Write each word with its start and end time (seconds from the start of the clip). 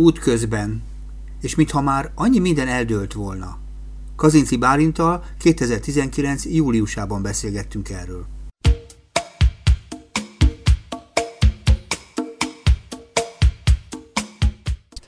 útközben, 0.00 0.82
és 1.40 1.54
mintha 1.54 1.80
már 1.80 2.12
annyi 2.14 2.38
minden 2.38 2.68
eldőlt 2.68 3.12
volna. 3.12 3.58
Kazinci 4.16 4.56
Bálintal 4.56 5.24
2019. 5.38 6.44
júliusában 6.44 7.22
beszélgettünk 7.22 7.90
erről. 7.90 8.26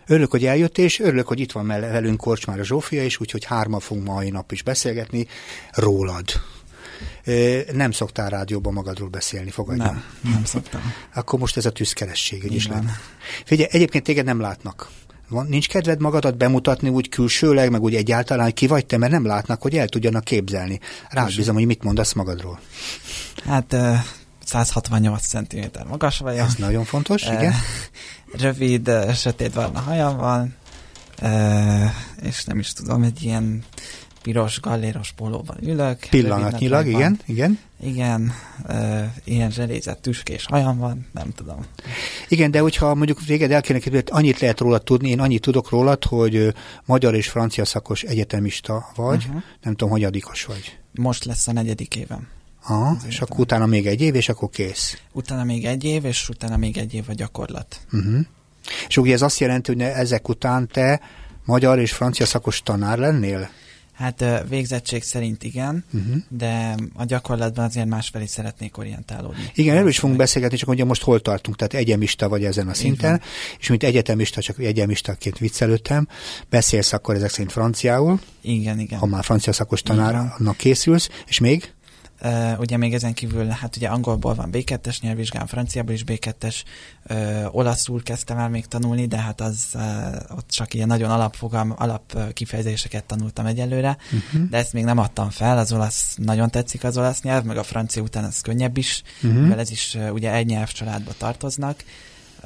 Örülök, 0.06 0.30
hogy 0.30 0.44
eljött, 0.44 0.78
és 0.78 1.00
örülök, 1.00 1.28
hogy 1.28 1.40
itt 1.40 1.52
van 1.52 1.66
velünk 1.66 2.20
Korcsmára 2.20 2.64
Zsófia, 2.64 3.02
és 3.02 3.20
úgyhogy 3.20 3.44
hárma 3.44 3.80
fogunk 3.80 4.06
mai 4.06 4.30
nap 4.30 4.52
is 4.52 4.62
beszélgetni 4.62 5.26
rólad. 5.72 6.24
Nem 7.72 7.90
szoktál 7.90 8.28
rádióban 8.30 8.72
magadról 8.72 9.08
beszélni, 9.08 9.50
fogadj 9.50 9.78
Nem, 9.78 10.04
nem 10.20 10.44
szoktam. 10.44 10.80
Akkor 11.14 11.38
most 11.38 11.56
ez 11.56 11.66
a 11.66 11.70
tűzkeresség, 11.70 12.44
egy 12.44 12.54
is 12.54 12.68
lehet. 12.68 12.84
Figyelj, 13.44 13.68
egyébként 13.72 14.04
téged 14.04 14.24
nem 14.24 14.40
látnak. 14.40 14.90
Van, 15.28 15.46
nincs 15.46 15.68
kedved 15.68 16.00
magadat 16.00 16.36
bemutatni 16.36 16.88
úgy 16.88 17.08
külsőleg, 17.08 17.70
meg 17.70 17.82
úgy 17.82 17.94
egyáltalán, 17.94 18.44
hogy 18.44 18.54
ki 18.54 18.66
vagy 18.66 18.86
te, 18.86 18.96
mert 18.96 19.12
nem 19.12 19.26
látnak, 19.26 19.62
hogy 19.62 19.76
el 19.76 19.88
tudjanak 19.88 20.24
képzelni. 20.24 20.80
Rábízom, 21.08 21.54
hogy 21.54 21.66
mit 21.66 21.82
mondasz 21.82 22.12
magadról. 22.12 22.60
Hát 23.44 23.76
168 24.44 25.26
cm 25.26 25.64
magas 25.88 26.18
vagyok. 26.18 26.46
Ez 26.46 26.54
nagyon 26.54 26.84
fontos, 26.84 27.22
igen. 27.22 27.54
Rövid, 28.32 28.90
sötét 29.14 29.52
barna 29.52 29.80
hajam 29.80 30.16
van, 30.16 30.56
és 32.22 32.44
nem 32.44 32.58
is 32.58 32.72
tudom, 32.72 33.02
egy 33.02 33.22
ilyen 33.22 33.64
piros 34.22 34.60
galléros 34.60 35.12
pólóban 35.12 35.56
ülök. 35.62 35.98
Pillanatnyilag, 36.10 36.86
igen, 36.86 37.18
igen. 37.26 37.58
Igen, 37.82 38.32
uh, 38.68 39.04
ilyen 39.24 39.50
zselézett 39.50 40.02
tüskés 40.02 40.46
hajam 40.46 40.78
van, 40.78 41.06
nem 41.12 41.30
tudom. 41.36 41.64
Igen, 42.28 42.50
de 42.50 42.60
hogyha 42.60 42.94
mondjuk 42.94 43.24
véged 43.24 43.50
el 43.50 43.60
kéne 43.60 43.78
képzelni, 43.78 44.06
annyit 44.10 44.40
lehet 44.40 44.60
rólad 44.60 44.82
tudni, 44.82 45.08
én 45.08 45.20
annyit 45.20 45.42
tudok 45.42 45.70
rólad, 45.70 46.04
hogy 46.04 46.54
magyar 46.84 47.14
és 47.14 47.28
francia 47.28 47.64
szakos 47.64 48.02
egyetemista 48.02 48.86
vagy, 48.94 49.24
uh-huh. 49.26 49.42
nem 49.62 49.74
tudom, 49.74 49.90
hogy 49.90 50.04
adikos 50.04 50.44
vagy. 50.44 50.78
Most 50.92 51.24
lesz 51.24 51.48
a 51.48 51.52
negyedik 51.52 51.96
évem. 51.96 52.28
Aha, 52.64 52.96
és 53.08 53.20
akkor 53.20 53.40
utána 53.40 53.66
még 53.66 53.86
egy 53.86 54.00
év, 54.00 54.14
és 54.14 54.28
akkor 54.28 54.50
kész. 54.50 54.98
Utána 55.12 55.44
még 55.44 55.64
egy 55.64 55.84
év, 55.84 56.04
és 56.04 56.28
utána 56.28 56.56
még 56.56 56.76
egy 56.76 56.94
év 56.94 57.04
a 57.08 57.12
gyakorlat. 57.12 57.80
Uh-huh. 57.92 58.20
És 58.88 58.96
ugye 58.96 59.12
ez 59.12 59.22
azt 59.22 59.38
jelenti, 59.38 59.72
hogy 59.72 59.82
ezek 59.82 60.28
után 60.28 60.68
te 60.68 61.00
magyar 61.44 61.78
és 61.78 61.92
francia 61.92 62.26
szakos 62.26 62.62
tanár 62.62 62.98
lennél? 62.98 63.50
Hát 63.92 64.24
végzettség 64.48 65.02
szerint 65.02 65.44
igen, 65.44 65.84
uh-huh. 65.92 66.16
de 66.28 66.74
a 66.94 67.04
gyakorlatban 67.04 67.64
azért 67.64 67.86
másfelé 67.86 68.26
szeretnék 68.26 68.78
orientálódni. 68.78 69.50
Igen, 69.54 69.76
erről 69.76 69.88
is 69.88 69.98
fogunk 69.98 70.18
beszélgetni, 70.18 70.56
csak 70.56 70.68
ugye 70.68 70.84
most 70.84 71.02
hol 71.02 71.20
tartunk, 71.20 71.56
tehát 71.56 71.74
egyemista 71.74 72.28
vagy 72.28 72.44
ezen 72.44 72.68
a 72.68 72.74
szinten, 72.74 73.20
és 73.58 73.68
mint 73.68 73.82
egyetemista, 73.82 74.40
csak 74.40 74.58
egyemistaként 74.58 75.38
viccelődtem, 75.38 76.08
beszélsz 76.48 76.92
akkor 76.92 77.14
ezek 77.14 77.30
szerint 77.30 77.52
franciául. 77.52 78.20
Igen, 78.40 78.78
igen. 78.78 78.98
Ha 78.98 79.06
már 79.06 79.24
francia 79.24 79.52
szakos 79.52 79.82
tanárnak 79.82 80.56
készülsz, 80.56 81.08
és 81.26 81.38
még? 81.38 81.72
Uh, 82.24 82.60
ugye 82.60 82.76
még 82.76 82.94
ezen 82.94 83.12
kívül, 83.12 83.46
hát 83.46 83.76
ugye 83.76 83.88
angolból 83.88 84.34
van 84.34 84.48
B2-es 84.52 85.00
nyelvvizsgám, 85.00 85.46
franciából 85.46 85.94
is 85.94 86.04
B2-es, 86.06 86.62
uh, 87.10 87.54
olaszul 87.54 88.02
kezdtem 88.02 88.38
el 88.38 88.48
még 88.48 88.66
tanulni, 88.66 89.06
de 89.06 89.16
hát 89.16 89.40
az 89.40 89.66
uh, 89.74 90.36
ott 90.36 90.48
csak 90.50 90.74
ilyen 90.74 90.86
nagyon 90.86 91.10
alapfogalm, 91.10 91.74
alap 91.76 92.32
kifejezéseket 92.32 93.04
tanultam 93.04 93.46
egyelőre, 93.46 93.96
uh-huh. 94.12 94.48
de 94.48 94.56
ezt 94.56 94.72
még 94.72 94.84
nem 94.84 94.98
adtam 94.98 95.30
fel, 95.30 95.58
az 95.58 95.72
olasz 95.72 96.14
nagyon 96.16 96.50
tetszik 96.50 96.84
az 96.84 96.98
olasz 96.98 97.22
nyelv, 97.22 97.44
meg 97.44 97.56
a 97.56 97.62
francia 97.62 98.02
után 98.02 98.24
az 98.24 98.40
könnyebb 98.40 98.76
is, 98.76 99.02
uh-huh. 99.22 99.40
mivel 99.40 99.58
ez 99.58 99.70
is 99.70 99.94
uh, 99.94 100.12
ugye 100.12 100.32
egy 100.32 100.46
nyelvcsaládba 100.46 101.12
tartoznak, 101.18 101.84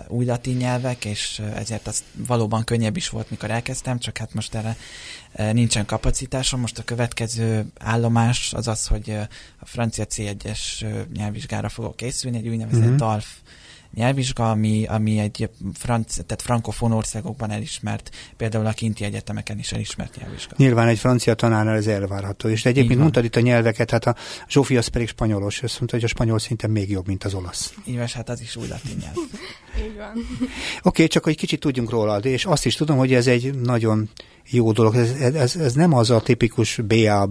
új 0.09 0.25
latin 0.25 0.57
nyelvek, 0.57 1.05
és 1.05 1.43
ezért 1.55 1.87
az 1.87 2.05
valóban 2.13 2.65
könnyebb 2.65 2.97
is 2.97 3.09
volt, 3.09 3.31
mikor 3.31 3.51
elkezdtem, 3.51 3.99
csak 3.99 4.19
hát 4.19 4.35
most 4.35 4.55
erre 4.55 4.77
nincsen 5.53 5.87
kapacitásom. 5.87 6.61
Most 6.61 6.79
a 6.79 6.85
következő 6.85 7.67
állomás 7.79 8.53
az 8.53 8.69
az, 8.69 8.87
hogy 8.87 9.11
a 9.59 9.67
francia 9.67 10.05
C1-es 10.09 10.87
nyelvvizsgára 11.17 11.69
fogok 11.69 11.97
készülni, 11.97 12.37
egy 12.37 12.49
úgynevezett 12.49 12.83
uh-huh. 12.83 12.97
DALF 12.97 13.27
nyelvvizsga, 13.97 14.51
ami, 14.51 14.85
ami 14.89 15.19
egy 15.19 15.51
franc, 15.75 16.15
tehát 16.15 16.43
frankofon 16.43 16.93
országokban 16.93 17.51
elismert, 17.51 18.11
például 18.37 18.67
a 18.67 18.73
kinti 18.73 19.05
egyetemeken 19.05 19.59
is 19.59 19.73
elismert 19.73 20.17
nyelvvizsga. 20.17 20.55
Nyilván 20.59 20.89
egy 20.89 20.99
francia 20.99 21.35
tanárnál 21.35 21.77
ez 21.77 21.87
elvárható. 21.87 22.49
És 22.49 22.65
egyébként 22.65 23.01
mondtad 23.01 23.25
itt 23.25 23.37
a 23.37 23.41
nyelveket, 23.41 23.91
hát 23.91 24.05
a 24.05 24.15
Zsófi 24.49 24.77
az 24.77 24.87
pedig 24.87 25.09
spanyolos, 25.09 25.63
azt 25.63 25.79
mondta, 25.79 25.97
hogy 25.97 26.05
a 26.05 26.09
spanyol 26.09 26.39
szinten 26.39 26.71
még 26.71 26.91
jobb, 26.91 27.07
mint 27.07 27.25
az 27.25 27.35
olasz. 27.35 27.75
Így 27.85 28.13
hát 28.13 28.29
az 28.29 28.41
is 28.41 28.57
új 28.57 28.67
latin 28.69 28.97
nyelv. 29.01 29.15
Így 29.87 29.97
van. 29.97 30.13
Oké, 30.13 30.79
okay, 30.83 31.07
csak 31.07 31.25
hogy 31.25 31.37
kicsit 31.37 31.61
tudjunk 31.61 31.91
róla, 31.91 32.19
és 32.19 32.45
azt 32.45 32.67
is 32.67 32.75
tudom, 32.75 32.97
hogy 32.97 33.13
ez 33.13 33.27
egy 33.27 33.55
nagyon 33.55 34.11
jó 34.51 34.73
dolog. 34.73 34.95
Ez, 34.95 35.35
ez, 35.35 35.57
ez 35.57 35.73
nem 35.73 35.93
az 35.93 36.11
a 36.11 36.21
tipikus 36.21 36.81
BA, 36.87 37.27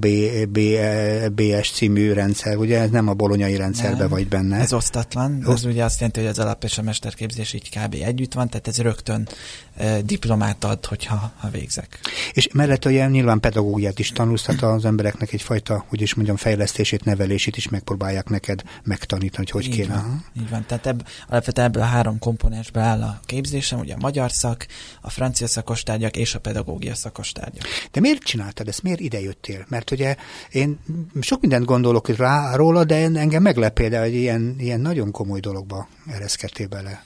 BS 1.36 1.72
című 1.72 2.14
rendszer, 2.14 2.58
ugye 2.58 2.80
ez 2.80 2.90
nem 2.90 3.08
a 3.08 3.14
bolonyai 3.14 3.56
rendszerbe 3.56 3.98
nem, 3.98 4.10
vagy 4.10 4.28
benne. 4.28 4.58
Ez 4.58 4.74
osztatlan, 4.74 5.42
Oszt... 5.46 5.58
ez 5.58 5.66
ugye 5.66 5.84
azt 5.84 5.96
jelenti, 5.96 6.20
hogy 6.20 6.30
az 6.30 6.40
alap 6.40 6.64
és 6.64 6.78
a 6.78 6.82
mesterképzés 6.82 7.54
így 7.54 7.70
kb. 7.70 7.96
együtt 8.04 8.34
van, 8.34 8.50
tehát 8.50 8.68
ez 8.68 8.82
rögtön 8.82 9.28
e, 9.28 9.65
diplomát 10.04 10.64
ad, 10.64 10.86
hogyha 10.86 11.32
ha 11.38 11.50
végzek. 11.50 12.00
És 12.34 12.48
mellett 12.54 12.86
olyan 12.86 13.12
nyilván 13.12 13.40
pedagógiát 13.40 14.00
is 14.00 14.12
tanulsz, 14.12 14.42
tehát 14.42 14.62
az 14.62 14.86
embereknek 14.86 15.34
egyfajta, 15.34 15.86
hogy 15.88 16.02
is 16.02 16.14
mondjam, 16.14 16.36
fejlesztését, 16.36 17.04
nevelését 17.04 17.58
is 17.58 17.70
megpróbálják 17.70 18.30
neked 18.30 18.64
megtanítani, 18.84 19.48
hogy 19.50 19.50
hogy 19.50 19.66
így 19.66 19.80
kéne. 19.80 19.94
Van, 19.94 20.26
így 20.38 20.50
van, 20.50 20.66
tehát 20.66 20.86
ebb, 20.86 21.08
alapvetően 21.28 21.68
ebből 21.68 21.82
a 21.82 21.86
három 21.86 22.20
komponensből 22.20 22.84
áll 22.84 23.02
a 23.02 23.20
képzésem, 23.26 23.80
ugye 23.80 23.94
a 23.94 24.00
magyar 24.00 24.32
szak, 24.32 24.66
a 25.02 25.10
francia 25.10 25.48
szakos 25.48 25.84
tárgyak 25.84 26.16
és 26.16 26.36
a 26.36 26.40
pedagógia 26.40 26.96
szakos 26.96 27.32
tárgyak. 27.32 27.66
De 27.92 28.00
miért 28.00 28.24
csináltad 28.24 28.68
ezt? 28.68 28.84
Miért 28.84 29.00
idejöttél? 29.00 29.66
Mert 29.70 29.92
ugye 29.92 30.16
én 30.52 30.80
sok 31.22 31.42
mindent 31.42 31.66
gondolok 31.66 32.08
rá 32.08 32.56
róla, 32.56 32.84
de 32.84 32.96
engem 32.96 33.42
meglep 33.42 33.74
például, 33.74 34.04
hogy 34.04 34.16
ilyen, 34.16 34.56
ilyen 34.58 34.80
nagyon 34.80 35.12
komoly 35.12 35.40
dologba 35.40 35.88
ereszkedtél 36.08 36.68
bele. 36.68 37.04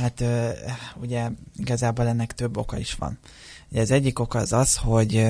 Hát 0.00 0.24
ugye 1.00 1.28
igazából 1.56 2.06
ennek 2.06 2.32
több 2.32 2.56
oka 2.56 2.78
is 2.78 2.94
van. 2.94 3.18
Ugye 3.70 3.80
az 3.80 3.90
egyik 3.90 4.18
oka 4.18 4.38
az 4.38 4.52
az, 4.52 4.76
hogy 4.76 5.26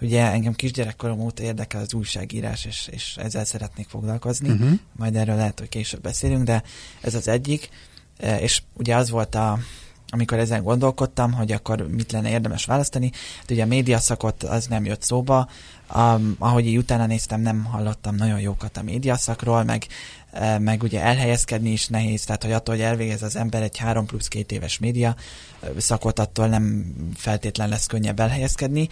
ugye 0.00 0.30
engem 0.30 0.52
kisgyerekkorom 0.52 1.20
óta 1.20 1.42
érdekel 1.42 1.80
az 1.80 1.94
újságírás, 1.94 2.64
és, 2.64 2.88
és 2.90 3.16
ezzel 3.16 3.44
szeretnék 3.44 3.88
foglalkozni. 3.88 4.50
Uh-huh. 4.50 4.72
Majd 4.96 5.16
erről 5.16 5.36
lehet, 5.36 5.58
hogy 5.58 5.68
később 5.68 6.00
beszélünk, 6.00 6.44
de 6.44 6.62
ez 7.00 7.14
az 7.14 7.28
egyik. 7.28 7.68
És 8.40 8.62
ugye 8.74 8.96
az 8.96 9.10
volt 9.10 9.34
a, 9.34 9.58
amikor 10.08 10.38
ezen 10.38 10.62
gondolkodtam, 10.62 11.32
hogy 11.32 11.52
akkor 11.52 11.88
mit 11.88 12.12
lenne 12.12 12.30
érdemes 12.30 12.64
választani, 12.64 13.10
hát 13.38 13.50
ugye 13.50 13.62
a 13.62 13.66
médiaszakot 13.66 14.42
az 14.42 14.66
nem 14.66 14.84
jött 14.84 15.02
szóba, 15.02 15.48
um, 15.94 16.36
ahogy 16.38 16.66
így 16.66 16.76
utána 16.76 17.06
néztem, 17.06 17.40
nem 17.40 17.64
hallottam 17.64 18.14
nagyon 18.14 18.40
jókat 18.40 18.76
a 18.76 18.82
médiaszakról, 18.82 19.64
meg, 19.64 19.86
meg 20.58 20.82
ugye 20.82 21.00
elhelyezkedni 21.00 21.70
is 21.70 21.86
nehéz, 21.86 22.24
tehát 22.24 22.42
hogy 22.42 22.52
attól, 22.52 22.74
hogy 22.74 22.84
elvégez 22.84 23.22
az 23.22 23.36
ember 23.36 23.62
egy 23.62 23.78
3 23.78 24.06
plusz 24.06 24.28
2 24.28 24.54
éves 24.54 24.78
média 24.78 25.16
szakot, 25.76 26.18
attól 26.18 26.46
nem 26.46 26.94
feltétlen 27.16 27.68
lesz 27.68 27.86
könnyebb 27.86 28.20
elhelyezkedni, 28.20 28.88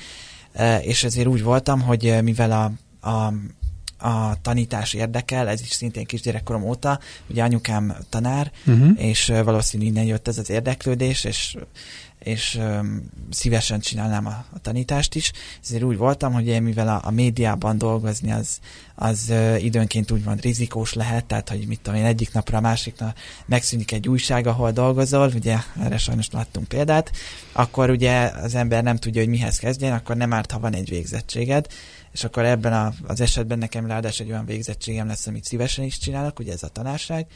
és 0.80 1.04
ezért 1.04 1.26
úgy 1.26 1.42
voltam, 1.42 1.80
hogy 1.80 2.18
mivel 2.22 2.52
a, 2.52 3.08
a 3.10 3.32
a 4.02 4.40
tanítás 4.42 4.92
érdekel, 4.92 5.48
ez 5.48 5.60
is 5.60 5.70
szintén 5.70 6.06
kisgyerekkorom 6.06 6.62
óta, 6.62 6.98
ugye 7.26 7.42
anyukám 7.42 7.96
tanár, 8.08 8.52
uh-huh. 8.66 8.90
és 8.96 9.32
valószínű 9.44 9.84
innen 9.84 10.04
jött 10.04 10.28
ez 10.28 10.38
az 10.38 10.50
érdeklődés, 10.50 11.24
és 11.24 11.56
és 12.20 12.58
um, 12.60 13.10
szívesen 13.31 13.81
csinálnám 13.81 14.26
a, 14.26 14.44
a 14.53 14.58
tanítást 14.62 15.14
is. 15.14 15.32
Ezért 15.64 15.82
úgy 15.82 15.96
voltam, 15.96 16.32
hogy 16.32 16.46
én 16.46 16.62
mivel 16.62 16.88
a, 16.88 17.00
a 17.05 17.11
médiában 17.11 17.78
dolgozni 17.78 18.32
az, 18.32 18.58
az 18.94 19.26
uh, 19.28 19.64
időnként 19.64 20.11
úgymond 20.11 20.40
rizikós 20.40 20.93
lehet, 20.94 21.25
tehát 21.25 21.49
hogy 21.49 21.67
mit 21.67 21.81
tudom 21.81 21.99
én, 21.99 22.05
egyik 22.05 22.32
napra 22.32 22.58
a 22.58 22.61
másikra 22.61 23.14
megszűnik 23.46 23.93
egy 23.93 24.08
újság, 24.08 24.46
ahol 24.46 24.70
dolgozol, 24.70 25.32
ugye 25.34 25.56
erre 25.82 25.99
sajnos 25.99 26.31
láttunk 26.31 26.69
példát, 26.69 27.11
akkor 27.52 27.90
ugye 27.90 28.31
az 28.43 28.55
ember 28.55 28.82
nem 28.82 28.96
tudja, 28.96 29.20
hogy 29.20 29.31
mihez 29.31 29.58
kezdjen, 29.58 29.93
akkor 29.93 30.17
nem 30.17 30.32
árt, 30.32 30.50
ha 30.50 30.58
van 30.58 30.75
egy 30.75 30.88
végzettséged, 30.88 31.67
és 32.12 32.25
akkor 32.25 32.44
ebben 32.44 32.72
a, 32.72 32.93
az 33.06 33.20
esetben 33.20 33.58
nekem 33.58 33.87
ráadásul 33.87 34.26
egy 34.26 34.32
olyan 34.32 34.46
végzettségem 34.46 35.06
lesz, 35.06 35.26
amit 35.26 35.44
szívesen 35.44 35.84
is 35.84 35.99
csinálok, 35.99 36.38
ugye 36.38 36.52
ez 36.52 36.62
a 36.62 36.69
tanárság, 36.69 37.26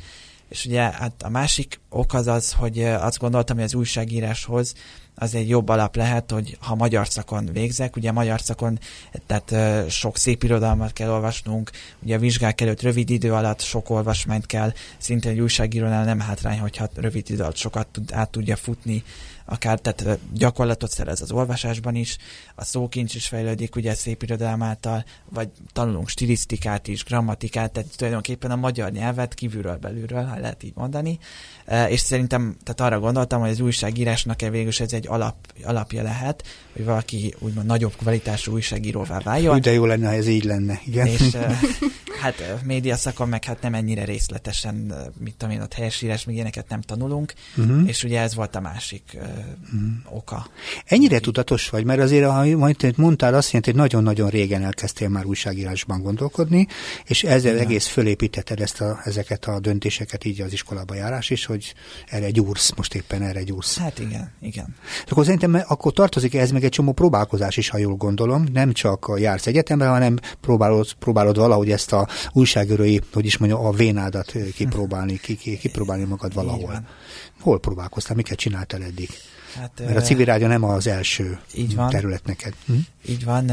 és 0.49 0.65
ugye 0.67 0.81
hát 0.81 1.23
a 1.23 1.29
másik 1.29 1.81
ok 1.89 2.15
az 2.15 2.27
az, 2.27 2.53
hogy 2.53 2.83
azt 2.83 3.19
gondoltam, 3.19 3.57
hogy 3.57 3.65
az 3.65 3.75
újságíráshoz 3.75 4.75
az 5.15 5.35
egy 5.35 5.49
jobb 5.49 5.69
alap 5.69 5.97
lehet, 5.97 6.31
hogy 6.31 6.57
ha 6.61 6.75
magyar 6.75 7.09
szakon 7.09 7.49
végzek, 7.53 7.97
ugye 7.97 8.13
magyar 8.13 8.41
szakon, 8.41 8.79
tehát 9.27 9.55
sok 9.91 10.17
szép 10.17 10.43
irodalmat 10.43 10.93
kell 10.93 11.11
olvasnunk, 11.11 11.71
ugye 12.03 12.17
a 12.17 12.19
vizsgák 12.19 12.61
előtt 12.61 12.83
rövid 12.83 13.11
idő 13.11 13.33
alatt 13.33 13.61
sok 13.61 13.91
olvasmányt 13.91 14.47
kell, 14.47 14.73
szintén 14.99 15.33
egy 15.33 15.41
újságírónál 15.41 16.05
nem 16.05 16.21
hátrány, 16.21 16.59
hogyha 16.59 16.89
rövid 16.95 17.31
idő 17.31 17.43
alatt 17.43 17.57
sokat 17.57 17.87
tud, 17.87 18.13
át 18.13 18.31
tudja 18.31 18.57
futni 18.57 19.03
akár 19.45 19.79
tehát 19.79 20.19
gyakorlatot 20.33 20.91
szerez 20.91 21.21
az 21.21 21.33
olvasásban 21.33 21.95
is, 21.95 22.17
a 22.55 22.65
szókincs 22.65 23.15
is 23.15 23.27
fejlődik, 23.27 23.77
ugye 23.77 23.95
szép 23.95 24.23
irodalom 24.23 24.63
által, 24.63 25.05
vagy 25.31 25.49
tanulunk 25.73 26.09
stilisztikát 26.09 26.89
is, 26.89 27.05
grammatikát, 27.05 27.73
tehát 27.73 27.97
tulajdonképpen 27.97 28.51
a 28.51 28.57
magyar 28.57 28.91
nyelvet 28.91 29.35
kívülről 29.35 29.77
belülről, 29.77 30.25
ha 30.25 30.39
lehet 30.39 30.63
így 30.63 30.73
mondani, 30.75 31.19
és 31.89 32.01
szerintem, 32.01 32.57
tehát 32.63 32.93
arra 32.93 33.01
gondoltam, 33.01 33.41
hogy 33.41 33.51
az 33.51 33.61
újságírásnak 33.61 34.43
-e 34.43 34.51
végül 34.51 34.73
ez 34.79 34.93
egy 34.93 35.04
egy 35.05 35.11
alap, 35.11 35.37
alapja 35.65 36.03
lehet, 36.03 36.45
hogy 36.73 36.85
valaki 36.85 37.35
úgymond 37.39 37.67
nagyobb 37.67 37.97
kvalitású 37.97 38.53
újságíróvá 38.53 39.19
váljon. 39.19 39.61
De 39.61 39.73
jó 39.73 39.85
lenne, 39.85 40.07
ha 40.07 40.13
ez 40.13 40.27
így 40.27 40.45
lenne, 40.45 40.81
igen. 40.87 41.07
És 41.07 41.37
hát 42.23 42.65
média 42.65 42.97
szakon 42.97 43.29
meg 43.29 43.45
hát 43.45 43.61
nem 43.61 43.75
ennyire 43.75 44.05
részletesen, 44.05 44.95
mit 45.19 45.35
tudom 45.35 45.55
én, 45.55 45.61
ott 45.61 45.73
helyesírás, 45.73 46.25
még 46.25 46.35
ilyeneket 46.35 46.69
nem 46.69 46.81
tanulunk, 46.81 47.33
uh-huh. 47.57 47.89
és 47.89 48.05
ugye 48.05 48.21
ez 48.21 48.35
volt 48.35 48.55
a 48.55 48.61
másik 48.61 49.03
uh-huh. 49.15 50.17
oka. 50.17 50.47
Ennyire 50.85 51.19
tudatos 51.19 51.69
vagy, 51.69 51.85
mert 51.85 52.01
azért, 52.01 52.31
ha 52.31 52.57
majd 52.57 52.93
mondtál, 52.97 53.35
azt 53.35 53.47
jelenti, 53.47 53.71
hogy 53.71 53.81
nagyon-nagyon 53.81 54.29
régen 54.29 54.65
elkezdtél 54.65 55.09
már 55.09 55.25
újságírásban 55.25 56.03
gondolkodni, 56.03 56.67
és 57.05 57.25
ezzel 57.25 57.55
igen. 57.55 57.67
egész 57.67 57.87
fölépítetted 57.87 58.61
ezt 58.61 58.81
a, 58.81 59.01
ezeket 59.05 59.45
a 59.45 59.61
döntéseket 59.61 60.25
így 60.25 60.41
az 60.41 60.53
iskolába 60.53 60.95
járás 60.95 61.31
is, 61.31 61.45
hogy 61.45 61.75
erre 62.07 62.31
gyúrsz, 62.31 62.73
most 62.77 62.95
éppen 62.95 63.23
erre 63.23 63.43
gyúrsz. 63.43 63.79
Hát 63.79 63.99
igen, 63.99 64.33
igen. 64.41 64.75
Akkor 65.07 65.25
szerintem 65.25 65.63
akkor 65.67 65.93
tartozik 65.93 66.35
ez 66.35 66.51
meg 66.51 66.65
egy 66.65 66.71
csomó 66.71 66.93
próbálkozás 66.93 67.57
is, 67.57 67.69
ha 67.69 67.79
jól 67.79 67.95
gondolom, 67.95 68.47
nem 68.53 68.73
csak 68.73 69.13
jársz 69.17 69.47
egyetemre, 69.47 69.87
hanem 69.87 70.19
próbálod, 70.41 70.93
próbálod 70.93 71.37
valahogy 71.37 71.71
ezt 71.71 71.93
a 71.93 72.09
újságírói, 72.33 72.99
hogy 73.13 73.27
is 73.27 73.37
mondja, 73.37 73.59
a 73.59 73.71
vénádat 73.71 74.33
kipróbálni, 74.55 75.21
kipróbálni 75.61 76.05
magad 76.05 76.35
valahol. 76.35 76.83
Hol 77.41 77.61
próbálkoztál, 77.61 78.17
miket 78.17 78.39
csináltál 78.39 78.83
eddig? 78.83 79.09
Hát, 79.61 79.81
Mert 79.85 79.97
a 79.97 80.01
civil 80.01 80.25
rádió 80.25 80.47
nem 80.47 80.65
az 80.65 80.87
első 80.87 81.39
így 81.55 81.75
van, 81.75 81.91
terület 81.91 82.25
neked. 82.25 82.55
Hm? 82.67 82.73
Így 83.09 83.25
van. 83.25 83.49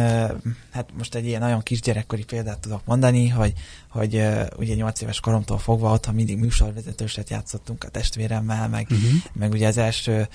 Hát 0.71 0.89
most 0.97 1.15
egy 1.15 1.25
ilyen 1.25 1.41
nagyon 1.41 1.61
kisgyerekkori 1.61 2.23
példát 2.23 2.59
tudok 2.59 2.81
mondani, 2.85 3.27
hogy, 3.27 3.53
hogy 3.91 4.23
ugye 4.57 4.73
8 4.73 5.01
éves 5.01 5.19
koromtól 5.19 5.57
fogva 5.57 5.91
otthon 5.91 6.15
mindig 6.15 6.37
műsorvezetőset 6.37 7.29
játszottunk 7.29 7.83
a 7.83 7.89
testvéremmel, 7.89 8.69
meg, 8.69 8.87
uh-huh. 8.89 9.09
meg 9.33 9.51
ugye 9.51 9.67
az 9.67 9.77
első 9.77 10.27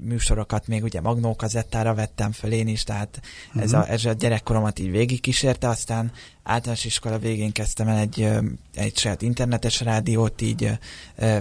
műsorokat 0.00 0.66
még 0.66 0.82
ugye 0.82 1.00
Magnó 1.00 1.36
kazettára 1.36 1.94
vettem 1.94 2.32
föl 2.32 2.52
én 2.52 2.68
is, 2.68 2.84
tehát 2.84 3.20
uh-huh. 3.48 3.62
ez, 3.62 3.72
a, 3.72 3.78
mhm. 3.78 3.90
ez 3.90 4.04
a 4.04 4.12
gyerekkoromat 4.12 4.78
így 4.78 4.90
végig 4.90 5.20
kísérte, 5.20 5.68
aztán 5.68 6.12
általános 6.46 6.84
iskola 6.84 7.18
végén 7.18 7.52
kezdtem 7.52 7.88
el 7.88 7.98
egy, 7.98 8.28
egy 8.74 8.96
saját 8.96 9.22
internetes 9.22 9.80
rádiót 9.80 10.40
így 10.40 10.78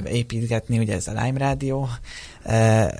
építgetni, 0.05 0.79
ugye 0.79 0.93
ez 0.93 1.07
a 1.07 1.21
Lime 1.21 1.37
rádió, 1.37 1.89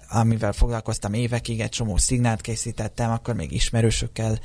amivel 0.10 0.54
foglalkoztam 0.54 1.14
évekig, 1.14 1.60
egy 1.60 1.70
csomó 1.70 1.98
szignált 1.98 2.42
készítettem, 2.42 3.12
akkor 3.12 3.34
még 3.34 3.52
ismerősökkel 3.52 4.40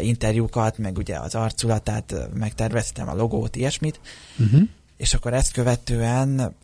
interjúkat, 0.00 0.78
meg 0.78 0.96
ugye 0.96 1.18
az 1.18 1.34
arculatát 1.34 2.14
megterveztem, 2.34 3.08
a 3.08 3.14
logót, 3.14 3.56
ilyesmit, 3.62 4.00
uh-huh. 4.38 4.62
és 4.96 5.14
akkor 5.14 5.34
ezt 5.34 5.52
követően 5.52 6.54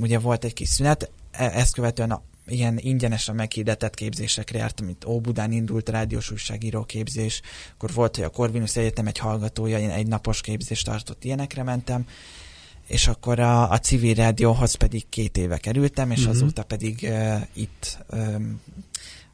ugye 0.00 0.18
volt 0.18 0.44
egy 0.44 0.52
kis 0.52 0.68
szünet, 0.68 1.10
e, 1.30 1.44
ezt 1.44 1.74
követően 1.74 2.10
a 2.10 2.22
ilyen 2.48 2.78
ingyenesen 2.78 3.34
meghirdetett 3.34 3.94
képzésekre 3.94 4.58
jártam, 4.58 4.86
mint 4.86 5.04
Óbudán 5.04 5.52
indult 5.52 5.88
rádiós 5.88 6.30
újságíró 6.30 6.84
képzés, 6.84 7.40
akkor 7.74 7.92
volt, 7.92 8.16
hogy 8.16 8.24
a 8.24 8.28
Corvinus 8.28 8.76
Egyetem 8.76 9.06
egy 9.06 9.18
hallgatója, 9.18 9.78
én 9.78 9.90
egy 9.90 10.06
napos 10.06 10.40
képzést 10.40 10.84
tartott, 10.84 11.24
ilyenekre 11.24 11.62
mentem, 11.62 12.06
és 12.86 13.06
akkor 13.06 13.40
a, 13.40 13.70
a 13.70 13.78
civil 13.78 14.14
rádióhoz 14.14 14.74
pedig 14.74 15.08
két 15.08 15.36
éve 15.36 15.58
kerültem, 15.58 16.10
és 16.10 16.18
uh-huh. 16.18 16.34
azóta 16.34 16.62
pedig 16.62 16.98
uh, 17.02 17.40
itt 17.52 17.98
um, 18.10 18.60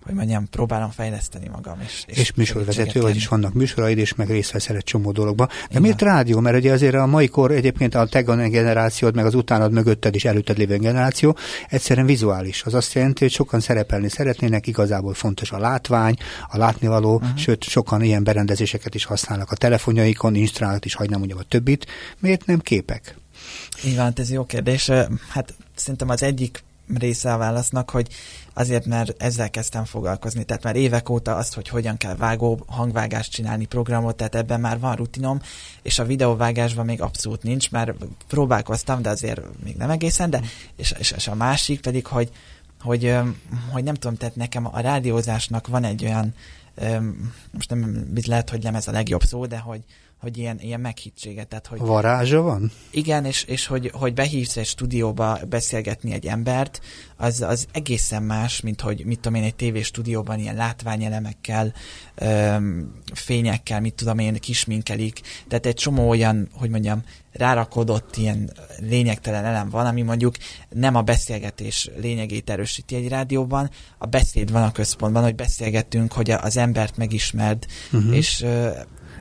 hogy 0.05 0.15
mondjam, 0.15 0.49
próbálom 0.49 0.91
fejleszteni 0.91 1.49
magam. 1.49 1.81
És, 1.85 2.05
és, 2.07 2.19
és 2.19 2.33
műsorvezető, 2.33 3.01
vagyis 3.01 3.29
vannak 3.29 3.53
műsoraid, 3.53 3.99
és 3.99 4.15
meg 4.15 4.31
részt 4.31 4.51
veszel 4.51 4.77
egy 4.77 4.85
csomó 4.85 5.13
dologba. 5.13 5.47
De 5.47 5.53
Igen. 5.69 5.83
miért 5.83 6.03
rádió? 6.03 6.41
Mert 6.41 6.57
ugye 6.57 6.73
azért 6.73 6.95
a 6.95 7.07
mai 7.07 7.29
kor 7.29 7.51
egyébként 7.51 7.95
a 7.95 8.07
te 8.07 8.21
generációd, 8.23 9.15
meg 9.15 9.27
az 9.27 9.35
utánad 9.35 9.73
mögötted 9.73 10.15
is 10.15 10.25
előtted 10.25 10.59
lévő 10.59 10.77
generáció 10.77 11.37
egyszerűen 11.69 12.07
vizuális. 12.07 12.63
Az 12.63 12.75
azt 12.75 12.93
jelenti, 12.93 13.23
hogy 13.25 13.33
sokan 13.33 13.61
szerepelni 13.61 14.09
szeretnének, 14.09 14.67
igazából 14.67 15.15
fontos 15.15 15.53
a 15.53 15.59
látvány, 15.59 16.17
a 16.49 16.57
látnivaló, 16.57 17.15
uh-huh. 17.15 17.37
sőt, 17.37 17.65
sokan 17.65 18.03
ilyen 18.03 18.25
berendezéseket 18.25 18.95
is 18.95 19.05
használnak 19.05 19.51
a 19.51 19.57
telefonjaikon, 19.57 20.35
instrált 20.35 20.85
is, 20.85 20.95
hagynám 20.95 21.19
mondjam 21.19 21.39
a 21.39 21.49
többit. 21.49 21.87
Miért 22.19 22.47
nem 22.47 22.59
képek? 22.59 23.17
Igen, 23.85 24.05
hát 24.05 24.19
ez 24.19 24.31
jó 24.31 24.45
kérdés. 24.45 24.91
Hát 25.29 25.55
szerintem 25.75 26.09
az 26.09 26.23
egyik 26.23 26.63
része 26.99 27.33
a 27.33 27.37
válasznak, 27.37 27.91
hogy 27.91 28.09
azért, 28.55 28.87
mert 28.87 29.23
ezzel 29.23 29.51
kezdtem 29.51 29.85
foglalkozni. 29.85 30.45
Tehát 30.45 30.63
már 30.63 30.77
évek 30.77 31.09
óta 31.09 31.37
azt, 31.37 31.55
hogy 31.55 31.69
hogyan 31.69 31.97
kell 31.97 32.17
vágó 32.17 32.65
hangvágást 32.67 33.33
csinálni 33.33 33.65
programot, 33.65 34.17
tehát 34.17 34.35
ebben 34.35 34.61
már 34.61 34.79
van 34.79 34.97
rutinom, 34.97 35.41
és 35.83 35.99
a 35.99 36.05
videóvágásban 36.05 36.85
még 36.85 37.01
abszolút 37.01 37.43
nincs, 37.43 37.71
mert 37.71 37.93
próbálkoztam, 38.29 39.03
de 39.03 39.11
azért 39.11 39.41
még 39.65 39.77
nem 39.77 39.91
egészen, 39.91 40.31
de 40.31 40.41
és, 40.77 40.95
és, 40.99 41.11
és 41.11 41.29
a 41.29 41.35
másik 41.35 41.81
pedig, 41.81 42.07
hogy, 42.07 42.31
hogy, 42.81 43.17
hogy 43.71 43.85
nem 43.85 43.95
tudom, 43.95 44.17
tehát 44.17 44.37
nekem 44.37 44.67
a 44.67 44.81
rádiózásnak 44.81 45.67
van 45.67 45.85
egy 45.85 46.05
olyan, 46.05 46.35
most 47.51 47.71
nem 47.71 48.11
lehet, 48.27 48.51
hogy 48.51 48.63
nem 48.63 48.75
ez 48.75 48.89
a 48.89 48.93
legjobb 48.93 49.23
szó, 49.23 49.47
de 49.47 49.59
hogy, 49.59 49.85
hogy 50.23 50.39
ilyen, 50.39 50.61
ilyen 50.61 50.81
meghittséget. 50.81 51.49
Tehát, 51.49 51.67
hogy, 51.67 51.79
Varázsa 51.79 52.41
van? 52.41 52.71
Igen, 52.91 53.25
és, 53.25 53.45
és 53.45 53.67
hogy, 53.67 53.91
hogy 53.95 54.15
behívsz 54.15 54.57
egy 54.57 54.67
stúdióba 54.67 55.39
beszélgetni 55.49 56.13
egy 56.13 56.27
embert, 56.27 56.81
az, 57.17 57.41
az 57.41 57.67
egészen 57.73 58.23
más, 58.23 58.61
mint 58.61 58.81
hogy 58.81 59.05
mit 59.05 59.21
tudom 59.21 59.39
én, 59.39 59.45
egy 59.45 59.55
tévéstúdióban 59.55 60.39
ilyen 60.39 60.55
látványelemekkel, 60.55 61.75
öm, 62.15 62.93
fényekkel, 63.15 63.81
mit 63.81 63.95
tudom 63.95 64.19
én, 64.19 64.35
kisminkelik. 64.35 65.21
Tehát 65.49 65.67
egy 65.67 65.75
csomó 65.75 66.09
olyan, 66.09 66.49
hogy 66.53 66.71
mondjam, 66.71 67.03
rárakodott 67.33 68.17
ilyen 68.17 68.51
lényegtelen 68.79 69.45
elem 69.45 69.69
van, 69.69 69.87
ami 69.87 70.03
mondjuk 70.03 70.35
nem 70.69 70.95
a 70.95 71.03
beszélgetés 71.03 71.91
lényegét 72.01 72.51
erősíti 72.51 72.95
egy 72.95 73.09
rádióban, 73.09 73.71
a 73.99 74.07
beszéd 74.07 74.53
van 74.53 74.63
a 74.63 74.73
központban, 74.73 75.23
hogy 75.23 75.35
beszélgetünk, 75.35 76.13
hogy 76.13 76.31
az 76.31 76.57
embert 76.57 76.97
megismerd, 76.97 77.67
uh-huh. 77.93 78.17
és 78.17 78.45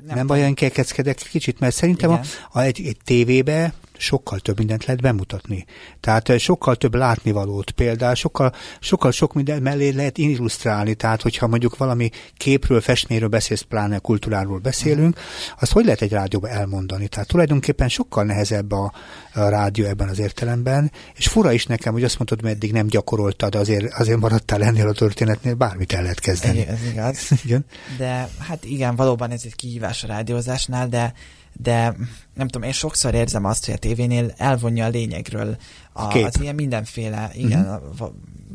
nem, 0.06 0.16
nem 0.16 0.28
baj, 0.28 0.40
olyan 0.40 0.54
kekeckedek 0.54 1.18
kicsit, 1.18 1.60
mert 1.60 1.76
szerintem 1.76 2.10
a, 2.10 2.20
a, 2.52 2.62
egy, 2.62 2.82
egy 2.86 2.98
tévébe 3.04 3.74
sokkal 4.02 4.40
több 4.40 4.58
mindent 4.58 4.86
lehet 4.86 5.02
bemutatni. 5.02 5.66
Tehát 6.00 6.30
eh, 6.30 6.40
sokkal 6.40 6.76
több 6.76 6.96
látnivalót 6.96 7.72
például, 7.72 8.16
sokkal, 8.16 8.54
sokkal 8.80 9.12
sok 9.12 9.34
minden 9.34 9.62
mellé 9.62 9.90
lehet 9.90 10.18
illusztrálni. 10.18 10.94
Tehát, 10.94 11.22
hogyha 11.22 11.48
mondjuk 11.48 11.78
valami 11.78 12.10
képről, 12.38 12.82
festményről 12.82 13.30
beszélsz, 13.30 13.62
pláne 13.62 14.00
kultúráról 14.00 14.60
beszélünk, 14.60 15.20
azt 15.60 15.72
hogy 15.72 15.84
lehet 15.86 16.02
egy 16.02 16.12
rádióban 16.12 16.52
elmondani? 16.52 17.08
Tehát 17.08 17.28
tulajdonképpen 17.28 17.90
sokkal 17.90 18.24
nehezebb 18.24 18.72
a, 18.72 18.94
a 19.34 19.48
rádió 19.50 19.86
ebben 19.86 20.10
az 20.10 20.20
értelemben, 20.20 20.92
és 21.16 21.28
fura 21.28 21.52
is 21.52 21.66
nekem, 21.66 21.94
hogy 21.94 22.04
azt 22.04 22.18
mondtad, 22.18 22.42
hogy 22.42 22.50
eddig 22.50 22.72
nem 22.72 22.88
gyakoroltad, 22.88 23.56
azért, 23.56 23.94
azért 23.94 24.20
maradtál 24.20 24.64
ennél 24.64 24.88
a 24.88 24.94
történetnél, 24.94 25.54
bármit 25.54 25.94
el 25.94 26.02
lehet 26.02 26.20
kezdeni. 26.20 26.68
Ez 26.68 26.80
igaz. 26.92 27.30
igen. 27.44 27.66
De 27.98 28.30
hát 28.40 28.66
igen, 28.66 28.96
valóban 28.96 29.32
ez 29.32 29.42
egy 29.46 29.56
kihívás 29.56 30.04
a 30.04 30.08
rádiózásnál, 30.08 30.88
de 30.88 31.14
de 31.62 31.96
nem 32.34 32.48
tudom, 32.48 32.68
én 32.68 32.72
sokszor 32.72 33.14
érzem 33.14 33.46
azt, 33.46 33.66
hogy 33.66 33.74
a 33.74 33.78
tévénél 33.78 34.34
elvonja 34.38 34.86
a 34.86 34.90
lényegről 34.90 35.58
a, 35.92 36.08
Kép. 36.08 36.26
az 36.26 36.40
ilyen 36.42 36.56
mindenféle, 36.56 37.32
igen, 37.34 37.60
uh-huh. 37.60 38.08
a 38.08 38.14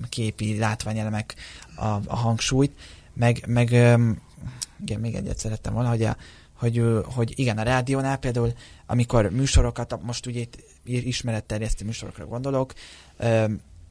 képi 0.09 0.59
látványelemek 0.59 1.35
a, 1.77 1.87
a 1.87 2.17
hangsúlyt, 2.17 2.73
meg, 3.15 3.45
meg 3.47 3.71
igen, 4.81 5.01
még 5.01 5.15
egyet 5.15 5.39
szerettem 5.39 5.73
volna, 5.73 5.89
hogy, 5.89 6.03
a, 6.03 6.17
hogy, 6.55 6.83
hogy 7.05 7.33
igen, 7.39 7.59
a 7.59 7.63
rádiónál 7.63 8.17
például, 8.17 8.53
amikor 8.87 9.31
műsorokat, 9.31 9.99
most 10.03 10.27
ugye 10.27 10.41
itt 10.41 10.59
ismeretterjesztő 10.85 11.85
műsorokra 11.85 12.27
gondolok, 12.27 12.73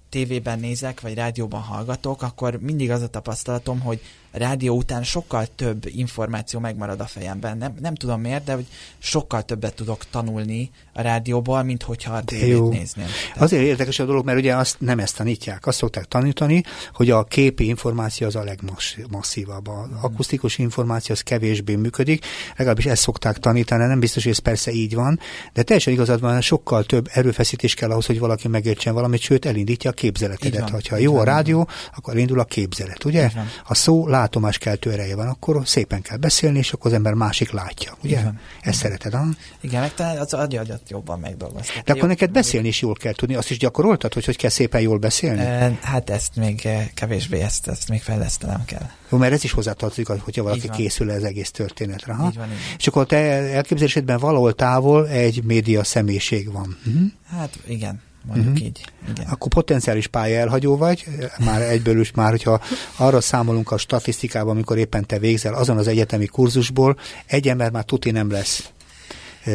tévében 0.10 0.60
nézek, 0.60 1.02
vagy 1.02 1.14
rádióban 1.14 1.62
hallgatok, 1.62 2.22
akkor 2.22 2.60
mindig 2.62 2.92
az 2.92 3.02
a 3.02 3.08
tapasztalatom, 3.08 3.80
hogy 3.80 4.02
rádió 4.36 4.76
után 4.76 5.04
sokkal 5.04 5.48
több 5.56 5.86
információ 5.86 6.60
megmarad 6.60 7.00
a 7.00 7.06
fejemben. 7.06 7.58
Nem, 7.58 7.74
nem 7.80 7.96
tudom 7.96 8.22
miért, 8.22 8.44
de 8.44 8.54
hogy 8.54 8.66
sokkal 8.98 9.44
többet 9.44 9.76
tudok 9.76 10.06
tanulni 10.10 10.70
a 10.94 11.02
rádióból, 11.02 11.64
mint 11.64 11.84
hogyha 11.84 12.14
a 12.14 12.24
tévét 12.24 12.70
nézném. 12.70 13.06
Tehát... 13.06 13.42
Azért 13.42 13.64
érdekes 13.64 14.00
a 14.00 14.06
dolog, 14.06 14.26
mert 14.26 14.38
ugye 14.38 14.56
azt 14.56 14.80
nem 14.80 15.00
ezt 15.00 15.16
tanítják. 15.16 15.66
Azt 15.66 15.78
szokták 15.78 16.06
tanítani, 16.06 16.64
hogy 16.94 17.10
a 17.10 17.24
képi 17.24 17.68
információ 17.68 18.28
az 18.28 18.36
a 18.36 18.44
legmasszívabb. 18.44 19.68
A 19.68 19.84
hmm. 19.84 20.00
akusztikus 20.02 20.58
információ 20.58 21.16
az 21.16 21.22
kevésbé 21.22 21.76
működik, 21.76 22.26
legalábbis 22.56 22.86
ezt 22.86 23.02
szokták 23.02 23.38
tanítani, 23.38 23.86
nem 23.86 24.00
biztos, 24.00 24.24
hogy 24.24 24.32
ez 24.32 24.40
persze 24.40 24.72
így 24.72 24.96
van, 24.96 25.20
de 25.54 25.64
teljesen 25.64 25.94
igazad 25.94 26.20
van, 26.20 26.42
sokkal 26.42 26.84
több 26.84 27.10
erőfeszítés 27.12 27.74
kell 27.74 27.92
ahhoz, 27.92 28.06
hogy 28.06 28.20
valaki 28.20 28.48
megértsen 28.48 28.94
valamit, 28.94 29.22
sőt 29.22 29.46
elindítja 29.46 29.92
képzeletedet. 29.96 30.88
Ha 30.88 30.98
jó 30.98 31.18
a 31.18 31.24
rádió, 31.24 31.68
akkor 31.96 32.18
indul 32.18 32.40
a 32.40 32.44
képzelet, 32.44 33.04
ugye? 33.04 33.32
A 33.68 33.76
szó 33.76 34.08
lát 34.08 34.36
látomáskeltő 34.36 34.92
ereje 34.92 35.16
van, 35.16 35.28
akkor 35.28 35.62
szépen 35.66 36.02
kell 36.02 36.18
beszélni, 36.18 36.58
és 36.58 36.74
akkor 36.74 36.92
az 36.92 36.98
ember 36.98 37.14
másik 37.14 37.52
látja. 37.52 37.98
Ugye? 38.04 38.20
Igen. 38.20 38.40
Ezt 38.62 38.80
szereted, 38.80 39.14
ha? 39.14 39.26
Igen, 39.62 39.82
meg 39.82 39.94
te 39.94 40.20
az 40.20 40.34
agyadat 40.34 40.82
jobban 40.90 41.20
megdolgoztad. 41.20 41.84
De 41.84 41.94
akkor 41.94 42.08
neked 42.08 42.32
beszélni 42.32 42.68
is 42.68 42.82
jól 42.82 42.94
kell 42.94 43.14
tudni. 43.14 43.36
Azt 43.36 43.52
is 43.52 43.58
gyakoroltad, 43.58 44.14
hogy 44.14 44.26
hogy 44.26 44.38
kell 44.38 44.50
szépen 44.50 44.82
jól 44.82 44.98
beszélni? 44.98 45.42
E, 45.42 45.78
hát 45.82 46.10
ezt 46.10 46.36
még 46.36 46.68
kevésbé, 46.94 47.42
ezt, 47.42 47.68
ezt 47.68 47.90
még 47.90 48.02
fejlesztenem 48.02 48.66
kell. 48.66 48.90
Jó, 49.10 49.18
mert 49.18 49.34
ez 49.34 49.44
is 49.44 49.52
hozzátartozik, 49.52 50.08
hogyha 50.08 50.44
valaki 50.44 50.70
készül 50.70 51.10
az 51.10 51.24
egész 51.24 51.52
történetre. 51.52 52.14
Ha? 52.14 52.28
Így 52.28 52.38
van, 52.38 52.52
így. 52.52 52.76
És 52.78 52.88
akkor 52.88 53.06
te 53.06 53.18
elképzelésedben 53.54 54.20
valahol 54.20 54.54
távol 54.54 55.08
egy 55.10 55.44
média 55.44 55.84
személyiség 55.84 56.52
van. 56.52 56.78
Hm? 56.84 57.06
Hát 57.38 57.60
igen, 57.68 58.02
mondjuk 58.28 58.48
uh-huh. 58.48 58.66
így. 58.66 58.86
Igen. 59.10 59.26
Akkor 59.26 59.48
potenciális 59.48 60.08
pálya 60.08 60.40
elhagyó 60.40 60.78
vagy, 60.78 61.06
már 61.40 61.62
egyből 61.62 62.00
is 62.00 62.12
már, 62.12 62.30
hogyha 62.30 62.62
arra 62.96 63.22
számolunk 63.22 63.72
a 63.72 63.78
statisztikában, 63.78 64.52
amikor 64.52 64.78
éppen 64.78 65.06
te 65.06 65.20
végzel 65.20 65.54
azon 65.54 65.78
az 65.78 65.88
egyetemi 65.88 66.26
kurzusból, 66.26 66.98
egy 67.26 67.48
ember 67.48 67.72
már 67.72 67.84
tuti 67.84 68.12
nem 68.12 68.32
lesz 68.32 68.70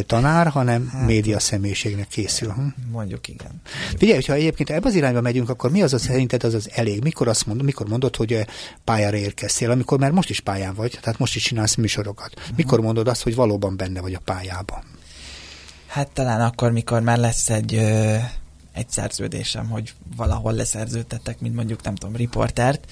tanár, 0.06 0.46
hanem 0.48 0.88
hát, 0.88 1.06
média 1.06 1.38
személyiségnek 1.38 2.08
készül. 2.08 2.52
Hm? 2.52 2.66
Mondjuk 2.90 3.28
igen. 3.28 3.60
Figyelj, 3.96 4.14
hogyha 4.14 4.32
egyébként 4.32 4.70
ebbe 4.70 4.88
az 4.88 4.94
irányba 4.94 5.20
megyünk, 5.20 5.48
akkor 5.48 5.70
mi 5.70 5.82
az 5.82 5.92
az 5.92 6.02
szerinted 6.02 6.44
az 6.44 6.54
az 6.54 6.70
elég? 6.74 7.02
Mikor 7.02 7.28
azt 7.28 7.46
mondod, 7.46 7.64
mikor 7.64 7.88
mondod, 7.88 8.16
hogy 8.16 8.46
pályára 8.84 9.16
érkeztél, 9.16 9.70
amikor 9.70 9.98
már 9.98 10.10
most 10.10 10.30
is 10.30 10.40
pályán 10.40 10.74
vagy, 10.74 10.98
tehát 11.00 11.18
most 11.18 11.34
is 11.34 11.42
csinálsz 11.42 11.74
műsorokat. 11.74 12.32
Uh-huh. 12.36 12.56
Mikor 12.56 12.80
mondod 12.80 13.08
azt, 13.08 13.22
hogy 13.22 13.34
valóban 13.34 13.76
benne 13.76 14.00
vagy 14.00 14.14
a 14.14 14.20
pályában? 14.24 14.82
Hát 15.86 16.08
talán 16.10 16.40
akkor, 16.40 16.72
mikor 16.72 17.00
már 17.00 17.18
lesz 17.18 17.50
egy 17.50 17.74
ö, 17.74 18.16
egy 18.72 18.90
szerződésem, 18.90 19.68
hogy 19.68 19.92
valahol 20.16 20.52
leszerződtetek, 20.52 21.40
mint 21.40 21.54
mondjuk, 21.54 21.82
nem 21.82 21.94
tudom, 21.94 22.16
riportert, 22.16 22.90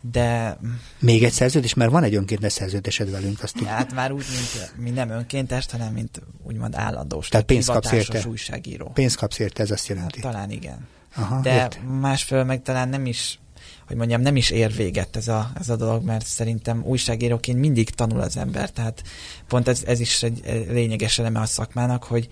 de... 0.00 0.58
Még 0.98 1.24
egy 1.24 1.32
szerződés, 1.32 1.74
mert 1.74 1.90
van 1.90 2.02
egy 2.02 2.14
önkéntes 2.14 2.52
szerződésed 2.52 3.10
velünk, 3.10 3.42
azt 3.42 3.52
tudjuk. 3.52 3.70
Hát 3.70 3.94
már 3.94 4.12
úgy, 4.12 4.24
mint, 4.30 4.72
mint 4.76 4.94
nem 4.94 5.10
önkéntes, 5.10 5.66
hanem 5.70 5.92
mint 5.92 6.22
úgymond 6.42 6.74
állandós. 6.74 7.28
Tehát 7.28 7.46
pénzt 7.46 7.70
kapsz 7.70 7.92
érte. 7.92 8.28
újságíró. 8.28 8.90
Pénzt 8.94 9.16
kapsz 9.16 9.38
érte, 9.38 9.62
ez 9.62 9.70
azt 9.70 9.86
jelenti. 9.86 10.20
Hát, 10.22 10.32
talán 10.32 10.50
igen. 10.50 10.86
Aha, 11.16 11.40
de 11.40 11.54
ért. 11.54 11.80
másfél 12.00 12.44
meg 12.44 12.62
talán 12.62 12.88
nem 12.88 13.06
is 13.06 13.38
hogy 13.86 13.96
mondjam, 13.96 14.20
nem 14.20 14.36
is 14.36 14.50
ér 14.50 14.74
véget 14.74 15.16
ez 15.16 15.28
a, 15.28 15.50
ez 15.60 15.68
a 15.68 15.76
dolog, 15.76 16.04
mert 16.04 16.26
szerintem 16.26 16.82
újságíróként 16.84 17.58
mindig 17.58 17.90
tanul 17.90 18.20
az 18.20 18.36
ember, 18.36 18.70
tehát 18.70 19.02
pont 19.46 19.68
ez, 19.68 19.82
ez 19.86 20.00
is 20.00 20.22
egy 20.22 20.66
lényeges 20.70 21.18
eleme 21.18 21.40
a 21.40 21.46
szakmának, 21.46 22.04
hogy, 22.04 22.28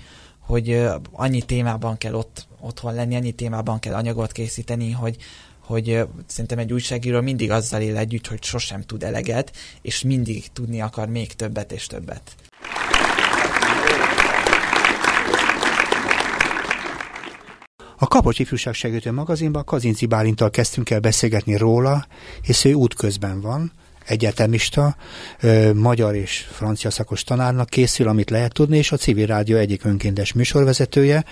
hogy 0.47 0.85
annyi 1.13 1.43
témában 1.43 1.97
kell 1.99 2.15
ott 2.15 2.47
otthon 2.61 2.95
lenni, 2.95 3.17
annyi 3.17 3.33
témában 3.33 3.79
kell 3.79 3.95
anyagot 3.95 4.33
készíteni, 4.33 4.91
hogy, 4.91 5.17
hogy 5.59 6.07
szerintem 6.27 6.59
egy 6.59 6.73
újságíró 6.73 7.21
mindig 7.21 7.51
azzal 7.51 7.81
él 7.81 7.97
együtt, 7.97 8.27
hogy 8.27 8.43
sosem 8.43 8.83
tud 8.83 9.03
eleget, 9.03 9.53
és 9.83 10.03
mindig 10.03 10.53
tudni 10.53 10.81
akar 10.81 11.09
még 11.09 11.33
többet 11.33 11.73
és 11.73 11.87
többet. 11.87 12.35
A 17.99 18.07
Kapocs 18.07 18.39
Ifjúság 18.39 18.75
Segítő 18.75 19.13
magazinban 19.13 19.65
Kazinci 19.65 20.07
Bálintal 20.07 20.51
kezdtünk 20.51 20.91
el 20.91 21.01
beszélgetni 21.01 21.57
róla, 21.57 22.07
és 22.43 22.65
ő 22.65 22.73
útközben 22.73 23.41
van, 23.41 23.73
egyetemista, 24.07 24.97
magyar 25.75 26.15
és 26.15 26.47
francia 26.53 26.91
szakos 26.91 27.23
tanárnak 27.23 27.69
készül, 27.69 28.09
amit 28.09 28.31
lehet 28.31 28.53
tudni, 28.53 28.77
és 28.77 28.93
a 28.93 28.97
civil 28.97 29.27
rádió 29.27 29.57
egyik 29.57 29.85
önkéntes 29.85 30.33
műsorvezetője, 30.33 31.25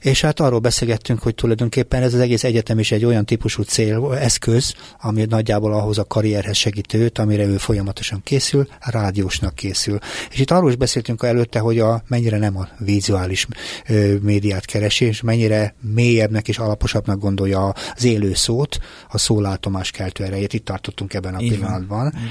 és 0.00 0.20
hát 0.20 0.40
arról 0.40 0.58
beszélgettünk, 0.58 1.22
hogy 1.22 1.34
tulajdonképpen 1.34 2.02
ez 2.02 2.14
az 2.14 2.20
egész 2.20 2.44
egyetem 2.44 2.78
is 2.78 2.92
egy 2.92 3.04
olyan 3.04 3.24
típusú 3.24 3.62
cél, 3.62 4.12
eszköz, 4.20 4.74
ami 5.00 5.24
nagyjából 5.28 5.72
ahhoz 5.72 5.98
a 5.98 6.04
karrierhez 6.04 6.56
segítőt, 6.56 7.18
amire 7.18 7.44
ő 7.44 7.56
folyamatosan 7.56 8.20
készül, 8.24 8.68
rádiósnak 8.80 9.54
készül. 9.54 9.98
És 10.30 10.38
itt 10.38 10.50
arról 10.50 10.70
is 10.70 10.76
beszéltünk 10.76 11.22
előtte, 11.22 11.58
hogy 11.58 11.78
a, 11.78 12.02
mennyire 12.08 12.38
nem 12.38 12.56
a 12.56 12.68
vizuális 12.78 13.46
ö, 13.88 14.14
médiát 14.22 14.64
keresi, 14.64 15.04
és 15.04 15.20
mennyire 15.20 15.74
mélyebbnek 15.80 16.48
és 16.48 16.58
alaposabbnak 16.58 17.18
gondolja 17.18 17.74
az 17.94 18.04
élő 18.04 18.34
szót, 18.34 18.78
a 19.08 19.18
szólátomás 19.18 19.90
keltő 19.90 20.24
erejét. 20.24 20.52
Itt 20.52 20.64
tartottunk 20.64 21.14
ebben 21.14 21.34
a 21.34 21.40
Így 21.40 21.52
pillanatban. 21.52 21.98
Van. 21.98 22.07
Mm. 22.16 22.24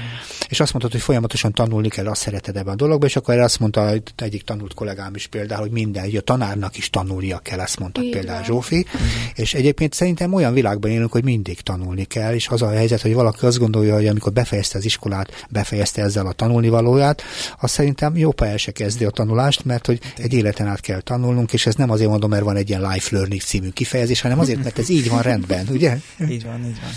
És 0.48 0.60
azt 0.60 0.72
mondtad, 0.72 0.92
hogy 0.92 1.00
folyamatosan 1.00 1.52
tanulni 1.52 1.88
kell, 1.88 2.06
azt 2.06 2.20
szereted 2.20 2.56
ebben 2.56 2.72
a 2.72 2.76
dologba, 2.76 3.06
és 3.06 3.16
akkor 3.16 3.34
erre 3.34 3.44
azt 3.44 3.58
mondta 3.58 3.92
egyik 4.16 4.42
tanult 4.42 4.74
kollégám 4.74 5.14
is 5.14 5.26
például, 5.26 5.60
hogy 5.60 5.70
minden, 5.70 6.02
hogy 6.02 6.16
a 6.16 6.20
tanárnak 6.20 6.76
is 6.76 6.90
tanulnia 6.90 7.38
kell, 7.38 7.58
azt 7.58 7.78
mondta 7.78 8.00
például 8.10 8.44
Zsófi. 8.44 8.76
Mm. 8.76 9.06
És 9.34 9.54
egyébként 9.54 9.92
szerintem 9.92 10.32
olyan 10.32 10.52
világban 10.52 10.90
élünk, 10.90 11.12
hogy 11.12 11.24
mindig 11.24 11.60
tanulni 11.60 12.04
kell, 12.04 12.34
és 12.34 12.48
az 12.48 12.62
a 12.62 12.70
helyzet, 12.70 13.00
hogy 13.00 13.14
valaki 13.14 13.46
azt 13.46 13.58
gondolja, 13.58 13.94
hogy 13.94 14.06
amikor 14.06 14.32
befejezte 14.32 14.78
az 14.78 14.84
iskolát, 14.84 15.46
befejezte 15.50 16.02
ezzel 16.02 16.26
a 16.26 16.32
tanulnivalóját, 16.32 17.22
azt 17.60 17.72
szerintem 17.72 18.16
jó 18.16 18.30
el 18.36 18.56
se 18.56 18.72
kezdi 18.72 19.04
a 19.04 19.10
tanulást, 19.10 19.64
mert 19.64 19.86
hogy 19.86 20.00
egy 20.16 20.32
életen 20.32 20.66
át 20.66 20.80
kell 20.80 21.00
tanulnunk, 21.00 21.52
és 21.52 21.66
ez 21.66 21.74
nem 21.74 21.90
azért 21.90 22.10
mondom, 22.10 22.30
mert 22.30 22.42
van 22.42 22.56
egy 22.56 22.68
ilyen 22.68 22.90
life 22.90 23.16
learning 23.16 23.40
című 23.40 23.68
kifejezés, 23.68 24.20
hanem 24.20 24.38
azért, 24.38 24.62
mert 24.62 24.78
ez 24.78 24.88
így 24.88 25.08
van 25.08 25.22
rendben, 25.22 25.66
ugye? 25.70 25.98
Így 26.30 26.44
van, 26.44 26.64
így 26.64 26.80
van. 26.80 26.90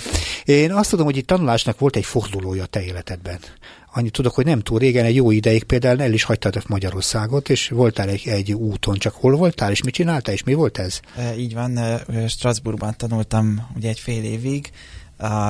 Én 0.46 0.72
azt 0.72 0.90
tudom, 0.90 1.06
hogy 1.06 1.18
itt 1.18 1.28
tanulásnak 1.28 1.80
volt 1.80 1.96
egy 1.96 2.06
fordulója 2.06 2.66
te 2.72 2.84
életedben. 2.84 3.40
Annyit 3.94 4.12
tudok, 4.12 4.34
hogy 4.34 4.46
nem 4.46 4.60
túl 4.60 4.80
régen, 4.80 5.06
egy 5.06 5.16
jó 5.16 5.32
ideig 5.32 5.64
például 5.64 6.02
el 6.02 6.14
is 6.14 6.24
hagytad 6.24 6.64
Magyarországot, 6.68 7.50
és 7.50 7.70
voltál 7.70 8.10
egy, 8.10 8.28
egy 8.28 8.54
úton, 8.54 8.98
csak 8.98 9.14
hol 9.14 9.36
voltál, 9.36 9.72
és 9.72 9.84
mit 9.84 9.94
csináltál, 9.94 10.34
és 10.34 10.44
mi 10.44 10.54
volt 10.54 10.78
ez? 10.78 11.00
E, 11.16 11.36
így 11.36 11.54
van, 11.54 11.80
Strasbourgban 12.28 12.98
tanultam 12.98 13.68
ugye 13.76 13.90
egy 13.90 14.00
fél 14.00 14.24
évig 14.24 14.72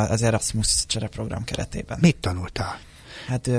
az 0.07 0.21
Erasmus 0.21 0.85
csereprogram 0.85 1.43
keretében. 1.43 1.97
Mit 2.01 2.15
tanultál? 2.15 2.79
Hát 3.27 3.49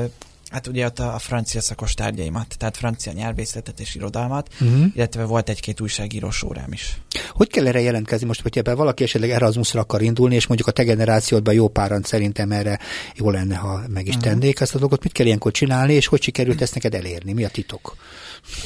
Hát 0.53 0.67
ugye 0.67 0.87
ott 0.87 0.99
a, 0.99 1.15
a 1.15 1.19
francia 1.19 1.61
szakos 1.61 1.95
tárgyaimat, 1.95 2.55
tehát 2.59 2.77
francia 2.77 3.13
nyelvészetet 3.13 3.81
és 3.81 3.95
irodalmat, 3.95 4.49
uh-huh. 4.61 4.85
illetve 4.95 5.25
volt 5.25 5.49
egy-két 5.49 5.81
újságírós 5.81 6.43
órám 6.43 6.73
is. 6.73 7.01
Hogy 7.31 7.49
kell 7.49 7.67
erre 7.67 7.81
jelentkezni 7.81 8.27
most, 8.27 8.41
hogyha 8.41 8.61
ebben 8.61 8.77
valaki 8.77 9.03
esetleg 9.03 9.31
Erasmusra 9.31 9.81
akar 9.81 10.03
indulni, 10.03 10.35
és 10.35 10.47
mondjuk 10.47 10.69
a 10.69 10.73
te 10.73 10.83
generációdban 10.83 11.55
jó 11.55 11.69
páran 11.69 12.03
szerintem 12.03 12.53
erre 12.53 12.79
jó 13.15 13.31
lenne, 13.31 13.57
ha 13.57 13.81
meg 13.89 14.07
is 14.07 14.15
uh-huh. 14.15 14.31
tennék 14.31 14.61
ezt 14.61 14.75
a 14.75 14.79
dolgot. 14.79 15.03
Mit 15.03 15.13
kell 15.13 15.27
ilyenkor 15.27 15.53
csinálni, 15.53 15.93
és 15.93 16.07
hogy 16.07 16.23
sikerült 16.23 16.61
ezt 16.61 16.75
neked 16.75 16.95
elérni? 16.95 17.33
Mi 17.33 17.45
a 17.45 17.49
titok? 17.49 17.97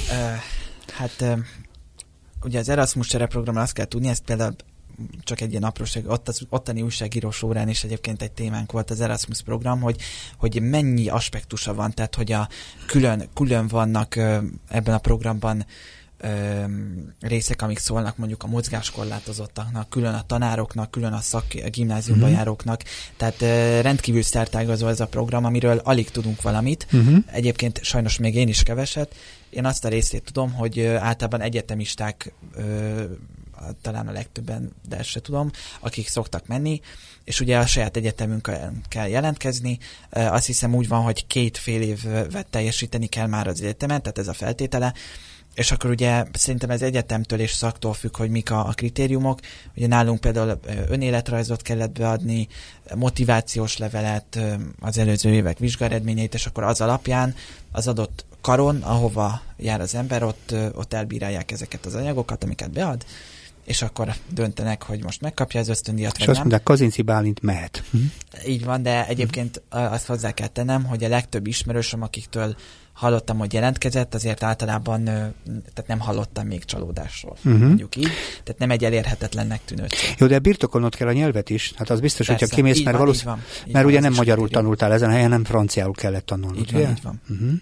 Uh, 0.09 0.17
hát 0.93 1.15
uh, 1.21 1.39
ugye 2.43 2.59
az 2.59 2.69
Erasmus 2.69 3.07
csereprogramra 3.07 3.63
azt 3.63 3.73
kell 3.73 3.87
tudni, 3.87 4.09
ezt 4.09 4.23
például 4.25 4.57
csak 5.23 5.41
egy 5.41 5.51
ilyen 5.51 5.63
apróság, 5.63 6.09
ott 6.09 6.29
az 6.29 6.41
ottani 6.49 6.83
újságírós 6.83 7.43
órán 7.43 7.69
is 7.69 7.85
egyébként 7.85 8.23
egy 8.23 8.33
témánk 8.33 8.73
volt 8.73 8.91
az 8.91 9.01
Erasmus 9.01 9.43
program, 9.43 9.81
hogy, 9.81 10.01
hogy 10.37 10.63
mennyi 10.63 11.09
aspektusa 11.09 11.75
van, 11.75 11.95
tehát 11.95 12.15
hogy 12.15 12.33
a 12.33 12.49
külön, 12.87 13.29
külön 13.35 13.69
vannak 13.69 14.17
ebben 14.69 14.95
a 14.95 14.99
programban 14.99 15.67
ö, 16.19 16.65
részek, 17.21 17.63
amik 17.63 17.79
szólnak 17.79 18.17
mondjuk 18.17 18.43
a 18.43 18.47
mozgáskorlátozottaknak, 18.47 19.89
külön 19.89 20.15
a 20.15 20.27
tanároknak, 20.27 20.91
külön 20.91 21.13
a 21.13 21.21
szak 21.21 21.45
a 21.65 21.69
gimnáziumba 21.69 22.25
uh-huh. 22.25 22.39
járóknak, 22.39 22.83
tehát 23.17 23.43
ö, 23.43 23.81
rendkívül 23.81 24.23
szertágazó 24.23 24.87
ez 24.87 25.01
a 25.01 25.07
program, 25.07 25.45
amiről 25.45 25.79
alig 25.85 26.11
tudunk 26.11 26.43
valamit. 26.43 26.87
Uh-huh. 26.93 27.17
Egyébként 27.27 27.83
sajnos 27.83 28.19
még 28.19 28.35
én 28.35 28.49
is 28.49 28.63
keveset. 28.63 29.15
Én 29.51 29.65
azt 29.65 29.85
a 29.85 29.89
részét 29.89 30.25
tudom, 30.25 30.53
hogy 30.53 30.79
ö, 30.79 30.95
általában 30.95 31.41
egyetemisták 31.41 32.33
ö, 32.55 33.05
talán 33.83 34.09
a 34.09 34.13
legtöbben, 34.13 34.73
de 34.89 34.97
ezt 34.97 35.09
se 35.09 35.21
tudom, 35.21 35.51
akik 35.81 36.09
szoktak 36.09 36.47
menni, 36.47 36.81
és 37.25 37.41
ugye 37.41 37.59
a 37.59 37.67
saját 37.67 37.97
egyetemünkön 37.97 38.83
kell 38.89 39.09
jelentkezni. 39.09 39.79
Azt 40.11 40.47
hiszem 40.47 40.75
úgy 40.75 40.89
van, 40.89 41.03
hogy 41.03 41.27
két 41.27 41.59
fél 41.59 41.83
évet 41.83 42.47
teljesíteni 42.51 43.07
kell 43.07 43.27
már 43.27 43.47
az 43.47 43.61
egyetemen, 43.63 44.03
tehát 44.03 44.19
ez 44.19 44.29
a 44.29 44.33
feltétele, 44.33 44.95
és 45.57 45.71
akkor 45.71 45.91
ugye 45.91 46.25
szerintem 46.33 46.71
ez 46.71 46.83
egyetemtől 46.83 47.41
és 47.41 47.51
szaktól 47.51 47.95
függ, 47.95 48.17
hogy 48.17 48.31
mik 48.31 48.51
a, 48.51 48.69
a 48.69 48.73
kritériumok. 48.73 49.41
Ugye 49.77 49.87
nálunk 49.87 50.21
például 50.21 50.61
önéletrajzot 50.89 51.63
kellett 51.63 51.99
beadni, 51.99 52.49
motivációs 52.95 53.77
levelet, 53.77 54.39
az 54.81 54.99
előző 54.99 55.33
évek 55.33 55.59
vizsgaredményeit, 55.59 56.35
és 56.35 56.47
akkor 56.47 56.63
az 56.63 56.81
alapján 56.81 57.35
az 57.73 57.89
adott 57.89 58.25
karon, 58.41 58.83
ahova 58.83 59.43
jár 59.57 59.81
az 59.81 59.95
ember, 59.95 60.23
ott, 60.23 60.55
ott 60.75 60.93
elbírálják 60.93 61.51
ezeket 61.51 61.87
az 61.87 61.95
anyagokat, 61.95 62.45
amiket 62.45 62.71
bead, 62.71 63.05
és 63.67 63.83
akkor 63.83 64.15
döntenek, 64.31 64.83
hogy 64.83 65.03
most 65.03 65.21
megkapja 65.21 65.61
az 65.61 65.69
ösztöndíjat, 65.69 66.19
És 66.19 66.29
azt 66.29 66.39
mondják, 66.39 66.63
Kazinci 66.63 67.03
Bálint 67.03 67.43
mehet. 67.43 67.83
Hm? 67.91 67.99
Így 68.47 68.65
van, 68.65 68.83
de 68.83 69.07
egyébként 69.07 69.63
azt 69.69 70.07
hozzá 70.07 70.31
kell 70.31 70.47
tennem, 70.47 70.85
hogy 70.85 71.05
a 71.05 71.09
legtöbb 71.09 71.47
ismerősöm, 71.47 72.03
akiktől 72.03 72.57
hallottam, 72.93 73.39
hogy 73.39 73.53
jelentkezett, 73.53 74.15
azért 74.15 74.43
általában 74.43 75.05
tehát 75.05 75.85
nem 75.87 75.99
hallottam 75.99 76.47
még 76.47 76.65
csalódásról, 76.65 77.37
uh-huh. 77.45 77.63
mondjuk 77.63 77.97
így. 77.97 78.09
Tehát 78.45 78.59
nem 78.59 78.71
egy 78.71 78.85
elérhetetlennek 78.85 79.61
tűnő. 79.65 79.87
Jó, 80.19 80.27
de 80.27 80.39
birtokolnod 80.39 80.95
kell 80.95 81.09
a 81.09 81.13
nyelvet 81.13 81.51
is. 81.51 81.73
Hát 81.77 81.91
az 81.91 82.01
biztos, 82.01 82.27
Persze, 82.27 82.45
hogyha 82.45 82.57
kimész, 82.57 82.83
mert 82.83 82.97
valószínűleg, 82.99 83.39
mert 83.73 83.87
ugye 83.87 84.01
nem 84.01 84.13
magyarul 84.13 84.49
tanultál 84.49 84.93
ezen 84.93 85.09
a 85.09 85.13
helyen, 85.13 85.29
nem 85.29 85.45
franciául 85.45 85.95
kellett 85.95 86.27
tanulnod. 86.27 86.59
Így 86.59 86.73
van, 86.73 86.81
ugye? 86.81 86.91
így 86.91 87.03
van. 87.03 87.21
Uh-huh. 87.29 87.53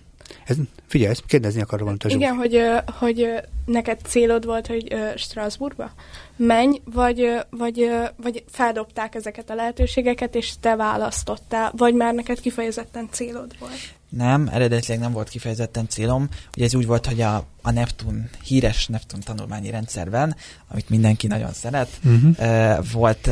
Ez, 0.45 0.57
figyelj, 0.87 1.11
ezt 1.11 1.27
kérdezni 1.27 1.61
akarok 1.61 1.81
valamit 1.81 2.05
a 2.05 2.09
Igen, 2.09 2.35
hogy, 2.35 2.61
hogy 2.99 3.27
neked 3.65 4.01
célod 4.07 4.45
volt, 4.45 4.67
hogy 4.67 4.97
Strasbourgba 5.17 5.91
menj, 6.37 6.81
vagy, 6.85 7.39
vagy, 7.51 7.91
vagy 8.17 8.45
feldobták 8.51 9.15
ezeket 9.15 9.51
a 9.51 9.55
lehetőségeket, 9.55 10.35
és 10.35 10.53
te 10.61 10.77
választottál, 10.77 11.73
vagy 11.77 11.95
már 11.95 12.15
neked 12.15 12.41
kifejezetten 12.41 13.09
célod 13.11 13.59
volt? 13.59 13.95
Nem, 14.09 14.49
eredetileg 14.53 14.99
nem 14.99 15.13
volt 15.13 15.29
kifejezetten 15.29 15.89
célom. 15.89 16.29
Ugye 16.57 16.65
ez 16.65 16.75
úgy 16.75 16.87
volt, 16.87 17.07
hogy 17.07 17.21
a, 17.21 17.47
a 17.63 17.71
Neptun, 17.71 18.29
híres 18.45 18.87
Neptun 18.87 19.21
tanulmányi 19.21 19.71
rendszerben, 19.71 20.37
amit 20.69 20.89
mindenki 20.89 21.27
nagyon 21.27 21.53
szeret, 21.53 21.89
uh-huh. 22.05 22.91
volt 22.93 23.29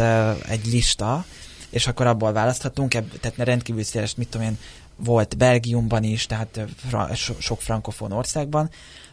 egy 0.49 0.67
lista, 0.67 1.25
és 1.71 1.87
akkor 1.87 2.07
abból 2.07 2.33
választhatunk, 2.33 2.95
ebb, 2.95 3.19
tehát 3.21 3.39
rendkívül 3.39 3.83
széles, 3.83 4.15
mit 4.15 4.29
tudom 4.29 4.47
én, 4.47 4.59
volt 5.05 5.37
Belgiumban 5.37 6.03
is, 6.03 6.27
tehát 6.27 6.61
fra, 6.89 7.15
so, 7.15 7.35
sok 7.39 7.61
frankofon 7.61 8.13
országban, 8.13 8.71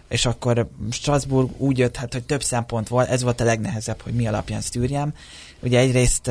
és 0.10 0.26
akkor 0.26 0.70
Strasbourg 0.92 1.50
úgy 1.58 1.78
jött, 1.78 1.96
hát, 1.96 2.14
hogy 2.14 2.24
több 2.24 2.44
szempont 2.44 2.88
volt, 2.88 3.10
ez 3.10 3.24
volt 3.24 3.42
a 3.42 3.44
legnehezebb, 3.44 4.02
hogy 4.02 4.14
mi 4.14 4.28
alapján 4.28 4.62
szűrjem. 4.62 5.14
Ugye 5.60 5.80
egyrészt 5.80 6.28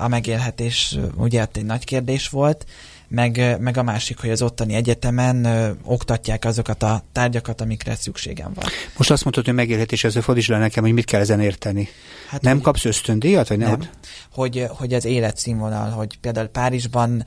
a 0.00 0.06
megélhetés 0.08 0.98
ugye 1.16 1.46
egy 1.52 1.64
nagy 1.64 1.84
kérdés 1.84 2.28
volt, 2.28 2.66
meg, 3.12 3.56
meg 3.60 3.76
a 3.76 3.82
másik, 3.82 4.18
hogy 4.18 4.30
az 4.30 4.42
ottani 4.42 4.74
egyetemen 4.74 5.44
ö, 5.44 5.70
oktatják 5.84 6.44
azokat 6.44 6.82
a 6.82 7.02
tárgyakat, 7.12 7.60
amikre 7.60 7.94
szükségem 7.94 8.52
van. 8.54 8.64
Most 8.96 9.10
azt 9.10 9.22
mondtad, 9.22 9.44
hogy 9.44 9.54
megélhetés, 9.54 10.04
ezzel 10.04 10.22
fordíts 10.22 10.48
le 10.48 10.58
nekem, 10.58 10.84
hogy 10.84 10.92
mit 10.92 11.04
kell 11.04 11.20
ezen 11.20 11.40
érteni. 11.40 11.88
Hát, 12.28 12.42
nem 12.42 12.54
hogy, 12.54 12.62
kapsz 12.62 12.84
ösztöndíjat, 12.84 13.48
vagy 13.48 13.58
nem? 13.58 13.68
nem? 13.68 13.88
Hogy, 14.32 14.66
hogy 14.68 14.92
az 14.92 15.04
életszínvonal, 15.04 15.90
hogy 15.90 16.18
például 16.18 16.46
Párizsban 16.46 17.24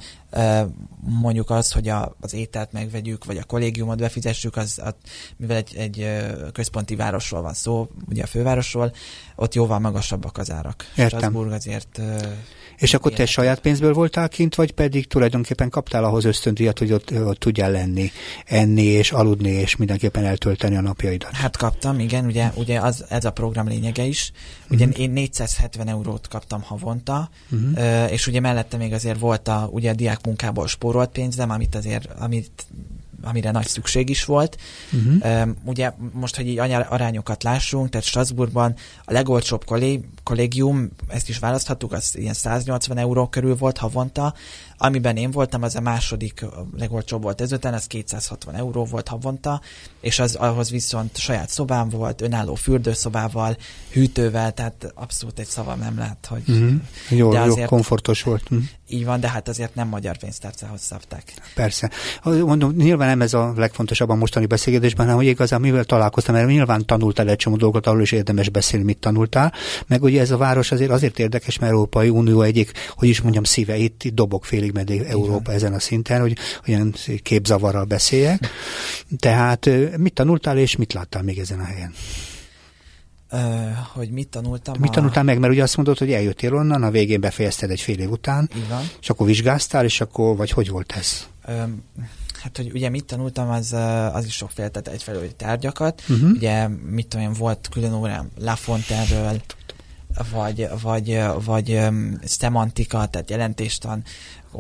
mondjuk 0.99 1.49
az, 1.49 1.71
hogy 1.71 1.87
a, 1.87 2.15
az 2.19 2.33
ételt 2.33 2.71
megvegyük, 2.71 3.25
vagy 3.25 3.37
a 3.37 3.43
kollégiumot 3.43 3.97
befizessük, 3.97 4.55
az, 4.55 4.79
az 4.83 4.93
mivel 5.37 5.57
egy, 5.57 5.75
egy 5.75 6.07
központi 6.51 6.95
városról 6.95 7.41
van 7.41 7.53
szó, 7.53 7.87
ugye 8.09 8.23
a 8.23 8.27
fővárosról, 8.27 8.93
ott 9.35 9.53
jóval 9.53 9.79
magasabbak 9.79 10.37
az 10.37 10.51
árak. 10.51 10.85
Értem. 10.95 11.19
Strasbourg 11.19 11.51
azért 11.51 12.01
és 12.77 12.93
akkor 12.93 13.11
te 13.11 13.25
saját 13.25 13.59
pénzből 13.59 13.93
voltál 13.93 14.29
kint, 14.29 14.55
vagy 14.55 14.71
pedig 14.71 15.07
tulajdonképpen 15.07 15.69
kaptál 15.69 16.03
ahhoz 16.03 16.25
ösztöndíjat, 16.25 16.79
hogy 16.79 16.91
ott, 16.91 17.11
ott 17.11 17.39
tudjál 17.39 17.71
lenni, 17.71 18.11
enni 18.45 18.83
és 18.83 19.11
aludni, 19.11 19.49
és 19.49 19.75
mindenképpen 19.75 20.25
eltölteni 20.25 20.75
a 20.75 20.81
napjaidat? 20.81 21.31
Hát 21.31 21.57
kaptam, 21.57 21.99
igen, 21.99 22.25
ugye, 22.25 22.51
ugye 22.55 22.79
az, 22.79 23.05
ez 23.09 23.25
a 23.25 23.31
program 23.31 23.67
lényege 23.67 24.03
is. 24.03 24.31
Ugye 24.69 24.85
uh-huh. 24.85 25.01
én 25.01 25.11
470 25.11 25.87
eurót 25.87 26.27
kaptam 26.27 26.61
havonta, 26.61 27.29
uh-huh. 27.51 28.11
és 28.11 28.27
ugye 28.27 28.39
mellette 28.39 28.77
még 28.77 28.93
azért 28.93 29.19
volt 29.19 29.47
a, 29.47 29.69
ugye 29.71 29.89
a 29.89 29.93
diák 29.93 30.21
munkából 30.25 30.67
spórolt 30.67 31.09
pénzem, 31.09 31.49
amit 31.49 31.75
azért, 31.75 32.07
amit 32.19 32.65
amire 33.23 33.51
nagy 33.51 33.67
szükség 33.67 34.09
is 34.09 34.25
volt. 34.25 34.57
Uh-huh. 34.91 35.49
Ugye 35.63 35.91
most, 36.13 36.35
hogy 36.35 36.47
így 36.47 36.59
arányokat 36.59 37.43
lássunk, 37.43 37.89
tehát 37.89 38.05
Strasbourgban 38.05 38.75
a 39.05 39.13
legolcsóbb 39.13 39.65
kollégium, 40.23 40.89
ezt 41.07 41.29
is 41.29 41.39
választhattuk, 41.39 41.91
az 41.91 42.17
ilyen 42.17 42.33
180 42.33 42.97
euró 42.97 43.27
körül 43.27 43.55
volt 43.55 43.77
havonta, 43.77 44.33
Amiben 44.77 45.17
én 45.17 45.31
voltam, 45.31 45.63
az 45.63 45.75
a 45.75 45.81
második 45.81 46.45
legolcsóbb 46.77 47.21
volt 47.21 47.41
ezután, 47.41 47.73
az 47.73 47.85
260 47.85 48.55
euró 48.55 48.85
volt 48.85 49.07
havonta, 49.07 49.61
és 50.01 50.19
az 50.19 50.35
ahhoz 50.35 50.69
viszont 50.69 51.17
saját 51.17 51.49
szobám 51.49 51.89
volt, 51.89 52.21
önálló 52.21 52.55
fürdőszobával, 52.55 53.57
hűtővel, 53.91 54.53
tehát 54.53 54.91
abszolút 54.95 55.39
egy 55.39 55.47
szavam 55.47 55.79
nem 55.79 55.97
lehet, 55.97 56.25
hogy... 56.25 56.43
Mm-hmm. 56.51 56.75
Jó, 57.09 57.31
de 57.31 57.39
azért, 57.39 57.59
jó, 57.59 57.65
komfortos 57.65 58.23
volt. 58.23 58.53
Mm. 58.53 58.59
Így 58.87 59.05
van, 59.05 59.19
de 59.19 59.29
hát 59.29 59.47
azért 59.47 59.75
nem 59.75 59.87
magyar 59.87 60.17
pénztárcához 60.17 60.81
szabták. 60.81 61.33
Persze. 61.55 61.89
Mondom, 62.23 62.71
nyilván 62.75 63.07
nem 63.07 63.21
ez 63.21 63.33
a 63.33 63.53
legfontosabb 63.55 64.09
a 64.09 64.15
mostani 64.15 64.45
beszélgetésben, 64.45 65.05
hanem 65.05 65.21
hogy 65.21 65.29
igazán 65.29 65.61
mivel 65.61 65.83
találkoztam, 65.83 66.35
mert 66.35 66.47
nyilván 66.47 66.85
tanultál 66.85 67.29
egy 67.29 67.35
csomó 67.35 67.55
dolgot, 67.55 67.87
arról 67.87 68.01
is 68.01 68.11
érdemes 68.11 68.49
beszélni, 68.49 68.85
mit 68.85 68.97
tanultál. 68.97 69.53
Meg 69.87 70.03
ugye 70.03 70.21
ez 70.21 70.31
a 70.31 70.37
város 70.37 70.71
azért 70.71 70.91
azért 70.91 71.19
érdekes, 71.19 71.59
mert 71.59 71.71
Európai 71.71 72.09
Unió 72.09 72.41
egyik, 72.41 72.71
hogy 72.95 73.07
is 73.07 73.21
mondjam, 73.21 73.43
szíve 73.43 73.75
itt, 73.75 74.03
itt 74.03 74.15
dobok 74.15 74.45
félig 74.65 74.73
meddig 74.73 75.01
Európa 75.09 75.51
ezen 75.51 75.73
a 75.73 75.79
szinten, 75.79 76.21
hogy 76.21 76.37
olyan 76.67 76.93
képzavarral 77.23 77.83
beszéljek. 77.83 78.47
Tehát 79.17 79.69
mit 79.97 80.13
tanultál 80.13 80.57
és 80.57 80.75
mit 80.75 80.93
láttál 80.93 81.23
még 81.23 81.39
ezen 81.39 81.59
a 81.59 81.63
helyen? 81.63 81.93
Hogy 83.93 84.09
mit 84.09 84.27
tanultam? 84.27 84.75
Mit 84.79 84.89
a... 84.89 84.93
tanultál 84.93 85.23
meg? 85.23 85.39
Mert 85.39 85.53
ugye 85.53 85.63
azt 85.63 85.75
mondod, 85.75 85.97
hogy 85.97 86.11
eljöttél 86.11 86.53
onnan, 86.53 86.83
a 86.83 86.91
végén 86.91 87.19
befejezted 87.19 87.69
egy 87.69 87.81
fél 87.81 87.99
év 87.99 88.09
után, 88.09 88.49
Igen. 88.55 88.89
és 89.01 89.09
akkor 89.09 89.25
vizsgáztál, 89.27 89.83
és 89.83 90.01
akkor, 90.01 90.35
vagy 90.35 90.51
hogy 90.51 90.69
volt 90.69 90.91
ez? 90.91 91.27
Hát, 92.41 92.57
hogy 92.57 92.71
ugye 92.73 92.89
mit 92.89 93.05
tanultam, 93.05 93.49
az, 93.49 93.73
az 94.13 94.25
is 94.25 94.33
sokféle, 94.33 94.67
tehát 94.69 94.87
egyfelől 94.87 95.35
tárgyakat, 95.35 96.03
uh-huh. 96.09 96.29
ugye 96.29 96.67
mit 96.67 97.07
tudom 97.07 97.25
én, 97.25 97.33
volt 97.33 97.67
külön 97.71 97.93
órám 97.93 98.29
Lafontaine-ről, 98.39 99.41
vagy, 100.31 100.67
vagy, 100.81 101.19
vagy 101.43 101.71
um, 101.71 102.19
szemantika, 102.23 103.05
tehát 103.05 103.29
jelentéstan, 103.29 104.03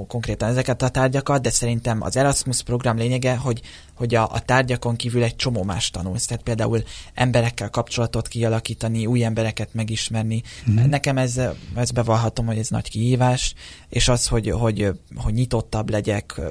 konkrétan 0.07 0.49
ezeket 0.49 0.81
a 0.81 0.89
tárgyakat, 0.89 1.41
de 1.41 1.49
szerintem 1.49 2.01
az 2.01 2.17
Erasmus 2.17 2.63
program 2.63 2.97
lényege, 2.97 3.35
hogy, 3.35 3.61
hogy 3.95 4.15
a, 4.15 4.31
a 4.31 4.39
tárgyakon 4.39 4.95
kívül 4.95 5.23
egy 5.23 5.35
csomó 5.35 5.63
más 5.63 5.89
tanulsz. 5.89 6.25
Tehát 6.25 6.43
például 6.43 6.83
emberekkel 7.13 7.69
kapcsolatot 7.69 8.27
kialakítani, 8.27 9.05
új 9.05 9.23
embereket 9.23 9.73
megismerni. 9.73 10.41
Mm. 10.69 10.75
Nekem 10.75 11.17
ez, 11.17 11.41
ez 11.75 11.91
bevallhatom, 11.91 12.45
hogy 12.45 12.57
ez 12.57 12.69
nagy 12.69 12.89
kihívás, 12.89 13.53
és 13.89 14.07
az, 14.07 14.27
hogy, 14.27 14.49
hogy, 14.49 14.91
hogy 15.15 15.33
nyitottabb 15.33 15.89
legyek, 15.89 16.41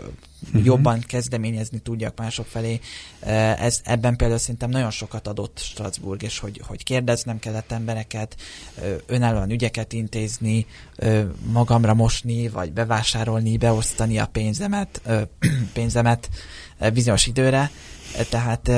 uh-huh. 0.47 0.65
jobban 0.65 1.01
kezdeményezni 1.01 1.79
tudjak 1.79 2.19
mások 2.19 2.47
felé. 2.47 2.81
Ez, 3.59 3.81
ebben 3.85 4.17
például 4.17 4.39
szerintem 4.39 4.71
nagyon 4.71 4.91
sokat 4.91 5.27
adott 5.27 5.59
Strasbourg, 5.59 6.23
és 6.23 6.39
hogy, 6.39 6.61
hogy 6.67 6.83
kérdeznem 6.83 7.39
kellett 7.39 7.73
embereket, 7.73 8.37
önállóan 9.07 9.51
ügyeket 9.51 9.93
intézni, 9.93 10.67
magamra 11.53 11.95
mosni, 11.95 12.49
vagy 12.49 12.73
bevásárolni, 12.73 13.57
beosztani 13.57 14.19
a 14.19 14.27
pénzemet, 14.27 15.03
pénzemet 15.73 16.29
bizonyos 16.93 17.27
időre. 17.27 17.71
Tehát 18.31 18.71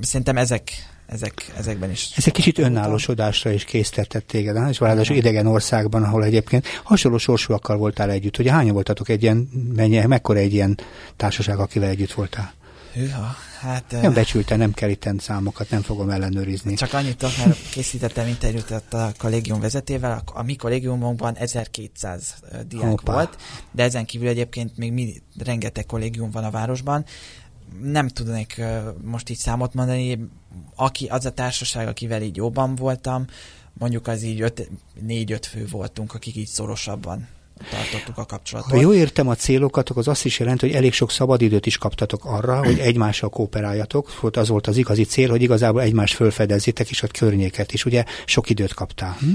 szerintem 0.00 0.36
ezek, 0.36 0.70
ezek, 1.06 1.52
ezekben 1.58 1.90
is. 1.90 2.10
Ez 2.16 2.26
egy 2.26 2.32
kicsit 2.32 2.58
önállósodásra 2.58 3.50
is 3.50 3.64
késztetett 3.64 4.26
téged, 4.26 4.68
és 4.68 4.80
ráadásul 4.80 5.16
idegen 5.16 5.46
országban, 5.46 6.02
ahol 6.02 6.24
egyébként 6.24 6.66
hasonló 6.82 7.18
sorsúakkal 7.18 7.76
voltál 7.76 8.10
együtt. 8.10 8.38
Ugye 8.38 8.52
hányan 8.52 8.74
voltatok 8.74 9.08
egy 9.08 9.22
ilyen, 9.22 9.36
mennyi, 9.76 10.06
mekkora 10.06 10.38
egy 10.38 10.52
ilyen 10.52 10.78
társaság, 11.16 11.58
akivel 11.58 11.88
együtt 11.88 12.12
voltál? 12.12 12.54
Hűha, 12.96 13.34
hát... 13.60 13.90
Nem 13.90 14.12
becsülte, 14.12 14.56
nem 14.56 14.72
kell 14.72 14.88
itten 14.88 15.18
számokat, 15.18 15.70
nem 15.70 15.82
fogom 15.82 16.10
ellenőrizni. 16.10 16.74
Csak 16.74 16.92
annyit 16.92 17.16
tudok, 17.16 17.36
mert 17.36 17.70
készítettem 17.70 18.28
interjút 18.28 18.70
a 18.90 19.12
kollégium 19.18 19.60
vezetével, 19.60 20.22
a, 20.34 20.42
mi 20.42 20.56
kollégiumunkban 20.56 21.36
1200 21.36 22.34
diák 22.68 22.92
Opa. 22.92 23.12
volt, 23.12 23.36
de 23.70 23.82
ezen 23.82 24.04
kívül 24.04 24.28
egyébként 24.28 24.76
még 24.76 24.92
mi, 24.92 25.22
rengeteg 25.38 25.86
kollégium 25.86 26.30
van 26.30 26.44
a 26.44 26.50
városban, 26.50 27.04
nem 27.82 28.08
tudnék 28.08 28.62
most 29.02 29.30
így 29.30 29.38
számot 29.38 29.74
mondani, 29.74 30.28
aki, 30.74 31.06
az 31.06 31.26
a 31.26 31.32
társaság, 31.32 31.88
akivel 31.88 32.22
így 32.22 32.36
jobban 32.36 32.74
voltam, 32.74 33.26
mondjuk 33.72 34.06
az 34.06 34.22
így 34.22 34.68
négy-öt 35.00 35.46
fő 35.46 35.66
voltunk, 35.70 36.14
akik 36.14 36.36
így 36.36 36.48
szorosabban 36.48 37.28
tartottuk 37.70 38.18
a 38.18 38.24
kapcsolatot. 38.24 38.70
Ha 38.70 38.80
jó 38.80 38.94
értem 38.94 39.28
a 39.28 39.34
célokat, 39.34 39.90
az 39.90 40.08
azt 40.08 40.24
is 40.24 40.38
jelenti, 40.38 40.66
hogy 40.66 40.74
elég 40.74 40.92
sok 40.92 41.10
szabadidőt 41.10 41.66
is 41.66 41.78
kaptatok 41.78 42.24
arra, 42.24 42.64
hogy 42.64 42.78
egymással 42.90 43.28
kooperáljatok. 43.28 44.20
Volt 44.20 44.36
az 44.36 44.48
volt 44.48 44.66
az 44.66 44.76
igazi 44.76 45.04
cél, 45.04 45.30
hogy 45.30 45.42
igazából 45.42 45.82
egymást 45.82 46.14
fölfedezzétek, 46.14 46.90
és 46.90 47.02
a 47.02 47.06
környéket 47.06 47.72
is. 47.72 47.84
Ugye 47.84 48.04
sok 48.24 48.50
időt 48.50 48.74
kaptál. 48.74 49.16
Hm? 49.20 49.26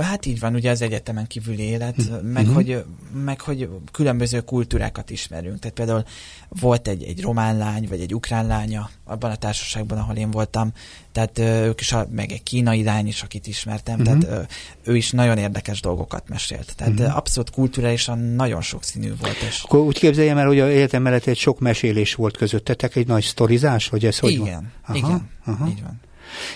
Hát 0.00 0.26
így 0.26 0.40
van, 0.40 0.54
ugye 0.54 0.70
az 0.70 0.82
egyetemen 0.82 1.26
kívüli 1.26 1.62
élet, 1.62 2.10
mm. 2.10 2.14
meg, 2.14 2.44
mm-hmm. 2.44 2.54
hogy, 2.54 2.84
meg 3.24 3.40
hogy 3.40 3.68
különböző 3.92 4.40
kultúrákat 4.40 5.10
ismerünk. 5.10 5.58
Tehát 5.58 5.76
például 5.76 6.04
volt 6.48 6.88
egy, 6.88 7.02
egy 7.02 7.22
román 7.22 7.56
lány, 7.56 7.86
vagy 7.88 8.00
egy 8.00 8.14
ukrán 8.14 8.46
lánya 8.46 8.90
abban 9.04 9.30
a 9.30 9.36
társaságban, 9.36 9.98
ahol 9.98 10.16
én 10.16 10.30
voltam, 10.30 10.72
tehát 11.12 11.38
ők 11.38 11.80
is, 11.80 11.94
meg 12.10 12.32
egy 12.32 12.42
kínai 12.42 12.82
lány 12.82 13.06
is, 13.06 13.22
akit 13.22 13.46
ismertem, 13.46 14.00
mm-hmm. 14.00 14.18
tehát 14.18 14.52
ő 14.82 14.96
is 14.96 15.10
nagyon 15.10 15.38
érdekes 15.38 15.80
dolgokat 15.80 16.28
mesélt. 16.28 16.72
Tehát 16.76 16.92
mm-hmm. 16.92 17.10
abszolút 17.10 17.50
kulturálisan 17.50 18.18
nagyon 18.18 18.62
sokszínű 18.62 19.12
volt. 19.20 19.36
És... 19.48 19.62
Akkor 19.62 19.80
úgy 19.80 19.98
képzeljem 19.98 20.38
el, 20.38 20.46
hogy 20.46 20.60
a 20.60 20.70
életem 20.70 21.02
mellett 21.02 21.26
egy 21.26 21.38
sok 21.38 21.58
mesélés 21.58 22.14
volt 22.14 22.36
közöttetek, 22.36 22.96
egy 22.96 23.06
nagy 23.06 23.24
sztorizás, 23.24 23.88
hogy 23.88 24.06
ez 24.06 24.18
hogy 24.18 24.30
igen, 24.30 24.44
van? 24.44 24.72
Aha, 24.86 24.96
igen, 24.96 25.28
aha. 25.44 25.68
így 25.68 25.82
van. 25.82 26.00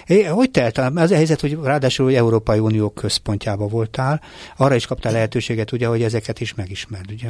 É, 0.06 0.22
hogy 0.22 0.50
telt? 0.50 0.78
Az 0.78 1.10
a 1.10 1.14
helyzet, 1.14 1.40
hogy 1.40 1.58
ráadásul 1.62 2.04
hogy 2.04 2.14
Európai 2.14 2.58
Unió 2.58 2.90
központjába 2.90 3.66
voltál, 3.66 4.20
arra 4.56 4.74
is 4.74 4.86
kaptál 4.86 5.12
lehetőséget, 5.12 5.72
ugye, 5.72 5.86
hogy 5.86 6.02
ezeket 6.02 6.40
is 6.40 6.54
megismerd, 6.54 7.10
ugye? 7.10 7.28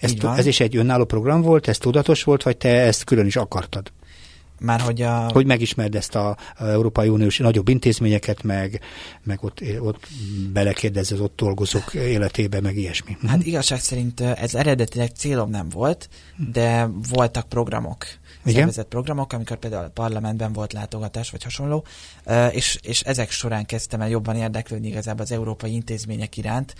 Ez, 0.00 0.12
ez 0.36 0.46
is 0.46 0.60
egy 0.60 0.76
önálló 0.76 1.04
program 1.04 1.42
volt, 1.42 1.68
ez 1.68 1.78
tudatos 1.78 2.22
volt, 2.22 2.42
vagy 2.42 2.56
te 2.56 2.80
ezt 2.80 3.04
külön 3.04 3.26
is 3.26 3.36
akartad? 3.36 3.92
Már 4.60 4.80
hogy 4.80 5.02
a... 5.02 5.30
Hogy 5.32 5.46
megismerd 5.46 5.94
ezt 5.94 6.14
a, 6.14 6.36
a 6.56 6.64
Európai 6.64 7.08
Uniós 7.08 7.38
nagyobb 7.38 7.68
intézményeket, 7.68 8.42
meg, 8.42 8.80
meg 9.22 9.44
ott, 9.44 9.62
ott 9.78 10.06
belekérdez 10.52 11.12
az 11.12 11.20
ott 11.20 11.36
dolgozók 11.36 11.94
életébe, 11.94 12.60
meg 12.60 12.76
ilyesmi. 12.76 13.16
Hát 13.26 13.46
igazság 13.46 13.80
szerint 13.80 14.20
ez 14.20 14.54
eredetileg 14.54 15.10
célom 15.16 15.50
nem 15.50 15.68
volt, 15.68 16.08
de 16.52 16.88
voltak 17.08 17.48
programok 17.48 18.04
Igen? 18.44 18.54
szervezett 18.54 18.88
programok, 18.88 19.32
amikor 19.32 19.56
például 19.56 19.84
a 19.84 19.88
parlamentben 19.88 20.52
volt 20.52 20.72
látogatás, 20.72 21.30
vagy 21.30 21.42
hasonló, 21.42 21.84
és, 22.50 22.78
és 22.82 23.00
ezek 23.00 23.30
során 23.30 23.66
kezdtem 23.66 24.00
el 24.00 24.08
jobban 24.08 24.36
érdeklődni 24.36 24.88
igazából 24.88 25.22
az 25.22 25.32
európai 25.32 25.72
intézmények 25.72 26.36
iránt, 26.36 26.74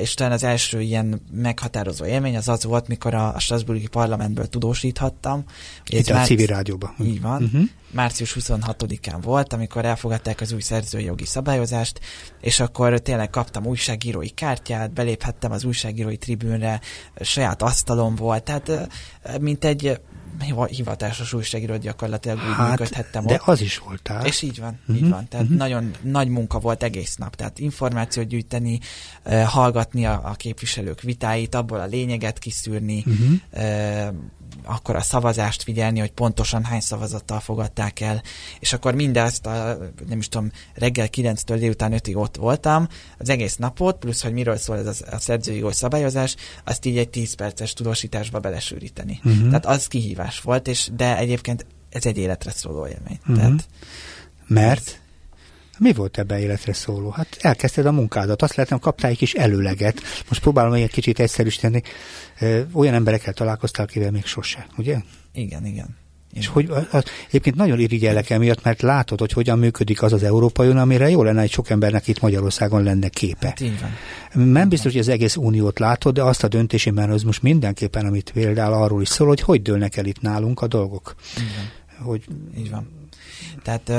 és 0.00 0.14
talán 0.14 0.32
az 0.32 0.42
első 0.42 0.80
ilyen 0.80 1.20
meghatározó 1.32 2.04
élmény 2.04 2.36
az 2.36 2.48
az 2.48 2.64
volt, 2.64 2.88
mikor 2.88 3.14
a, 3.14 3.34
a 3.34 3.38
Strasburgi 3.38 3.86
parlamentből 3.86 4.46
tudósíthattam. 4.46 5.44
Itt 5.86 6.08
a 6.08 6.14
márci... 6.14 6.34
civil 6.34 6.46
rádióban. 6.46 6.94
Így 7.00 7.20
van. 7.20 7.42
Uh-huh. 7.42 7.62
Március 7.90 8.36
26-án 8.40 9.18
volt, 9.22 9.52
amikor 9.52 9.84
elfogadták 9.84 10.40
az 10.40 10.52
új 10.52 10.60
szerzőjogi 10.60 11.24
szabályozást, 11.24 12.00
és 12.40 12.60
akkor 12.60 12.98
tényleg 12.98 13.30
kaptam 13.30 13.66
újságírói 13.66 14.28
kártyát, 14.28 14.92
beléphettem 14.92 15.52
az 15.52 15.64
újságírói 15.64 16.16
tribűnre, 16.16 16.80
saját 17.20 17.62
asztalom 17.62 18.14
volt, 18.14 18.42
tehát 18.42 18.88
mint 19.40 19.64
egy 19.64 20.00
hivatásos 20.68 21.32
újságíró 21.32 21.76
gyakorlatilag 21.76 22.38
úgy 22.38 22.54
hát, 22.54 22.70
működhettem 22.70 23.26
de 23.26 23.34
ott. 23.34 23.40
az 23.44 23.60
is 23.60 23.78
voltál. 23.78 24.26
És 24.26 24.42
így 24.42 24.60
van, 24.60 24.78
uh-huh. 24.80 24.96
így 24.96 25.08
van. 25.08 25.28
Tehát 25.28 25.44
uh-huh. 25.44 25.60
nagyon 25.60 25.90
nagy 26.02 26.28
munka 26.28 26.58
volt 26.58 26.82
egész 26.82 27.16
nap. 27.16 27.36
Tehát 27.36 27.58
információt 27.58 28.26
gyűjteni, 28.26 28.80
hallgatni 29.44 30.06
a, 30.06 30.20
a 30.24 30.32
képviselők 30.32 31.00
vitáit, 31.00 31.54
abból 31.54 31.80
a 31.80 31.86
lényeget 31.86 32.38
kiszűrni, 32.38 33.04
uh-huh. 33.06 34.14
Akkor 34.64 34.96
a 34.96 35.00
szavazást 35.00 35.62
figyelni, 35.62 35.98
hogy 35.98 36.12
pontosan 36.12 36.64
hány 36.64 36.80
szavazattal 36.80 37.40
fogadták 37.40 38.00
el, 38.00 38.22
és 38.58 38.72
akkor 38.72 38.94
mindezt, 38.94 39.46
a, 39.46 39.78
nem 40.08 40.18
is 40.18 40.28
tudom, 40.28 40.50
reggel 40.74 41.08
9-től 41.12 41.56
délután 41.58 41.92
5-ig 41.94 42.16
ott 42.16 42.36
voltam, 42.36 42.88
az 43.18 43.28
egész 43.28 43.56
napot, 43.56 43.98
plusz, 43.98 44.22
hogy 44.22 44.32
miről 44.32 44.56
szól 44.56 44.76
ez 44.76 44.86
a, 44.86 45.14
a 45.14 45.18
szerzői 45.18 45.64
szabályozás, 45.70 46.36
azt 46.64 46.84
így 46.84 46.98
egy 46.98 47.08
10 47.08 47.34
perces 47.34 47.72
tudósításba 47.72 48.38
belesűríteni. 48.38 49.20
Uh-huh. 49.24 49.46
Tehát 49.46 49.66
az 49.66 49.86
kihívás 49.86 50.40
volt, 50.40 50.68
és 50.68 50.88
de 50.96 51.16
egyébként 51.16 51.66
ez 51.90 52.06
egy 52.06 52.18
életre 52.18 52.50
szóló 52.50 52.86
élmény. 52.86 53.18
Uh-huh. 53.20 53.36
Tehát, 53.36 53.68
Mert? 54.46 55.00
Mi 55.78 55.92
volt 55.92 56.18
ebben 56.18 56.38
életre 56.38 56.72
szóló? 56.72 57.10
Hát 57.10 57.36
elkezdted 57.40 57.86
a 57.86 57.92
munkádat, 57.92 58.42
azt 58.42 58.54
lehetne, 58.54 58.78
kaptál 58.78 59.10
egy 59.10 59.16
kis 59.16 59.34
előleget. 59.34 60.00
Most 60.28 60.40
próbálom 60.40 60.72
egy 60.72 60.90
kicsit 60.90 61.20
egyszerűsíteni. 61.20 61.82
Olyan 62.72 62.94
emberekkel 62.94 63.32
találkoztál, 63.32 63.84
akivel 63.84 64.10
még 64.10 64.24
sose, 64.24 64.66
ugye? 64.76 64.96
Igen, 65.32 65.66
igen. 65.66 65.96
És 66.32 66.46
hogy 66.46 66.70
az, 66.90 67.04
egyébként 67.26 67.56
nagyon 67.56 67.80
irigyellek 67.80 68.30
emiatt, 68.30 68.62
mert 68.62 68.82
látod, 68.82 69.18
hogy 69.18 69.32
hogyan 69.32 69.58
működik 69.58 70.02
az 70.02 70.12
az 70.12 70.22
Európai 70.22 70.68
Unió, 70.68 70.80
amire 70.80 71.10
jó 71.10 71.22
lenne, 71.22 71.40
hogy 71.40 71.50
sok 71.50 71.70
embernek 71.70 72.06
itt 72.08 72.20
Magyarországon 72.20 72.82
lenne 72.82 73.08
képe. 73.08 73.46
Hát 73.46 73.60
így 73.60 73.80
van. 73.80 73.90
Nem 74.44 74.68
biztos, 74.68 74.92
hogy 74.92 75.00
az 75.00 75.08
egész 75.08 75.36
uniót 75.36 75.78
látod, 75.78 76.14
de 76.14 76.22
azt 76.22 76.44
a 76.44 76.48
döntési 76.48 76.90
most 76.90 77.42
mindenképpen, 77.42 78.06
amit 78.06 78.30
például 78.30 78.72
arról 78.72 79.02
is 79.02 79.08
szól, 79.08 79.26
hogy 79.26 79.40
hogy 79.40 79.62
dőlnek 79.62 79.96
el 79.96 80.06
itt 80.06 80.20
nálunk 80.20 80.60
a 80.60 80.66
dolgok. 80.66 81.14
Így 81.38 81.54
van. 81.56 82.06
Hogy... 82.06 82.24
Így 82.58 82.70
van. 82.70 82.88
Tehát 83.62 83.90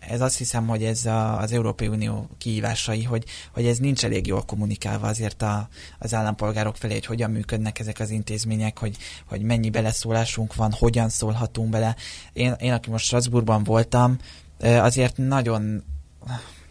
ez 0.00 0.20
azt 0.20 0.38
hiszem, 0.38 0.66
hogy 0.66 0.84
ez 0.84 1.06
a, 1.06 1.38
az 1.38 1.52
Európai 1.52 1.88
Unió 1.88 2.28
kihívásai, 2.38 3.02
hogy, 3.02 3.24
hogy 3.52 3.66
ez 3.66 3.78
nincs 3.78 4.04
elég 4.04 4.26
jól 4.26 4.42
kommunikálva 4.42 5.06
azért 5.06 5.42
a, 5.42 5.68
az 5.98 6.14
állampolgárok 6.14 6.76
felé, 6.76 6.92
hogy 6.92 7.06
hogyan 7.06 7.30
működnek 7.30 7.78
ezek 7.78 7.98
az 7.98 8.10
intézmények, 8.10 8.78
hogy, 8.78 8.96
hogy 9.26 9.42
mennyi 9.42 9.70
beleszólásunk 9.70 10.54
van, 10.54 10.72
hogyan 10.78 11.08
szólhatunk 11.08 11.70
bele. 11.70 11.96
Én, 12.32 12.54
én 12.58 12.72
aki 12.72 12.90
most 12.90 13.04
Strasbourgban 13.04 13.64
voltam, 13.64 14.16
azért 14.60 15.16
nagyon 15.16 15.84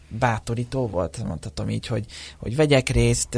bátorító 0.09 0.87
volt, 0.87 1.23
mondhatom 1.27 1.69
így, 1.69 1.87
hogy, 1.87 2.05
hogy 2.37 2.55
vegyek 2.55 2.89
részt, 2.89 3.37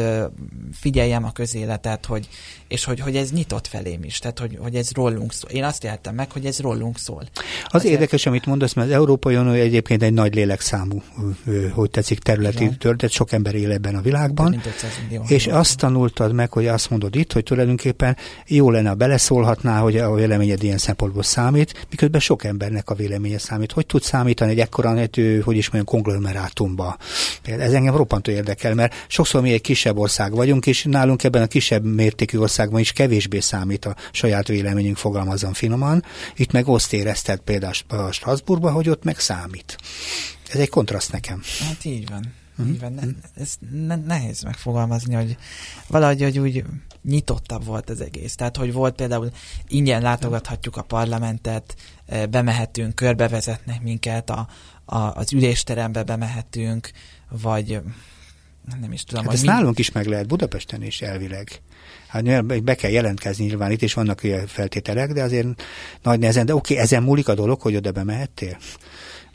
figyeljem 0.74 1.24
a 1.24 1.32
közéletet, 1.32 2.06
hogy, 2.06 2.28
és 2.68 2.84
hogy, 2.84 3.00
hogy 3.00 3.16
ez 3.16 3.32
nyitott 3.32 3.68
felém 3.68 4.04
is, 4.04 4.20
tehát 4.20 4.40
hogy, 4.40 4.58
hogy 4.62 4.76
ez 4.76 4.92
rólunk 4.92 5.34
szól. 5.34 5.50
Én 5.50 5.64
azt 5.64 5.84
éltem 5.84 6.16
meg, 6.16 6.32
hogy 6.32 6.46
ez 6.46 6.60
rólunk 6.60 6.98
szól. 6.98 7.24
Az 7.34 7.44
Azért... 7.68 7.94
érdekes, 7.94 8.26
amit 8.26 8.46
mondasz, 8.46 8.74
mert 8.74 8.88
az 8.88 8.94
Európai 8.94 9.36
Unió 9.36 9.52
egyébként 9.52 10.04
egy 10.04 10.14
nagy 10.14 10.36
lélekszámú, 10.36 11.02
hogy 11.72 11.90
tetszik, 11.90 12.20
területi 12.20 12.70
történet, 12.78 13.16
sok 13.16 13.32
ember 13.32 13.56
él 13.56 13.72
ebben 13.72 13.96
a 13.96 14.02
világban, 14.02 14.62
és 15.28 15.48
azt 15.48 15.78
tanultad 15.78 16.34
meg, 16.34 16.52
hogy 16.52 16.68
azt 16.68 16.90
mondod 16.90 17.16
itt, 17.16 17.34
hogy 17.34 17.44
tulajdonképpen 17.44 18.18
jó 18.48 18.70
lenne, 18.70 18.90
ha 18.90 18.96
beleszólhatná, 18.96 19.80
hogy 19.80 19.98
a 19.98 20.14
véleményed 20.14 20.64
ilyen 20.64 20.78
szempontból 20.78 21.24
számít, 21.24 21.88
miközben 21.90 22.20
sok 22.20 22.44
embernek 22.44 22.90
a 22.90 22.96
véleménye 22.96 23.38
számít. 23.38 23.72
Hogy 23.72 23.86
tud 23.86 24.04
számítani 24.04 24.52
egy 24.52 24.60
ekkora, 24.60 24.90
hogy 25.44 25.56
is 25.56 25.70
mondjam, 25.70 25.86
konglomerátumba? 26.62 26.98
Ez 27.44 27.74
engem 27.74 27.96
roppantó 27.96 28.32
érdekel, 28.32 28.74
mert 28.74 29.06
sokszor 29.08 29.42
mi 29.42 29.52
egy 29.52 29.62
kisebb 29.62 29.98
ország 29.98 30.32
vagyunk, 30.32 30.66
és 30.66 30.84
nálunk 30.84 31.24
ebben 31.24 31.42
a 31.42 31.48
kisebb 31.48 31.84
mértékű 31.84 32.38
ország 32.38 32.62
Magyarországban 32.62 32.80
is 32.80 32.92
kevésbé 32.92 33.40
számít 33.40 33.86
a 33.86 33.96
saját 34.12 34.48
véleményünk, 34.48 34.98
fogalmazom 34.98 35.54
finoman. 35.54 36.04
Itt 36.36 36.52
meg 36.52 36.68
azt 36.68 36.94
érezted 36.94 37.40
például 37.40 37.74
a 37.88 38.12
Strasbourgban, 38.12 38.74
hogy 38.74 38.90
ott 38.90 39.04
meg 39.04 39.20
számít. 39.20 39.78
Ez 40.52 40.60
egy 40.60 40.70
kontraszt 40.70 41.12
nekem. 41.12 41.42
Hát 41.68 41.86
így 41.86 42.10
van. 42.10 42.34
Uh-huh. 42.58 42.74
Így 42.74 42.80
van. 42.80 42.94
Ne, 42.94 43.02
ez 43.42 43.54
ne, 43.72 43.96
nehéz 43.96 44.42
megfogalmazni, 44.42 45.14
hogy 45.14 45.38
valahogy 45.88 46.22
hogy 46.22 46.40
úgy 46.40 46.64
nyitottabb 47.04 47.66
volt 47.66 47.90
az 47.90 48.02
egész. 48.02 48.36
Tehát, 48.36 48.58
hogy 48.58 48.74
volt 48.74 48.96
például 48.96 49.30
ingyen 49.68 50.02
látogathatjuk 50.02 50.78
a 50.78 50.82
parlamentet, 50.82 51.76
eh, 52.06 52.26
bemehetünk, 52.26 52.96
körbevezetnek 52.96 53.82
minket, 53.82 54.30
a, 54.30 54.48
a, 54.86 54.98
az 54.98 55.34
ülésterembe 55.34 56.04
bemehetünk, 56.04 56.92
vagy 57.30 57.82
nem 58.82 58.92
is 58.92 59.04
tudom. 59.04 59.24
Hát 59.24 59.34
ezt 59.34 59.42
mi... 59.42 59.48
nálunk 59.48 59.80
is 59.80 59.92
meg 59.92 60.06
lehet, 60.06 60.28
Budapesten 60.28 60.84
is 60.84 61.02
elvileg. 61.02 61.62
Hát 62.08 62.64
be 62.64 62.76
kell 62.76 62.92
jelentkezni 62.92 63.46
nyilván 63.46 63.72
itt, 63.72 63.82
és 63.82 63.94
vannak 63.94 64.24
ilyen 64.24 64.48
feltételek, 64.48 65.12
de 65.12 65.24
azért 65.24 65.64
nagy 66.02 66.20
nehezen, 66.20 66.46
de 66.46 66.56
oké, 66.56 66.74
okay, 66.74 66.86
ezen 66.86 67.04
múlik 67.04 67.28
a 67.28 67.34
dolog, 67.34 67.62
hogy 67.62 67.76
oda 67.76 67.92
bemehettél? 67.92 68.58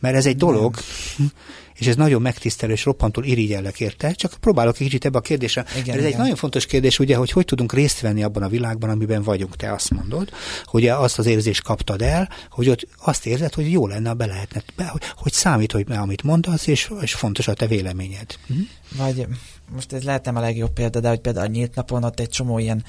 Mert 0.01 0.17
ez 0.17 0.27
egy 0.27 0.37
dolog, 0.37 0.75
nem 1.17 1.33
és 1.79 1.87
ez 1.87 1.97
nagyon 1.97 2.23
megtisztelő, 2.23 2.73
és 2.73 2.85
roppantul 2.85 3.25
irigyellek 3.25 3.81
érte, 3.81 4.13
csak 4.13 4.35
próbálok 4.41 4.75
egy 4.75 4.87
kicsit 4.87 5.05
ebbe 5.05 5.19
a 5.19 5.21
kérdésre. 5.21 5.65
Igen, 5.71 5.95
ez 5.95 6.01
igen. 6.01 6.13
egy 6.13 6.17
nagyon 6.17 6.37
fontos 6.37 6.67
kérdés, 6.67 6.99
ugye, 6.99 7.17
hogy 7.17 7.31
hogy 7.31 7.45
tudunk 7.45 7.73
részt 7.73 8.01
venni 8.01 8.23
abban 8.23 8.43
a 8.43 8.49
világban, 8.49 8.91
amiben 8.91 9.23
vagyunk, 9.23 9.57
te 9.57 9.73
azt 9.73 9.91
mondod, 9.91 10.31
hogy 10.65 10.87
azt 10.87 11.19
az 11.19 11.27
érzést 11.27 11.63
kaptad 11.63 12.03
el, 12.03 12.29
hogy 12.51 12.69
ott 12.69 12.87
azt 13.05 13.27
érzed, 13.27 13.55
hogy 13.55 13.71
jó 13.71 13.87
lenne, 13.87 14.15
be 14.15 14.27
lehetne, 14.27 14.63
hogy, 14.87 15.03
hogy 15.17 15.33
számít, 15.33 15.73
hogy 15.73 15.87
amit 15.89 16.23
mondasz, 16.23 16.67
és, 16.67 16.91
és 17.01 17.15
fontos 17.15 17.49
a 17.49 17.55
te 17.55 17.67
véleményed. 17.67 18.35
Hm? 18.47 18.55
Vagy 18.97 19.27
most 19.75 19.93
ez 19.93 20.03
lehet 20.03 20.25
nem 20.25 20.37
a 20.37 20.41
legjobb 20.41 20.73
példa, 20.73 21.01
de 21.01 21.09
hogy 21.09 21.21
például 21.21 21.47
a 21.47 21.51
nyílt 21.51 21.75
napon 21.75 22.05
ott 22.05 22.21
egy 22.21 22.29
csomó 22.29 22.59
ilyen 22.59 22.85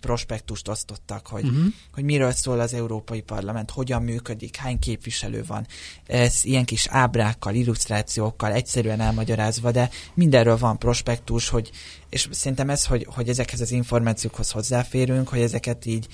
prospektust 0.00 0.68
osztottak, 0.68 1.26
hogy, 1.26 1.44
uh-huh. 1.44 1.64
hogy 1.92 2.04
miről 2.04 2.32
szól 2.32 2.60
az 2.60 2.74
Európai 2.74 3.20
Parlament, 3.20 3.70
hogyan 3.70 4.02
működik, 4.02 4.56
hány 4.56 4.78
képviselő 4.78 5.44
van. 5.46 5.66
Ez 6.06 6.40
ilyen 6.42 6.64
kis 6.64 6.86
ábrákkal, 6.88 7.54
illusztrációkkal, 7.54 8.52
egyszerűen 8.52 9.00
elmagyarázva, 9.00 9.70
de 9.70 9.90
mindenről 10.14 10.56
van 10.56 10.78
prospektus, 10.78 11.48
hogy, 11.48 11.70
és 12.08 12.28
szerintem 12.30 12.70
ez, 12.70 12.84
hogy, 12.84 13.06
hogy 13.14 13.28
ezekhez 13.28 13.60
az 13.60 13.70
információkhoz 13.70 14.50
hozzáférünk, 14.50 15.28
hogy 15.28 15.40
ezeket 15.40 15.86
így 15.86 16.06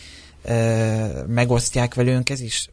ö, 0.43 1.25
megosztják 1.27 1.95
velünk, 1.95 2.31
ez 2.31 2.41
is 2.41 2.71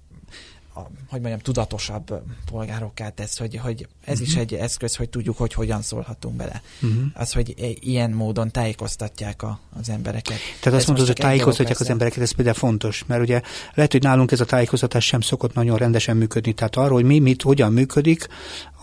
a, 0.75 0.79
hogy 1.09 1.19
mondjam, 1.19 1.39
tudatosabb 1.39 2.21
polgárokká 2.51 3.09
tesz, 3.09 3.37
hogy, 3.37 3.55
hogy 3.55 3.87
ez 4.05 4.13
uh-huh. 4.13 4.27
is 4.27 4.33
mhm. 4.33 4.41
egy 4.41 4.53
eszköz, 4.53 4.95
hogy 4.95 5.09
tudjuk, 5.09 5.37
hogy 5.37 5.53
hogyan 5.53 5.81
szólhatunk 5.81 6.35
bele. 6.35 6.61
Uh-huh. 6.81 7.03
Az, 7.13 7.31
hogy 7.31 7.77
ilyen 7.79 8.11
módon 8.11 8.51
tájékoztatják 8.51 9.43
a, 9.43 9.59
az 9.79 9.89
embereket. 9.89 10.37
Tehát 10.59 10.79
azt 10.79 10.87
mondod, 10.87 11.07
hogy 11.07 11.15
tájékoztatják 11.15 11.79
az 11.79 11.89
embereket, 11.89 12.21
ez 12.21 12.31
például 12.31 12.55
fontos, 12.55 13.03
mert 13.07 13.21
ugye 13.21 13.41
lehet, 13.73 13.91
hogy 13.91 14.01
nálunk 14.01 14.31
ez 14.31 14.39
a 14.39 14.45
tájékoztatás 14.45 15.05
sem 15.05 15.21
szokott 15.21 15.53
nagyon 15.53 15.77
rendesen 15.77 16.17
működni, 16.17 16.53
tehát 16.53 16.75
arról, 16.75 16.93
hogy 16.93 17.05
mi 17.05 17.19
mit, 17.19 17.41
hogyan 17.41 17.73
működik, 17.73 18.27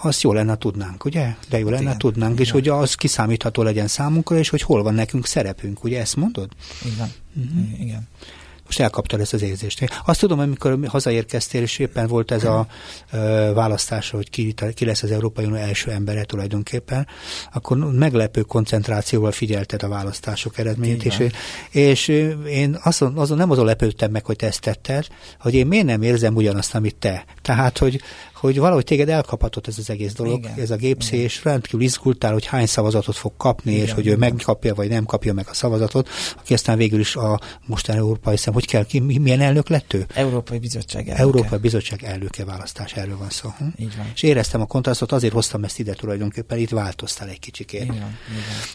azt 0.03 0.23
jó 0.23 0.33
lenne 0.33 0.57
tudnánk, 0.57 1.05
ugye? 1.05 1.35
De 1.49 1.59
jó 1.59 1.69
lenne 1.69 1.83
igen, 1.83 1.99
tudnánk, 1.99 2.33
igen. 2.33 2.45
és 2.45 2.51
hogy 2.51 2.69
az 2.69 2.95
kiszámítható 2.95 3.63
legyen 3.63 3.87
számunkra, 3.87 4.37
és 4.37 4.49
hogy 4.49 4.63
hol 4.63 4.83
van 4.83 4.95
nekünk 4.95 5.27
szerepünk, 5.27 5.85
ugye 5.85 6.01
ezt 6.01 6.17
mondod? 6.17 6.51
Igen. 6.95 7.13
Uh-huh. 7.37 7.81
igen 7.81 8.09
most 8.71 8.83
elkaptad 8.83 9.21
ezt 9.21 9.33
az 9.33 9.43
érzést. 9.43 10.01
Azt 10.07 10.21
tudom, 10.21 10.39
amikor 10.39 10.79
hazaérkeztél, 10.87 11.63
és 11.63 11.79
éppen 11.79 12.07
volt 12.07 12.31
ez 12.31 12.45
a 12.45 12.67
ö, 13.13 13.51
választás, 13.55 14.11
hogy 14.11 14.31
ki, 14.31 14.55
ki 14.75 14.85
lesz 14.85 15.03
az 15.03 15.11
Európai 15.11 15.45
Unió 15.45 15.57
első 15.57 15.91
embere 15.91 16.25
tulajdonképpen, 16.25 17.07
akkor 17.53 17.77
meglepő 17.77 18.41
koncentrációval 18.41 19.33
figyelted 19.33 19.83
a 19.83 19.89
választások 19.89 20.59
eredményét, 20.59 21.05
és, 21.05 21.27
és 21.71 22.09
én 22.49 22.79
azon, 22.83 23.19
azon 23.19 23.37
nem 23.37 23.51
azon 23.51 23.65
lepődtem 23.65 24.11
meg, 24.11 24.25
hogy 24.25 24.37
te 24.37 24.47
ezt 24.47 24.61
tetted, 24.61 25.07
hogy 25.41 25.55
én 25.55 25.67
miért 25.67 25.87
nem 25.87 26.03
érzem 26.03 26.35
ugyanazt, 26.35 26.75
amit 26.75 26.97
te. 26.97 27.25
Tehát, 27.43 27.79
hogy, 27.79 28.01
hogy 28.41 28.59
valahogy 28.59 28.85
téged 28.85 29.09
elkaphatott 29.09 29.67
ez 29.67 29.79
az 29.79 29.91
egész 29.91 30.13
dolog, 30.13 30.39
Igen. 30.39 30.59
ez 30.59 30.71
a 30.71 30.77
gépszé, 30.77 31.17
és 31.17 31.45
rendkívül 31.45 31.81
izgultál, 31.81 32.33
hogy 32.33 32.47
hány 32.47 32.67
szavazatot 32.67 33.17
fog 33.17 33.33
kapni, 33.37 33.73
Igen. 33.73 33.85
és 33.85 33.93
hogy 33.93 34.07
ő 34.07 34.17
megkapja, 34.17 34.75
vagy 34.75 34.89
nem 34.89 35.05
kapja 35.05 35.33
meg 35.33 35.47
a 35.49 35.55
szavazatot, 35.55 36.09
aki 36.39 36.55
aztán 36.55 36.77
végül 36.77 37.01
is 37.01 37.17
a 37.17 37.41
mostani 37.67 37.99
európai 37.99 38.37
szem, 38.37 38.53
hogy 38.55 38.67
kell 38.67 38.85
ki, 38.85 38.99
milyen 38.99 39.41
elnök 39.41 39.69
lett 39.69 39.93
ő? 39.93 40.07
Európai 40.15 40.59
Bizottság 40.59 41.09
elnöke. 41.09 41.23
Európai 41.23 41.59
Bizottság 41.59 42.05
elnöke 42.05 42.45
választás, 42.45 42.93
erről 42.93 43.17
van 43.17 43.31
szó. 43.31 43.53
Hm? 43.59 43.65
Így 43.77 43.97
van. 43.97 44.11
És 44.15 44.23
éreztem 44.23 44.61
a 44.61 44.67
kontrasztot, 44.67 45.13
azért 45.13 45.33
hoztam 45.33 45.65
ezt 45.65 45.79
ide 45.79 45.93
tulajdonképpen, 45.95 46.59
itt 46.59 46.71
változtál 46.71 47.29
egy 47.29 47.39
kicsikét. 47.39 47.83
Így 47.83 47.89
van. 47.89 48.19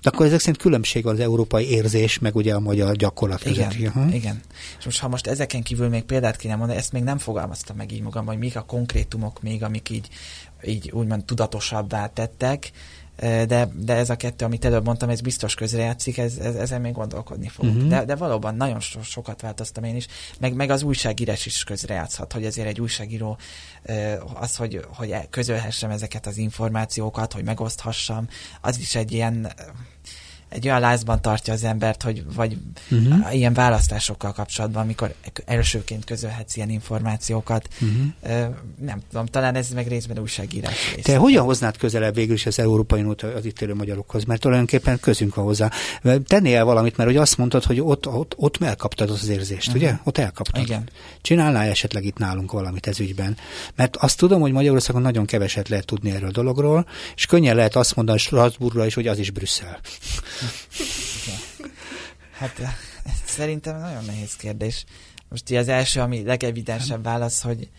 De 0.01 0.09
akkor 0.09 0.25
ezek 0.25 0.39
szerint 0.39 0.57
különbség 0.57 1.03
van 1.03 1.13
az 1.13 1.19
európai 1.19 1.69
érzés, 1.69 2.19
meg 2.19 2.35
ugye 2.35 2.53
a 2.53 2.59
magyar 2.59 2.95
gyakorlat 2.95 3.41
között. 3.43 3.73
Igen, 3.73 3.91
Hm? 3.91 4.09
igen. 4.09 4.41
És 4.79 4.85
most 4.85 4.99
ha 4.99 5.07
most 5.07 5.27
ezeken 5.27 5.63
kívül 5.63 5.89
még 5.89 6.03
példát 6.03 6.35
kéne 6.35 6.55
mondani, 6.55 6.79
ezt 6.79 6.91
még 6.91 7.03
nem 7.03 7.17
fogalmaztam 7.17 7.75
meg 7.75 7.91
így 7.91 8.01
magam, 8.01 8.25
hogy 8.25 8.37
mik 8.37 8.55
a 8.55 8.61
konkrétumok 8.61 9.41
még, 9.41 9.54
amik 9.63 9.89
így, 9.89 10.09
így 10.63 10.91
úgymond 10.91 11.25
tudatosabbá 11.25 12.07
tettek, 12.07 12.71
de, 13.19 13.69
de 13.73 13.93
ez 13.93 14.09
a 14.09 14.15
kettő, 14.15 14.45
amit 14.45 14.65
előbb 14.65 14.85
mondtam, 14.85 15.09
ez 15.09 15.21
biztos 15.21 15.55
közrejátszik, 15.55 16.17
ez, 16.17 16.37
ez, 16.37 16.55
ezen 16.55 16.81
még 16.81 16.93
gondolkodni 16.93 17.47
fogok. 17.47 17.71
Mhm. 17.71 17.79
Uh-huh. 17.79 17.97
De, 17.97 18.05
de 18.05 18.15
valóban 18.15 18.55
nagyon 18.55 18.79
so, 18.79 19.03
sokat 19.03 19.41
változtam 19.41 19.83
én 19.83 19.95
is, 19.95 20.07
meg, 20.39 20.53
meg 20.53 20.69
az 20.69 20.83
újságírás 20.83 21.45
is 21.45 21.63
közrejátszhat, 21.63 22.33
hogy 22.33 22.45
ezért 22.45 22.67
egy 22.67 22.81
újságíró 22.81 23.37
az, 24.33 24.55
hogy, 24.55 24.85
hogy 24.93 25.11
e- 25.11 25.27
közölhessem 25.29 25.89
ezeket 25.89 26.27
az 26.27 26.37
információkat, 26.37 27.33
hogy 27.33 27.43
megoszthassam, 27.43 28.27
az 28.61 28.79
is 28.79 28.95
egy 28.95 29.11
ilyen 29.11 29.53
egy 30.49 30.67
olyan 30.67 30.79
lázban 30.79 31.21
tartja 31.21 31.53
az 31.53 31.63
embert, 31.63 32.01
hogy 32.01 32.23
vagy 32.35 32.57
uh-huh. 32.91 33.35
ilyen 33.35 33.53
választásokkal 33.53 34.31
kapcsolatban, 34.31 34.83
amikor 34.83 35.13
elsőként 35.45 36.05
közölhetsz 36.05 36.55
ilyen 36.55 36.69
információkat. 36.69 37.67
Uh-huh. 37.81 38.55
Nem 38.81 39.01
tudom, 39.09 39.25
talán 39.25 39.55
ez 39.55 39.69
meg 39.69 39.87
részben 39.87 40.19
újságírás 40.19 40.93
rész. 40.95 41.03
Te 41.03 41.17
hogyan 41.17 41.45
hoznád 41.45 41.77
közelebb 41.77 42.15
végül 42.15 42.33
is 42.33 42.45
az 42.45 42.59
Európai 42.59 42.99
Uniót 42.99 43.23
az 43.23 43.45
itt 43.45 43.61
élő 43.61 43.73
magyarokhoz? 43.73 44.23
Mert 44.23 44.41
tulajdonképpen 44.41 44.99
közünk 44.99 45.35
van 45.35 45.45
hozzá. 45.45 45.71
Tennél 46.25 46.65
valamit, 46.65 46.97
mert 46.97 47.09
hogy 47.09 47.19
azt 47.19 47.37
mondtad, 47.37 47.63
hogy 47.63 47.81
ott, 47.81 48.07
ott, 48.07 48.33
ott 48.37 48.61
elkaptad 48.61 49.09
az 49.09 49.27
érzést, 49.27 49.67
uh-huh. 49.67 49.81
ugye? 49.81 49.97
Ott 50.03 50.17
elkaptad. 50.17 50.63
Igen. 50.63 50.89
Csinálnál 51.21 51.67
esetleg 51.69 52.05
itt 52.05 52.17
nálunk 52.17 52.51
valamit 52.51 52.87
ez 52.87 52.99
ügyben? 52.99 53.37
Mert 53.75 53.95
azt 53.95 54.17
tudom, 54.17 54.41
hogy 54.41 54.51
Magyarországon 54.51 55.01
nagyon 55.01 55.25
keveset 55.25 55.69
lehet 55.69 55.85
tudni 55.85 56.11
erről 56.11 56.29
a 56.29 56.31
dologról, 56.31 56.87
és 57.15 57.25
könnyen 57.25 57.55
lehet 57.55 57.75
azt 57.75 57.95
mondani 57.95 58.19
Strasbourgra 58.19 58.85
is, 58.85 58.93
hogy 58.93 59.07
az 59.07 59.19
is 59.19 59.31
Brüsszel. 59.31 59.79
Hát 62.37 62.61
szerintem 63.25 63.79
nagyon 63.79 64.05
nehéz 64.05 64.35
kérdés. 64.35 64.85
Most 65.29 65.51
az 65.51 65.67
első, 65.67 65.99
ami 66.01 66.23
legevidensebb 66.23 67.03
válasz, 67.03 67.41
hogy 67.41 67.69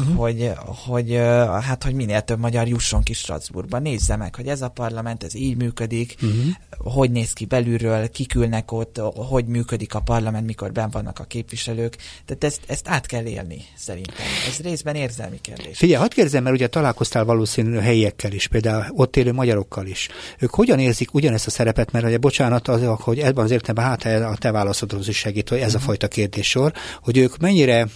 uh-huh. 0.00 0.16
hogy, 0.16 0.52
hogy, 0.86 1.14
hát, 1.62 1.82
hogy 1.84 1.94
minél 1.94 2.20
több 2.20 2.38
magyar 2.38 2.68
jusson 2.68 3.02
ki 3.02 3.12
Strasbourgba. 3.12 3.78
Nézze 3.78 4.16
meg, 4.16 4.34
hogy 4.34 4.46
ez 4.46 4.62
a 4.62 4.68
parlament, 4.68 5.24
ez 5.24 5.34
így 5.34 5.56
működik, 5.56 6.14
uh-huh. 6.22 6.94
hogy 6.94 7.10
néz 7.10 7.32
ki 7.32 7.44
belülről, 7.44 8.08
kik 8.08 8.34
ülnek 8.34 8.72
ott, 8.72 9.00
hogy 9.14 9.46
működik 9.46 9.94
a 9.94 10.00
parlament, 10.00 10.46
mikor 10.46 10.72
ben 10.72 10.90
vannak 10.90 11.18
a 11.18 11.24
képviselők. 11.24 11.96
Tehát 12.24 12.44
ezt, 12.44 12.60
ezt 12.66 12.88
át 12.88 13.06
kell 13.06 13.24
élni, 13.24 13.64
szerintem. 13.76 14.26
Ez 14.48 14.58
részben 14.58 14.94
érzelmi 14.94 15.40
kérdés. 15.40 15.78
Figyelj, 15.78 16.00
hadd 16.00 16.10
kérdezem, 16.10 16.42
mert 16.42 16.54
ugye 16.54 16.66
találkoztál 16.66 17.24
valószínű 17.24 17.78
helyiekkel 17.78 18.32
is, 18.32 18.48
például 18.48 18.84
ott 18.90 19.16
élő 19.16 19.32
magyarokkal 19.32 19.86
is. 19.86 20.08
Ők 20.38 20.54
hogyan 20.54 20.78
érzik 20.78 21.14
ugyanezt 21.14 21.46
a 21.46 21.50
szerepet, 21.50 21.92
mert 21.92 22.04
ugye 22.04 22.18
bocsánat, 22.18 22.68
az, 22.68 22.82
hogy 22.98 23.18
ebben 23.18 23.44
az 23.44 23.50
értelemben 23.50 23.84
hát 23.84 24.22
a 24.32 24.36
te 24.36 24.50
válaszodhoz 24.50 25.08
is 25.08 25.16
segít, 25.16 25.48
hogy 25.48 25.58
ez 25.58 25.64
uh-huh. 25.64 25.82
a 25.82 25.84
fajta 25.84 26.08
kérdéssor, 26.08 26.72
hogy 27.02 27.16
ők 27.16 27.36
mennyire 27.38 27.88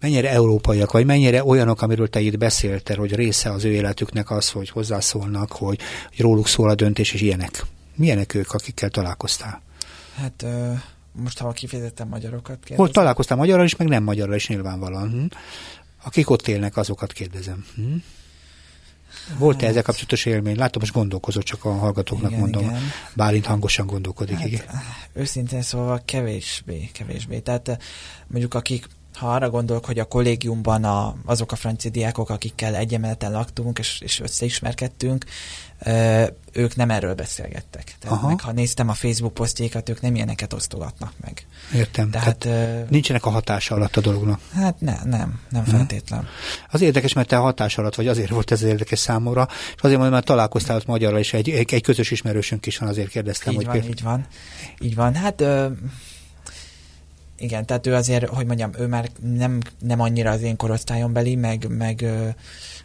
mennyire 0.00 0.30
európaiak, 0.30 0.92
vagy 0.92 1.06
mennyire 1.06 1.44
olyanok, 1.44 1.82
amiről 1.82 2.08
te 2.08 2.20
itt 2.20 2.38
beszéltél, 2.38 2.96
hogy 2.96 3.14
része 3.14 3.50
az 3.50 3.64
ő 3.64 3.72
életüknek 3.72 4.30
az, 4.30 4.50
hogy 4.50 4.70
hozzászólnak, 4.70 5.52
hogy, 5.52 5.80
hogy 6.08 6.20
róluk 6.20 6.48
szól 6.48 6.70
a 6.70 6.74
döntés, 6.74 7.12
és 7.12 7.20
ilyenek. 7.20 7.64
Milyenek 7.94 8.34
ők, 8.34 8.52
akikkel 8.52 8.90
találkoztál? 8.90 9.62
Hát 10.14 10.42
ö, 10.42 10.72
most, 11.12 11.38
ha 11.38 11.52
kifejezetten 11.52 12.08
magyarokat 12.08 12.56
kérdezem. 12.56 12.84
Hogy 12.84 12.90
találkoztál 12.90 13.36
magyarral 13.36 13.64
is, 13.64 13.76
meg 13.76 13.88
nem 13.88 14.02
magyarral 14.02 14.34
is 14.34 14.48
nyilvánvalóan. 14.48 15.10
Hm? 15.10 15.24
Akik 16.02 16.30
ott 16.30 16.48
élnek, 16.48 16.76
azokat 16.76 17.12
kérdezem. 17.12 17.64
Hm? 17.74 17.96
Volt-e 19.38 19.60
hát, 19.60 19.70
ezzel 19.70 19.82
kapcsolatos 19.82 20.24
élmény? 20.24 20.56
Látom, 20.56 20.82
most 20.82 20.94
gondolkozott, 20.94 21.42
csak 21.42 21.64
a 21.64 21.72
hallgatóknak 21.72 22.30
igen, 22.30 22.40
mondom. 22.40 22.64
Igen. 22.64 22.80
Bálint 23.14 23.46
hangosan 23.46 23.86
gondolkodik. 23.86 24.36
Hát, 24.36 24.46
igen. 24.46 24.64
Őszintén 25.12 25.62
szóval 25.62 26.02
kevésbé, 26.04 26.90
kevésbé. 26.92 27.38
Tehát 27.38 27.82
mondjuk 28.26 28.54
akik 28.54 28.86
ha 29.18 29.32
arra 29.32 29.50
gondolok, 29.50 29.84
hogy 29.84 29.98
a 29.98 30.04
kollégiumban 30.04 30.84
a, 30.84 31.14
azok 31.24 31.52
a 31.52 31.56
francia 31.56 31.90
diákok, 31.90 32.30
akikkel 32.30 32.74
egy 32.74 32.94
emeleten 32.94 33.32
laktunk, 33.32 33.78
és, 33.78 34.00
és 34.00 34.20
összeismerkedtünk, 34.20 35.24
ők 36.52 36.76
nem 36.76 36.90
erről 36.90 37.14
beszélgettek. 37.14 37.94
Tehát 38.00 38.22
meg, 38.22 38.40
ha 38.40 38.52
néztem 38.52 38.88
a 38.88 38.92
Facebook 38.92 39.34
posztjékat, 39.34 39.88
ők 39.88 40.00
nem 40.00 40.14
ilyeneket 40.14 40.52
osztogatnak 40.52 41.12
meg. 41.20 41.46
Értem. 41.74 42.10
Tehát, 42.10 42.38
Tehát 42.38 42.90
nincsenek 42.90 43.26
a 43.26 43.30
hatása 43.30 43.74
alatt 43.74 43.96
a 43.96 44.00
dolognak. 44.00 44.40
Hát 44.54 44.80
ne, 44.80 44.96
nem, 45.04 45.40
nem 45.50 45.64
hmm. 45.64 45.74
feltétlen. 45.74 46.26
Az 46.70 46.80
érdekes, 46.80 47.12
mert 47.12 47.28
te 47.28 47.36
a 47.36 47.40
hatás 47.40 47.78
alatt 47.78 47.94
vagy, 47.94 48.08
azért 48.08 48.30
volt 48.30 48.50
ez 48.50 48.62
érdekes 48.62 48.98
számomra, 48.98 49.48
és 49.50 49.82
azért 49.82 49.96
mondom, 49.96 50.10
mert 50.10 50.26
találkoztál 50.26 50.76
ott 50.76 50.86
magyarra, 50.86 51.18
és 51.18 51.32
egy, 51.32 51.50
egy 51.50 51.82
közös 51.82 52.10
ismerősünk 52.10 52.66
is 52.66 52.78
van, 52.78 52.88
azért 52.88 53.08
kérdeztem. 53.08 53.52
Így 53.52 53.56
hogy 53.56 53.66
van, 53.66 53.74
például... 53.74 53.92
így 53.92 54.02
van. 54.02 54.26
Így 54.80 54.94
van. 54.94 55.14
Hát 55.14 55.40
ö, 55.40 55.66
igen, 57.38 57.66
tehát 57.66 57.86
ő 57.86 57.94
azért, 57.94 58.28
hogy 58.28 58.46
mondjam, 58.46 58.70
ő 58.78 58.86
már 58.86 59.10
nem, 59.22 59.60
nem 59.80 60.00
annyira 60.00 60.30
az 60.30 60.42
én 60.42 60.56
korosztályon 60.56 61.12
beli, 61.12 61.34
meg, 61.34 61.66
meg 61.68 62.04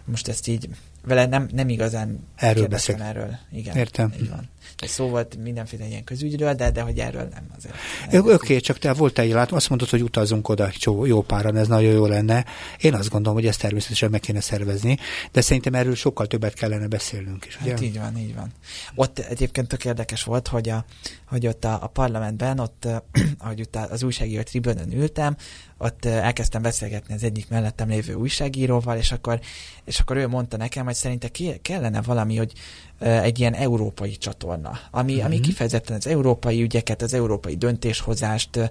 most 0.06 0.28
ezt 0.28 0.48
így 0.48 0.70
vele 1.06 1.26
nem, 1.26 1.48
nem 1.52 1.70
igazán 1.70 2.28
erről 2.36 2.68
beszél. 2.68 3.02
erről. 3.02 3.38
Igen, 3.52 3.76
Értem. 3.76 4.14
Így 4.22 4.30
van. 4.30 4.50
Szó 4.78 5.10
volt 5.10 5.38
mindenféle 5.44 5.86
ilyen 5.86 6.04
közügyről, 6.04 6.54
de, 6.54 6.72
de 6.72 6.82
hogy 6.82 7.00
erről 7.00 7.28
nem 7.32 7.46
azért. 7.58 7.76
Oké, 8.08 8.34
okay, 8.34 8.60
csak 8.60 8.78
te 8.78 8.94
voltál 8.94 9.26
látom, 9.26 9.58
azt 9.58 9.70
mondod, 9.70 9.90
hogy 9.90 10.02
utazunk 10.02 10.50
oda 10.50 10.70
jó, 10.80 11.06
jó 11.06 11.22
páran, 11.22 11.56
ez 11.56 11.68
nagyon 11.68 11.92
jó 11.92 12.06
lenne. 12.06 12.46
Én 12.80 12.94
azt 12.94 13.10
gondolom, 13.10 13.38
hogy 13.38 13.48
ezt 13.48 13.60
természetesen 13.60 14.10
meg 14.10 14.20
kéne 14.20 14.42
szervezni, 14.42 14.98
de 15.32 15.42
szerintem 15.42 15.74
erről 15.74 15.96
sokkal 15.96 16.28
többet 16.28 16.54
kellene 16.54 16.88
beszélnünk 16.88 17.46
is. 17.46 17.58
Ugye? 17.62 17.72
Hát 17.72 17.82
így 17.82 17.98
van, 17.98 18.18
így 18.18 18.36
van. 18.36 18.52
Ott 18.96 19.20
egyébként 19.20 19.68
tök 19.68 19.86
érdekes 19.86 20.24
volt, 20.24 20.48
hogy, 20.48 20.70
a, 20.70 20.86
hogy 21.28 21.48
ott 21.48 21.66
a, 21.66 21.84
a 21.84 21.88
parlamentben, 21.88 22.60
ott, 22.60 22.88
ahogy 23.38 23.62
ott 23.62 23.76
az 23.76 24.04
újságíró 24.04 24.42
tribünön 24.42 24.92
ültem, 24.92 25.36
ott 25.84 26.06
elkezdtem 26.06 26.62
beszélgetni 26.62 27.14
az 27.14 27.24
egyik 27.24 27.50
mellettem 27.50 27.90
lévő 27.90 28.14
újságíróval, 28.14 28.98
és 28.98 29.12
akkor, 29.12 29.40
és 29.86 30.00
akkor 30.00 30.18
ő 30.18 30.28
mondta 30.28 30.58
nekem, 30.58 30.86
hogy 30.86 30.94
szerinte 30.94 31.30
kellene 31.62 32.02
valami, 32.02 32.38
hogy 32.38 32.54
egy 33.04 33.40
ilyen 33.40 33.54
európai 33.54 34.18
csatorna, 34.18 34.80
ami, 34.92 35.14
mm-hmm. 35.14 35.26
ami 35.26 35.36
mhm. 35.36 35.44
kifejezetten 35.44 35.96
az 35.96 36.08
európai 36.08 36.62
ügyeket, 36.62 37.02
az 37.02 37.14
európai 37.14 37.56
döntéshozást 37.56 38.70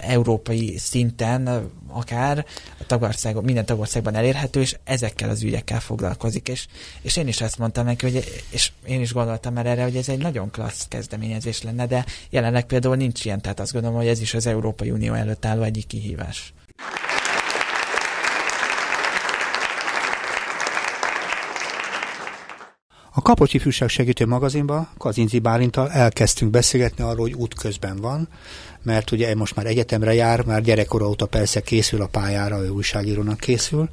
európai 0.00 0.76
szinten 0.78 1.70
akár 1.88 2.46
a 2.80 2.86
tagországok, 2.86 3.44
minden 3.44 3.64
tagországban 3.64 4.14
elérhető, 4.14 4.60
és 4.60 4.76
ezekkel 4.84 5.28
az 5.28 5.42
ügyekkel 5.42 5.80
foglalkozik. 5.80 6.48
És, 6.48 6.66
és 7.02 7.16
én 7.16 7.28
is 7.28 7.40
ezt 7.40 7.58
mondtam 7.58 7.84
neki, 7.84 8.10
hogy, 8.10 8.44
és 8.50 8.72
én 8.86 9.00
is 9.00 9.12
gondoltam 9.12 9.52
már 9.52 9.66
erre, 9.66 9.82
hogy 9.82 9.96
ez 9.96 10.08
egy 10.08 10.18
nagyon 10.18 10.50
klassz 10.50 10.86
kezdeményezés 10.88 11.62
lenne, 11.62 11.86
de 11.86 12.04
jelenleg 12.30 12.64
például 12.64 12.96
nincs 12.96 13.24
ilyen, 13.24 13.40
tehát 13.40 13.60
azt 13.60 13.72
gondolom, 13.72 13.96
hogy 13.96 14.06
ez 14.06 14.20
is 14.20 14.34
az 14.34 14.46
Európai 14.46 14.90
Unió 14.90 15.14
előtt 15.14 15.44
álló 15.44 15.62
egyik 15.62 15.86
kihívás. 15.86 16.53
A 23.16 23.22
Kapocsi 23.22 23.58
Fűság 23.58 23.88
Segítő 23.88 24.26
magazinban 24.26 24.88
Kazinzi 24.98 25.38
Bálintal 25.38 25.90
elkezdtünk 25.90 26.50
beszélgetni 26.50 27.04
arról, 27.04 27.20
hogy 27.20 27.32
útközben 27.32 27.96
van, 27.96 28.28
mert 28.82 29.10
ugye 29.10 29.34
most 29.34 29.56
már 29.56 29.66
egyetemre 29.66 30.14
jár, 30.14 30.44
már 30.44 30.62
gyerekkora 30.62 31.08
óta 31.08 31.26
persze 31.26 31.60
készül 31.60 32.02
a 32.02 32.06
pályára, 32.06 32.62
ő 32.62 32.68
újságírónak 32.68 33.38
készül, 33.38 33.88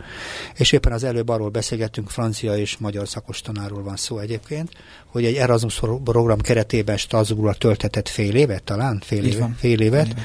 és 0.56 0.72
éppen 0.72 0.92
az 0.92 1.04
előbb 1.04 1.30
arról 1.30 1.50
beszélgettünk, 1.50 2.10
francia 2.10 2.58
és 2.58 2.78
magyar 2.78 3.08
szakos 3.08 3.42
tanáról 3.42 3.84
van 3.84 3.96
szó 3.96 4.20
egyébként, 4.20 4.72
hogy 5.12 5.26
egy 5.26 5.36
Erasmus 5.36 5.82
program 6.04 6.40
keretében 6.40 6.98
Strasbourgra 6.98 7.54
töltetett 7.54 8.10
fél 8.10 8.36
évet 8.36 8.64
talán, 8.64 9.02
fél, 9.06 9.26
éve, 9.26 9.30
fél 9.30 9.42
évet, 9.42 9.60
fél 9.60 9.80
évet, 9.82 10.16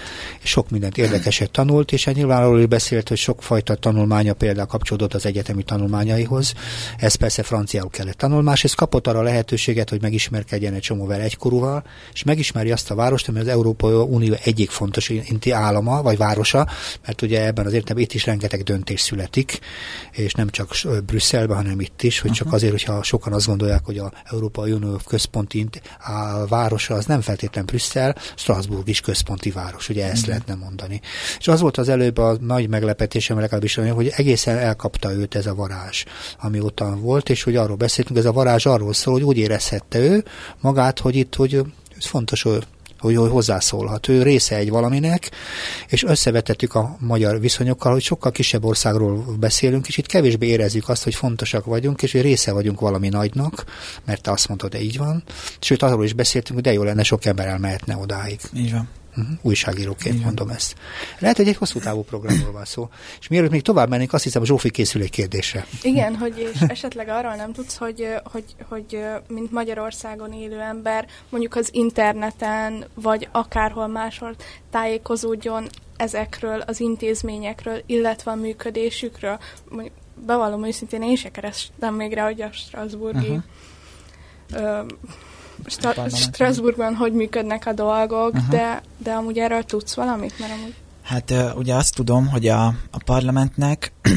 és 0.42 0.50
sok 0.50 0.70
mindent 0.70 0.98
érdekeset 0.98 1.50
tanult, 1.50 1.92
és 1.92 2.06
nyilván 2.06 2.42
arról 2.42 2.60
is 2.60 2.66
beszélt, 2.66 3.08
hogy 3.08 3.16
sokfajta 3.16 3.74
tanulmánya 3.74 4.34
például 4.34 4.66
kapcsolódott 4.66 5.14
az 5.14 5.26
egyetemi 5.26 5.62
tanulmányaihoz, 5.62 6.52
ez 6.98 7.14
persze 7.14 7.42
franciául 7.42 7.90
kellett 7.90 8.16
tanulmás, 8.16 8.64
és 8.64 8.74
kapott 8.74 9.06
arra 9.06 9.22
lehetőséget, 9.22 9.90
hogy 9.90 10.02
megismerkedjen 10.02 10.74
egy 10.74 10.80
csomóvel 10.80 11.20
egykorúval, 11.20 11.84
és 12.12 12.22
megismeri 12.22 12.72
azt 12.72 12.90
a 12.90 12.94
várost, 12.94 13.28
ami 13.28 13.38
az 13.38 13.48
Európai 13.48 13.92
Unió 13.92 14.34
egyik 14.44 14.70
fontos 14.70 15.08
inti 15.08 15.50
állama, 15.50 16.02
vagy 16.02 16.16
városa, 16.16 16.68
mert 17.06 17.22
ugye 17.22 17.46
ebben 17.46 17.66
az 17.66 17.72
értelemben 17.72 18.04
itt 18.04 18.14
is 18.14 18.26
rengeteg 18.26 18.62
döntés 18.62 19.00
születik, 19.00 19.58
és 20.10 20.32
nem 20.32 20.50
csak 20.50 20.68
Brüsszelben, 21.06 21.56
hanem 21.56 21.80
itt 21.80 22.02
is, 22.02 22.20
hogy 22.20 22.30
csak 22.30 22.52
azért, 22.52 22.72
hogyha 22.72 23.02
sokan 23.02 23.32
azt 23.32 23.46
gondolják, 23.46 23.84
hogy 23.84 23.98
a 23.98 24.12
Európai 24.24 24.72
Unió 24.76 25.00
központi 25.06 25.68
a 26.06 26.46
városa 26.46 26.94
az 26.94 27.06
nem 27.06 27.20
feltétlen 27.20 27.66
Brüsszel, 27.66 28.16
Strasbourg 28.36 28.88
is 28.88 29.00
központi 29.00 29.50
város, 29.50 29.88
ugye 29.88 30.04
ezt 30.04 30.14
uh-huh. 30.14 30.28
lehetne 30.28 30.54
mondani. 30.54 31.00
És 31.38 31.48
az 31.48 31.60
volt 31.60 31.76
az 31.76 31.88
előbb 31.88 32.18
a 32.18 32.36
nagy 32.40 32.68
meglepetésem 32.68 33.38
legalábbis, 33.38 33.74
hogy 33.74 34.12
egészen 34.16 34.56
elkapta 34.56 35.12
őt 35.12 35.34
ez 35.34 35.46
a 35.46 35.54
varázs, 35.54 36.04
ami 36.40 36.60
ott 36.60 36.82
volt, 37.00 37.28
és 37.28 37.42
hogy 37.42 37.56
arról 37.56 37.76
beszéltünk, 37.76 38.18
ez 38.18 38.24
a 38.24 38.32
varázs 38.32 38.66
arról 38.66 38.92
szól, 38.92 39.14
hogy 39.14 39.22
úgy 39.22 39.36
érezhette 39.36 39.98
ő 39.98 40.24
magát, 40.60 40.98
hogy 40.98 41.16
itt, 41.16 41.34
hogy 41.34 41.54
ez 41.98 42.06
fontos, 42.06 42.42
hogy 42.42 42.66
hogy, 42.98 43.16
hogy 43.16 43.30
hozzászólhat. 43.30 44.08
Ő 44.08 44.22
része 44.22 44.56
egy 44.56 44.70
valaminek, 44.70 45.30
és 45.88 46.04
összevetettük 46.04 46.74
a 46.74 46.96
magyar 47.00 47.40
viszonyokkal, 47.40 47.92
hogy 47.92 48.02
sokkal 48.02 48.32
kisebb 48.32 48.64
országról 48.64 49.36
beszélünk, 49.38 49.88
és 49.88 49.96
itt 49.96 50.06
kevésbé 50.06 50.46
érezzük 50.46 50.88
azt, 50.88 51.04
hogy 51.04 51.14
fontosak 51.14 51.64
vagyunk, 51.64 52.02
és 52.02 52.12
hogy 52.12 52.22
része 52.22 52.52
vagyunk 52.52 52.80
valami 52.80 53.08
nagynak, 53.08 53.64
mert 54.04 54.22
te 54.22 54.30
azt 54.30 54.48
mondtad, 54.48 54.70
de 54.70 54.80
így 54.80 54.98
van. 54.98 55.22
Sőt, 55.60 55.82
arról 55.82 56.04
is 56.04 56.12
beszéltünk, 56.12 56.54
hogy 56.54 56.62
de 56.62 56.72
jó 56.72 56.82
lenne, 56.82 57.02
sok 57.02 57.24
ember 57.24 57.46
elmehetne 57.46 57.96
odáig. 57.96 58.40
Így 58.56 58.72
van. 58.72 58.88
Uh-huh. 59.16 59.38
Újságíróként 59.42 60.14
Igen. 60.14 60.26
mondom 60.26 60.48
ezt. 60.48 60.74
Lehet, 61.18 61.36
hogy 61.36 61.48
egy 61.48 61.56
hosszú 61.56 61.78
távú 61.78 62.02
programról 62.02 62.52
van 62.52 62.64
szó. 62.64 62.88
És 63.20 63.28
mielőtt 63.28 63.50
még 63.50 63.62
tovább 63.62 63.88
mennénk, 63.88 64.12
azt 64.12 64.24
hiszem, 64.24 64.44
Zsófi 64.44 64.70
készül 64.70 65.02
egy 65.02 65.10
kérdésre. 65.10 65.66
Igen, 65.82 66.16
hogy 66.16 66.50
és 66.54 66.60
esetleg 66.60 67.08
arról 67.08 67.34
nem 67.34 67.52
tudsz, 67.52 67.76
hogy, 67.76 68.08
hogy, 68.24 68.44
hogy 68.68 69.04
mint 69.28 69.52
Magyarországon 69.52 70.32
élő 70.32 70.60
ember, 70.60 71.06
mondjuk 71.28 71.54
az 71.54 71.68
interneten, 71.72 72.84
vagy 72.94 73.28
akárhol 73.32 73.86
máshol 73.86 74.34
tájékozódjon 74.70 75.68
ezekről 75.96 76.60
az 76.60 76.80
intézményekről, 76.80 77.82
illetve 77.86 78.30
a 78.30 78.34
működésükről. 78.34 79.38
Mondjuk, 79.68 79.94
bevallom 80.26 80.64
őszintén, 80.64 81.02
én 81.02 81.16
se 81.16 81.30
kerestem 81.30 81.94
még 81.94 82.12
rá, 82.12 82.24
hogy 82.24 82.42
a 82.42 82.52
Strasburgi 82.52 83.28
uh-huh. 83.28 83.42
ö, 84.52 84.82
Sta- 85.66 86.08
Strasbourgban 86.08 86.94
hogy 86.94 87.12
működnek 87.12 87.66
a 87.66 87.72
dolgok, 87.72 88.32
uh-huh. 88.32 88.48
de, 88.48 88.82
de 88.98 89.12
amúgy 89.12 89.38
erről 89.38 89.62
tudsz 89.62 89.94
valamit? 89.94 90.38
Mert 90.38 90.52
amúgy... 90.52 90.74
Hát 91.02 91.34
ugye 91.56 91.74
azt 91.74 91.94
tudom, 91.94 92.28
hogy 92.28 92.48
a, 92.48 92.66
a 92.66 93.02
parlamentnek 93.04 93.92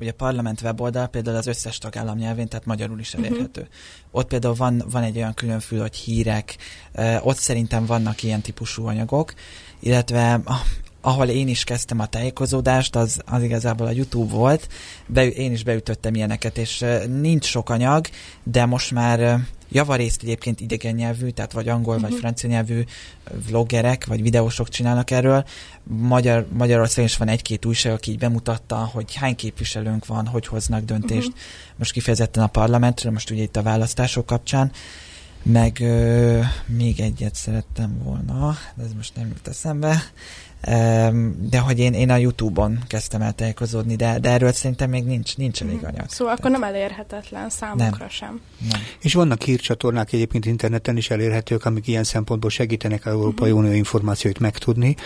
ugye 0.00 0.10
a 0.10 0.14
parlament 0.14 0.60
weboldal 0.60 1.06
például 1.06 1.36
az 1.36 1.46
összes 1.46 1.78
tagállam 1.78 2.16
nyelvén, 2.16 2.48
tehát 2.48 2.66
magyarul 2.66 3.00
is 3.00 3.14
mhm. 3.14 3.24
elérhető. 3.24 3.60
Uh-huh. 3.60 3.76
Ott 4.10 4.28
például 4.28 4.54
van, 4.54 4.82
van 4.90 5.02
egy 5.02 5.16
olyan 5.16 5.34
különfül, 5.34 5.80
hogy 5.80 5.96
hírek, 5.96 6.56
ott 7.20 7.36
szerintem 7.36 7.86
vannak 7.86 8.22
ilyen 8.22 8.40
típusú 8.40 8.86
anyagok, 8.86 9.34
illetve 9.80 10.40
ahol 11.00 11.26
én 11.26 11.48
is 11.48 11.64
kezdtem 11.64 12.00
a 12.00 12.06
tájékozódást, 12.06 12.96
az, 12.96 13.20
az 13.26 13.42
igazából 13.42 13.86
a 13.86 13.90
YouTube 13.90 14.32
volt. 14.32 14.68
Be, 15.06 15.28
én 15.28 15.52
is 15.52 15.64
beütöttem 15.64 16.14
ilyeneket, 16.14 16.58
és 16.58 16.84
nincs 17.20 17.44
sok 17.44 17.70
anyag, 17.70 18.06
de 18.42 18.66
most 18.66 18.90
már 18.90 19.40
javarészt 19.70 20.22
egyébként 20.22 20.60
idegen 20.60 20.94
nyelvű, 20.94 21.28
tehát 21.28 21.52
vagy 21.52 21.68
angol, 21.68 21.94
uh-huh. 21.94 22.02
vagy 22.02 22.10
mhm. 22.10 22.20
francia 22.20 22.48
nyelvű 22.48 22.84
vloggerek, 23.48 24.06
vagy 24.06 24.22
videósok 24.22 24.68
csinálnak 24.68 25.10
erről. 25.10 25.44
Magyar, 25.82 26.46
Magyarországon 26.52 27.04
is 27.04 27.16
van 27.16 27.28
egy-két 27.28 27.64
újság, 27.64 27.92
aki 27.92 28.10
így 28.10 28.18
bemutatta, 28.18 28.76
hogy 28.76 29.14
hány 29.14 29.36
képviselőnk 29.36 30.06
van, 30.06 30.26
hogy 30.26 30.46
hoznak 30.46 30.84
döntést. 30.84 31.28
Uh-huh. 31.28 31.42
Most 31.76 31.92
kifejezetten 31.92 32.42
a 32.42 32.46
parlamentről, 32.46 33.12
most 33.12 33.30
ugye 33.30 33.42
itt 33.42 33.56
a 33.56 33.62
választások 33.62 34.26
kapcsán. 34.26 34.72
Meg 35.42 35.78
ö, 35.80 36.40
még 36.66 37.00
egyet 37.00 37.34
szerettem 37.34 38.02
volna, 38.02 38.56
de 38.74 38.82
ez 38.84 38.92
most 38.96 39.16
nem 39.16 39.26
jut 39.26 39.48
eszembe 39.48 40.02
de 41.50 41.58
hogy 41.58 41.78
én, 41.78 41.92
én 41.92 42.10
a 42.10 42.16
Youtube-on 42.16 42.78
kezdtem 42.86 43.22
el 43.22 43.32
tájékozódni, 43.32 43.96
de, 43.96 44.18
de 44.18 44.30
erről 44.30 44.52
szerintem 44.52 44.90
még 44.90 45.04
nincs, 45.04 45.36
nincs 45.36 45.62
elég 45.62 45.84
anyag. 45.84 46.08
Szóval 46.08 46.34
akkor 46.34 46.50
nem 46.50 46.62
elérhetetlen 46.62 47.50
számukra 47.50 47.96
nem. 47.98 48.08
sem. 48.08 48.40
Nem. 48.70 48.80
És 49.00 49.14
vannak 49.14 49.42
hírcsatornák 49.42 50.12
egyébként 50.12 50.46
interneten 50.46 50.96
is 50.96 51.10
elérhetők, 51.10 51.64
amik 51.64 51.86
ilyen 51.86 52.04
szempontból 52.04 52.50
segítenek 52.50 53.06
a 53.06 53.10
Európai 53.10 53.50
uh-huh. 53.50 53.64
Unió 53.64 53.76
információit 53.76 54.38
megtudni. 54.38 54.96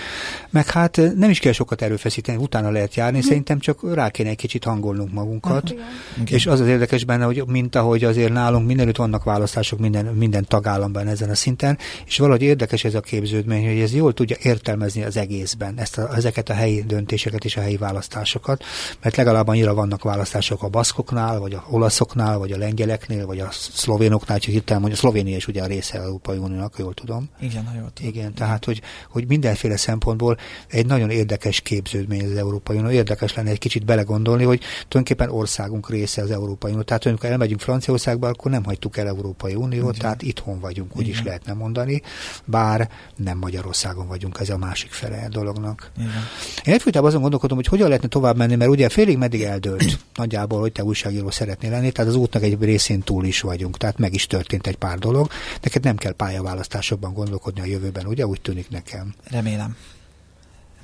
Meg 0.51 0.71
hát 0.71 1.01
nem 1.17 1.31
is 1.31 1.39
kell 1.39 1.53
sokat 1.53 1.83
erőfeszíteni, 1.83 2.43
utána 2.43 2.71
lehet 2.71 2.95
járni, 2.95 3.17
uh-huh. 3.17 3.29
szerintem 3.29 3.59
csak 3.59 3.95
rá 3.95 4.11
kéne 4.11 4.29
egy 4.29 4.37
kicsit 4.37 4.65
hangolnunk 4.65 5.13
magunkat. 5.13 5.71
Uh-huh. 5.71 6.33
És 6.33 6.47
az 6.47 6.61
az 6.61 6.67
érdekes 6.67 7.05
benne, 7.05 7.25
hogy 7.25 7.43
mint 7.47 7.75
ahogy 7.75 8.05
azért 8.05 8.33
nálunk 8.33 8.67
mindenütt 8.67 8.97
vannak 8.97 9.25
választások 9.25 9.79
minden, 9.79 10.05
minden 10.05 10.45
tagállamban 10.49 11.07
ezen 11.07 11.31
a 11.31 11.35
szinten, 11.35 11.79
és 12.07 12.19
valahogy 12.19 12.43
érdekes 12.43 12.85
ez 12.85 12.95
a 12.95 13.01
képződmény, 13.01 13.67
hogy 13.67 13.79
ez 13.79 13.95
jól 13.95 14.13
tudja 14.13 14.37
értelmezni 14.43 15.03
az 15.03 15.17
egész 15.17 15.44
egészben 15.45 15.79
ezt 15.79 15.99
a, 15.99 16.15
ezeket 16.15 16.49
a 16.49 16.53
helyi 16.53 16.83
döntéseket 16.83 17.45
és 17.45 17.57
a 17.57 17.61
helyi 17.61 17.77
választásokat, 17.77 18.65
mert 19.03 19.17
legalább 19.17 19.49
annyira 19.49 19.75
vannak 19.75 20.03
választások 20.03 20.63
a 20.63 20.69
baszkoknál, 20.69 21.39
vagy 21.39 21.55
a 21.55 21.65
olaszoknál, 21.71 22.39
vagy 22.39 22.53
a 22.53 22.59
lengyeleknél, 22.59 23.27
vagy 23.27 23.39
a 23.39 23.49
szlovénoknál, 23.51 24.39
csak 24.39 24.53
hirtelen 24.53 24.81
mondja, 24.81 24.99
a 24.99 25.01
Szlovénia 25.01 25.37
is 25.37 25.47
ugye 25.47 25.63
a 25.63 25.67
része 25.67 25.99
Európai 25.99 26.37
Uniónak, 26.37 26.75
jól 26.79 26.95
tudom. 26.95 27.29
Igen, 27.41 27.71
jól 27.79 27.91
tudom. 27.95 28.13
Igen, 28.13 28.35
tehát, 28.35 28.65
hogy, 28.65 28.81
hogy 29.09 29.27
mindenféle 29.27 29.77
szempontból 29.77 30.37
egy 30.69 30.87
nagyon 30.87 31.11
érdekes 31.11 31.61
képződmény 31.61 32.25
az 32.25 32.37
Európai 32.37 32.77
Unió. 32.77 32.91
Érdekes 32.91 33.35
lenne 33.35 33.51
egy 33.51 33.59
kicsit 33.59 33.85
belegondolni, 33.85 34.45
hogy 34.45 34.61
tulajdonképpen 34.89 35.31
országunk 35.31 35.91
része 35.91 36.23
az 36.23 36.31
Európai 36.31 36.71
Unió. 36.71 36.83
Tehát, 36.83 37.07
amikor 37.07 37.31
elmegyünk 37.31 37.61
Franciaországba, 37.61 38.29
akkor 38.29 38.51
nem 38.51 38.65
hagytuk 38.65 38.97
el 38.97 39.07
Európai 39.07 39.55
Uniót, 39.55 39.89
Igen. 39.89 40.01
tehát 40.01 40.23
itthon 40.23 40.61
vagyunk, 40.61 40.97
úgy 40.97 41.07
Igen. 41.07 41.13
is 41.13 41.23
lehetne 41.23 41.53
mondani, 41.53 42.03
bár 42.45 42.89
nem 43.17 43.39
Magyarországon 43.39 44.07
vagyunk, 44.07 44.39
ez 44.41 44.51
a 44.51 44.57
másik 44.57 44.93
fele 44.93 45.17
dolognak. 45.35 45.91
Igen. 45.97 46.29
Én 46.65 46.75
egyfolytában 46.75 47.09
azon 47.09 47.21
gondolkodom, 47.21 47.57
hogy 47.57 47.67
hogyan 47.67 47.87
lehetne 47.87 48.09
tovább 48.09 48.37
menni, 48.37 48.55
mert 48.55 48.71
ugye 48.71 48.89
félig 48.89 49.19
meddig 49.19 49.43
eldőlt 49.43 49.99
nagyjából, 50.15 50.61
hogy 50.61 50.73
te 50.73 50.85
újságíró 50.85 51.31
szeretnél 51.31 51.71
lenni, 51.71 51.93
tehát 51.93 52.11
az 52.11 52.17
útnak 52.17 52.43
egy 52.43 52.57
részén 52.61 53.01
túl 53.01 53.25
is 53.25 53.41
vagyunk, 53.41 53.77
tehát 53.77 53.99
meg 53.99 54.15
is 54.15 54.27
történt 54.27 54.67
egy 54.67 54.77
pár 54.77 54.99
dolog. 54.99 55.31
Neked 55.63 55.85
nem 55.85 55.97
kell 55.97 56.13
pályaválasztásokban 56.13 57.13
gondolkodni 57.13 57.61
a 57.61 57.65
jövőben, 57.65 58.07
ugye? 58.07 58.27
Úgy 58.27 58.41
tűnik 58.41 58.71
nekem. 58.71 59.15
Remélem. 59.31 59.77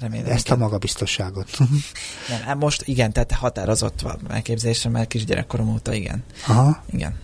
Remélem. 0.01 0.33
Ezt 0.33 0.47
igen. 0.47 0.59
a 0.59 0.61
magabiztosságot. 0.61 1.59
Nem, 2.31 2.41
hát 2.41 2.57
most 2.57 2.83
igen, 2.87 3.13
tehát 3.13 3.33
határozott 3.33 4.01
van 4.01 4.19
elképzelésem, 4.29 4.93
mert 4.93 5.09
kisgyerekkorom 5.09 5.69
óta 5.69 5.93
igen. 5.93 6.25
Aha. 6.47 6.85
Igen. 6.91 7.15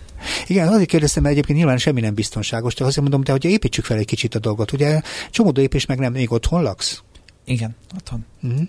Igen, 0.46 0.68
azért 0.68 0.88
kérdeztem, 0.88 1.22
mert 1.22 1.34
egyébként 1.34 1.58
nyilván 1.58 1.78
semmi 1.78 2.00
nem 2.00 2.14
biztonságos, 2.14 2.74
de 2.74 2.84
azért 2.84 3.00
mondom, 3.00 3.24
de 3.24 3.32
hogy 3.32 3.44
építsük 3.44 3.84
fel 3.84 3.98
egy 3.98 4.06
kicsit 4.06 4.34
a 4.34 4.38
dolgot. 4.38 4.72
Ugye 4.72 5.00
csomó 5.30 5.52
épés 5.56 5.86
meg 5.86 5.98
nem 5.98 6.12
még 6.12 6.32
otthon 6.32 6.62
laksz? 6.62 7.02
Igen, 7.48 7.76
otthon. 7.96 8.24
Uh-huh. 8.42 8.60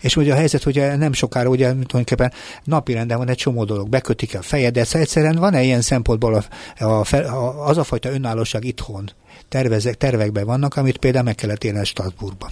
És 0.00 0.16
ugye 0.16 0.32
a 0.32 0.36
helyzet, 0.36 0.62
hogy 0.62 0.74
nem 0.96 1.12
sokára 1.12 1.48
ugye 1.48 1.66
tulajdonképpen 1.66 2.32
napi 2.64 2.92
renden 2.92 3.18
van 3.18 3.28
egy 3.28 3.36
csomó 3.36 3.64
dolog, 3.64 3.88
bekötik 3.88 4.34
a 4.34 4.42
fejedet, 4.42 4.86
szóval 4.86 5.00
egyszerűen 5.02 5.36
van-e 5.36 5.62
ilyen 5.62 5.80
szempontból 5.80 6.34
a, 6.34 6.44
a, 6.84 7.14
a, 7.14 7.66
az 7.66 7.78
a 7.78 7.84
fajta 7.84 8.10
önállóság 8.10 8.64
itthon 8.64 9.10
tervezek, 9.48 9.94
tervekben 9.94 10.44
vannak, 10.44 10.76
amit 10.76 10.96
például 10.96 11.24
meg 11.24 11.34
kellett 11.34 11.64
élni 11.64 11.84
Strasbourgban. 11.84 12.50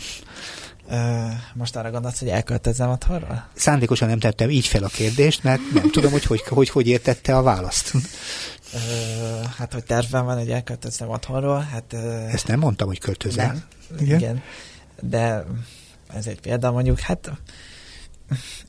Most 1.54 1.76
arra 1.76 1.90
gondolsz, 1.90 2.18
hogy 2.18 2.28
elköltözem 2.28 2.90
otthonról? 2.90 3.48
Szándékosan 3.54 4.08
nem 4.08 4.18
tettem 4.18 4.50
így 4.50 4.66
fel 4.66 4.84
a 4.84 4.88
kérdést, 4.88 5.42
mert 5.42 5.60
nem 5.74 5.90
tudom, 5.90 6.10
hogy 6.10 6.24
hogy, 6.24 6.42
hogy, 6.42 6.68
hogy 6.68 6.88
értette 6.88 7.36
a 7.36 7.42
választ. 7.42 7.92
Hát, 9.56 9.72
hogy 9.72 9.84
tervben 9.84 10.24
van, 10.24 10.38
hogy 10.38 10.50
elköltözem 10.50 11.08
otthonról, 11.08 11.60
hát... 11.60 11.92
Ezt 12.32 12.46
nem 12.46 12.58
mondtam, 12.58 12.86
hogy 12.86 12.98
költözem. 12.98 13.62
Igen. 13.98 14.18
igen 14.18 14.42
de 15.00 15.44
ez 16.14 16.26
egy 16.26 16.40
példa 16.40 16.70
mondjuk, 16.70 16.98
hát 16.98 17.30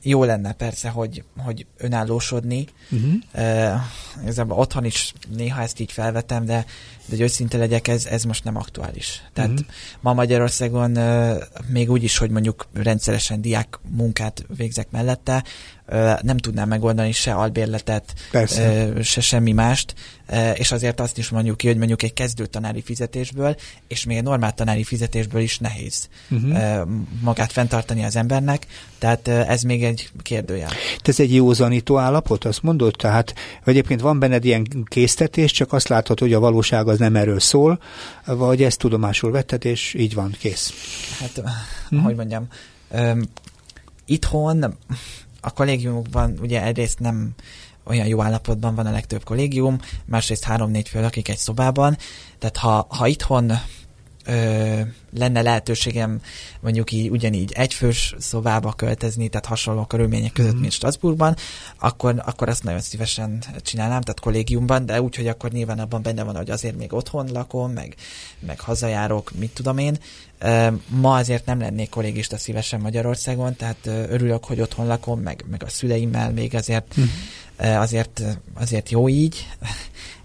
jó 0.02 0.24
lenne 0.24 0.52
persze, 0.52 0.88
hogy, 0.88 1.24
hogy 1.36 1.66
önállósodni. 1.76 2.66
Uh-huh. 2.90 3.12
Uh, 3.34 3.80
igazából 4.22 4.58
otthon 4.58 4.84
is 4.84 5.12
néha 5.36 5.62
ezt 5.62 5.80
így 5.80 5.92
felvetem, 5.92 6.44
de, 6.44 6.64
de 7.04 7.16
hogy 7.16 7.20
őszinte 7.20 7.58
legyek, 7.58 7.88
ez, 7.88 8.06
ez 8.06 8.24
most 8.24 8.44
nem 8.44 8.56
aktuális. 8.56 9.22
Tehát 9.32 9.50
uh-huh. 9.50 9.66
ma 10.00 10.12
Magyarországon 10.12 10.96
uh, 10.96 11.36
még 11.66 11.90
úgy 11.90 12.02
is, 12.02 12.18
hogy 12.18 12.30
mondjuk 12.30 12.68
rendszeresen 12.72 13.40
diák 13.40 13.78
munkát 13.88 14.44
végzek 14.56 14.90
mellette, 14.90 15.44
uh, 15.88 16.22
nem 16.22 16.36
tudnám 16.36 16.68
megoldani 16.68 17.12
se 17.12 17.32
albérletet, 17.32 18.14
uh, 18.32 19.00
se 19.00 19.20
semmi 19.20 19.52
mást, 19.52 19.94
uh, 20.28 20.58
és 20.58 20.72
azért 20.72 21.00
azt 21.00 21.18
is 21.18 21.28
mondjuk 21.28 21.56
ki, 21.56 21.66
hogy 21.66 21.76
mondjuk 21.76 22.02
egy 22.02 22.12
kezdő 22.12 22.46
tanári 22.46 22.82
fizetésből, 22.82 23.56
és 23.88 24.04
még 24.04 24.16
egy 24.16 24.22
normál 24.22 24.54
tanári 24.54 24.84
fizetésből 24.84 25.40
is 25.40 25.58
nehéz 25.58 26.08
uh-huh. 26.30 26.50
uh, 26.50 26.88
magát 27.20 27.52
fenntartani 27.52 28.04
az 28.04 28.16
embernek, 28.16 28.66
tehát 28.98 29.28
uh, 29.28 29.50
ez 29.50 29.62
még 29.62 29.84
egy 29.88 30.10
kérdőjel. 30.22 30.68
Te 31.02 31.10
ez 31.10 31.20
egy 31.20 31.34
józanító 31.34 31.98
állapot, 31.98 32.44
azt 32.44 32.62
mondod? 32.62 32.94
Tehát 32.98 33.34
egyébként 33.64 34.00
van 34.00 34.18
benned 34.18 34.44
ilyen 34.44 34.66
késztetés, 34.84 35.52
csak 35.52 35.72
azt 35.72 35.88
látod, 35.88 36.18
hogy 36.18 36.32
a 36.32 36.40
valóság 36.40 36.88
az 36.88 36.98
nem 36.98 37.16
erről 37.16 37.40
szól, 37.40 37.80
vagy 38.26 38.62
ezt 38.62 38.78
tudomásul 38.78 39.30
vetted, 39.30 39.64
és 39.64 39.94
így 39.94 40.14
van, 40.14 40.34
kész. 40.38 40.72
Hát, 41.20 41.42
hmm. 41.88 42.02
hogy 42.02 42.14
mondjam, 42.14 42.46
um, 42.90 43.22
itthon 44.04 44.76
a 45.40 45.50
kollégiumokban 45.50 46.38
ugye 46.42 46.62
egyrészt 46.62 46.98
nem 46.98 47.34
olyan 47.84 48.06
jó 48.06 48.22
állapotban 48.22 48.74
van 48.74 48.86
a 48.86 48.90
legtöbb 48.90 49.24
kollégium, 49.24 49.78
másrészt 50.04 50.44
három-négy 50.44 50.88
fő 50.88 51.00
lakik 51.00 51.28
egy 51.28 51.36
szobában, 51.36 51.96
tehát 52.38 52.56
ha, 52.56 52.86
ha 52.88 53.06
itthon 53.06 53.52
ö, 54.28 54.80
lenne 55.16 55.42
lehetőségem 55.42 56.20
mondjuk 56.60 56.92
így 56.92 57.10
ugyanígy 57.10 57.52
egyfős 57.52 58.14
szobába 58.18 58.72
költözni, 58.72 59.28
tehát 59.28 59.46
hasonló 59.46 59.84
körülmények 59.84 60.32
között, 60.32 60.54
mm. 60.54 60.60
mint 60.60 60.72
Strasbourgban, 60.72 61.36
akkor, 61.78 62.22
akkor 62.26 62.48
azt 62.48 62.64
nagyon 62.64 62.80
szívesen 62.80 63.42
csinálnám, 63.62 64.00
tehát 64.00 64.20
kollégiumban, 64.20 64.86
de 64.86 65.02
úgy, 65.02 65.16
hogy 65.16 65.28
akkor 65.28 65.50
nyilván 65.50 65.78
abban 65.78 66.02
benne 66.02 66.22
van, 66.22 66.36
hogy 66.36 66.50
azért 66.50 66.76
még 66.76 66.92
otthon 66.92 67.28
lakom, 67.32 67.72
meg, 67.72 67.94
meg 68.46 68.60
hazajárok, 68.60 69.32
mit 69.38 69.50
tudom 69.50 69.78
én. 69.78 69.98
Ma 70.88 71.16
azért 71.16 71.46
nem 71.46 71.60
lennék 71.60 71.88
kollégista 71.88 72.38
szívesen 72.38 72.80
Magyarországon, 72.80 73.56
tehát 73.56 73.86
örülök, 73.86 74.44
hogy 74.44 74.60
otthon 74.60 74.86
lakom, 74.86 75.20
meg, 75.20 75.44
meg 75.50 75.62
a 75.62 75.68
szüleimmel 75.68 76.32
még 76.32 76.54
azért 76.54 77.00
mm 77.00 77.04
azért, 77.58 78.22
azért 78.54 78.90
jó 78.90 79.08
így, 79.08 79.46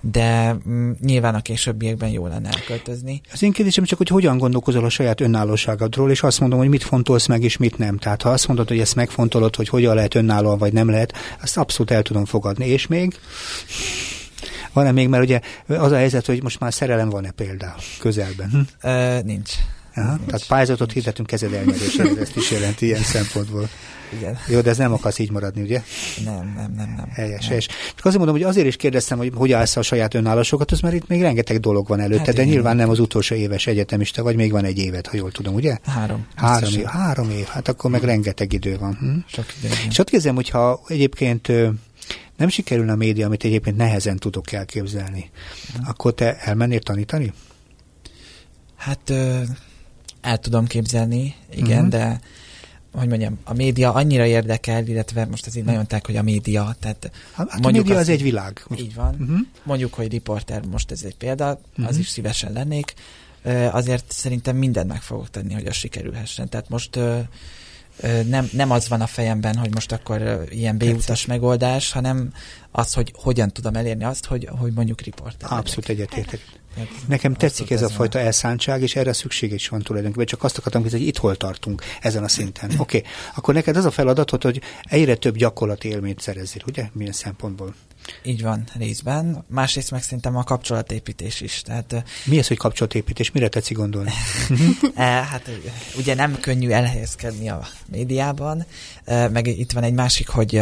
de 0.02 0.58
mm, 0.68 0.92
nyilván 1.02 1.36
a 1.36 1.42
későbbiekben 1.42 2.10
jó 2.10 2.28
lenne 2.28 2.50
elköltözni. 2.50 3.22
Az 3.32 3.44
én 3.44 3.52
kérdésem 3.52 3.84
csak, 3.84 3.98
hogy 3.98 4.08
hogyan 4.08 4.38
gondolkozol 4.38 4.86
a 4.86 4.90
saját 4.90 5.22
önállóságodról, 5.22 6.12
és 6.12 6.24
azt 6.24 6.40
mondom, 6.40 6.60
hogy 6.60 6.70
mit 6.70 6.84
fontolsz 6.84 7.26
meg, 7.26 7.44
és 7.44 7.58
mit 7.58 7.78
nem. 7.78 7.98
Tehát 7.98 8.22
ha 8.22 8.30
azt 8.30 8.48
mondod, 8.48 8.68
hogy 8.68 8.80
ezt 8.80 8.96
megfontolod, 8.96 9.56
hogy 9.56 9.68
hogyan 9.70 9.96
lehet 9.96 10.16
önállóan, 10.16 10.58
vagy 10.58 10.74
nem 10.74 10.90
lehet, 10.90 11.14
azt 11.42 11.58
abszolút 11.58 11.92
el 11.92 12.02
tudom 12.02 12.26
fogadni. 12.26 12.68
És 12.68 12.88
még? 12.88 13.20
Van-e 14.74 14.92
még, 14.92 15.08
mert 15.08 15.24
ugye 15.24 15.40
az 15.68 15.92
a 15.92 15.96
helyzet, 15.96 16.26
hogy 16.26 16.44
most 16.44 16.60
már 16.60 16.74
szerelem 16.74 17.10
van-e 17.10 17.32
például 17.32 17.80
közelben? 18.00 18.50
Hm? 18.50 18.88
Ö, 18.88 19.22
nincs. 19.22 19.52
Aha, 19.96 20.16
nincs. 20.16 20.26
Tehát 20.26 20.48
pályázatot 20.48 20.92
hirdetünk 20.92 21.28
kezed 21.28 21.54
elnyerésre, 21.54 22.10
ezt 22.20 22.36
is 22.36 22.52
jelenti 22.52 22.86
ilyen 22.86 23.04
szempontból. 23.04 23.70
Igen. 24.18 24.38
Jó, 24.48 24.62
de 24.62 24.70
ez 24.70 24.78
nem 24.78 24.94
akarsz 24.94 25.20
így 25.20 25.32
maradni, 25.32 25.62
ugye? 25.62 25.82
Nem, 26.24 26.54
nem, 26.56 26.74
nem. 26.78 26.94
nem. 26.98 27.10
Helyes, 27.10 27.40
nem. 27.40 27.48
helyes. 27.48 27.68
Csak 27.96 28.06
azért 28.06 28.18
mondom, 28.18 28.36
hogy 28.36 28.44
azért 28.44 28.68
is 28.68 28.76
kérdeztem, 28.76 29.18
hogy 29.18 29.32
hogy 29.36 29.52
állsz 29.52 29.76
a 29.76 29.82
saját 29.82 30.14
önállósokat, 30.14 30.72
az 30.72 30.80
mert 30.80 30.96
itt 30.96 31.08
még 31.08 31.22
rengeteg 31.22 31.60
dolog 31.60 31.88
van 31.88 32.00
előtte, 32.00 32.24
hát 32.26 32.36
de 32.36 32.42
igen, 32.42 32.54
nyilván 32.54 32.76
nem 32.76 32.90
az 32.90 33.00
utolsó 33.00 33.36
éves 33.36 33.68
egyetemista, 33.68 34.24
vagy 34.24 34.36
még 34.36 34.52
van 34.52 34.66
egy 34.66 34.78
évet, 34.78 35.08
ha 35.08 35.18
jól 35.18 35.32
tudom, 35.32 35.54
ugye? 35.54 35.78
Három. 35.86 36.28
Három 36.36 36.74
év, 36.74 36.84
három 36.84 37.30
év, 37.30 37.46
hát 37.46 37.68
akkor 37.68 37.92
meg 37.92 38.04
rengeteg 38.04 38.54
idő 38.54 38.78
van. 38.78 38.98
Hm? 39.00 39.18
Sok 39.26 39.46
idő. 39.58 39.74
És 39.90 39.98
ott 39.98 40.10
kérdezem, 40.10 40.36
hogyha 40.36 40.82
egyébként 40.88 41.52
nem 42.38 42.50
sikerül 42.50 42.90
a 42.90 42.96
média, 42.96 43.26
amit 43.26 43.44
egyébként 43.44 43.78
nehezen 43.78 44.18
tudok 44.18 44.52
elképzelni, 44.52 45.32
hmm. 45.74 45.86
akkor 45.88 46.14
te 46.14 46.38
elmennél 46.38 46.80
tanítani? 46.80 47.34
Hát 48.76 49.10
el 50.22 50.38
tudom 50.38 50.68
képzelni, 50.68 51.36
igen, 51.56 51.80
hmm. 51.80 51.90
de 51.90 52.20
hogy 52.94 53.08
mondjam, 53.08 53.40
a 53.44 53.54
média 53.54 53.94
annyira 53.94 54.26
érdekel, 54.26 54.88
illetve 54.88 55.26
most 55.26 55.48
ez 55.48 55.56
így 55.56 55.64
nagyon 55.64 55.88
ták, 55.88 56.06
hogy 56.06 56.16
a 56.16 56.22
média, 56.22 56.76
tehát 56.80 57.12
hát 57.32 57.60
mondjuk 57.60 57.86
a 57.86 57.88
média 57.88 58.02
az 58.02 58.10
egy 58.10 58.22
világ. 58.22 58.66
Így 58.78 58.94
van. 58.94 59.16
Uh-huh. 59.20 59.38
Mondjuk, 59.64 59.94
hogy 59.94 60.12
riporter, 60.12 60.66
most 60.66 60.92
ez 60.92 61.04
egy 61.04 61.16
példa, 61.16 61.60
uh-huh. 61.72 61.88
az 61.88 61.98
is 61.98 62.08
szívesen 62.08 62.54
lennék. 62.54 62.94
Azért 63.72 64.12
szerintem 64.12 64.56
mindent 64.56 64.88
meg 64.88 65.02
fogok 65.02 65.30
tenni, 65.30 65.54
hogy 65.54 65.66
az 65.66 65.76
sikerülhessen. 65.76 66.50
Tehát 66.50 66.70
most 66.70 67.00
nem, 68.28 68.50
nem 68.52 68.72
az 68.72 68.90
van 68.90 69.02
a 69.02 69.08
fejemben, 69.08 69.56
hogy 69.56 69.74
most 69.74 69.92
akkor 69.92 70.44
ilyen 70.50 70.78
B-utas 70.78 71.26
megoldás, 71.26 71.92
hanem 71.92 72.34
az, 72.72 72.94
hogy 72.94 73.14
hogyan 73.16 73.52
tudom 73.52 73.76
elérni 73.76 74.04
azt, 74.04 74.26
hogy, 74.26 74.50
hogy 74.60 74.74
mondjuk 74.74 75.02
riporter. 75.02 75.52
Abszolút 75.52 75.90
egyetértek. 75.90 76.40
Hát, 76.40 76.62
Nekem 77.08 77.34
tetszik 77.34 77.72
ez 77.72 77.82
a 77.82 77.90
fajta 77.90 78.20
elszántság, 78.20 78.82
és 78.82 78.96
erre 78.96 79.14
szükség 79.14 79.52
is 79.52 79.68
van 79.68 79.82
tulajdonképpen. 79.82 80.26
Csak 80.26 80.44
azt 80.44 80.58
akartam 80.58 80.82
hogy 80.82 81.02
itt 81.02 81.18
hol 81.18 81.36
tartunk 81.36 81.84
ezen 82.02 82.24
a 82.24 82.28
szinten. 82.28 82.72
Oké, 82.78 82.98
okay. 82.98 83.12
akkor 83.36 83.54
neked 83.54 83.76
az 83.76 83.86
a 83.86 83.92
feladatod, 83.92 84.44
hogy 84.44 84.62
egyre 84.84 85.16
több 85.16 85.38
gyakorlati 85.38 85.88
élményt 85.88 86.22
szerezzél, 86.22 86.62
ugye? 86.68 86.90
Milyen 86.94 87.12
szempontból? 87.12 87.74
Így 88.24 88.42
van, 88.42 88.64
részben. 88.78 89.46
Másrészt 89.48 89.92
meg 89.92 90.04
szerintem 90.04 90.38
a 90.38 90.44
kapcsolatépítés 90.44 91.42
is. 91.42 91.62
Tehát, 91.62 92.04
Mi 92.26 92.40
az, 92.40 92.48
hogy 92.48 92.58
kapcsolatépítés? 92.58 93.32
Mire 93.32 93.48
tetszik 93.48 93.78
gondolni? 93.78 94.12
e, 94.96 95.04
hát 95.04 95.50
ugye 95.98 96.16
nem 96.16 96.40
könnyű 96.40 96.70
elhelyezkedni 96.70 97.50
a 97.50 97.68
médiában, 97.88 98.66
meg 99.06 99.48
itt 99.48 99.72
van 99.72 99.84
egy 99.84 99.94
másik, 99.94 100.28
hogy, 100.28 100.62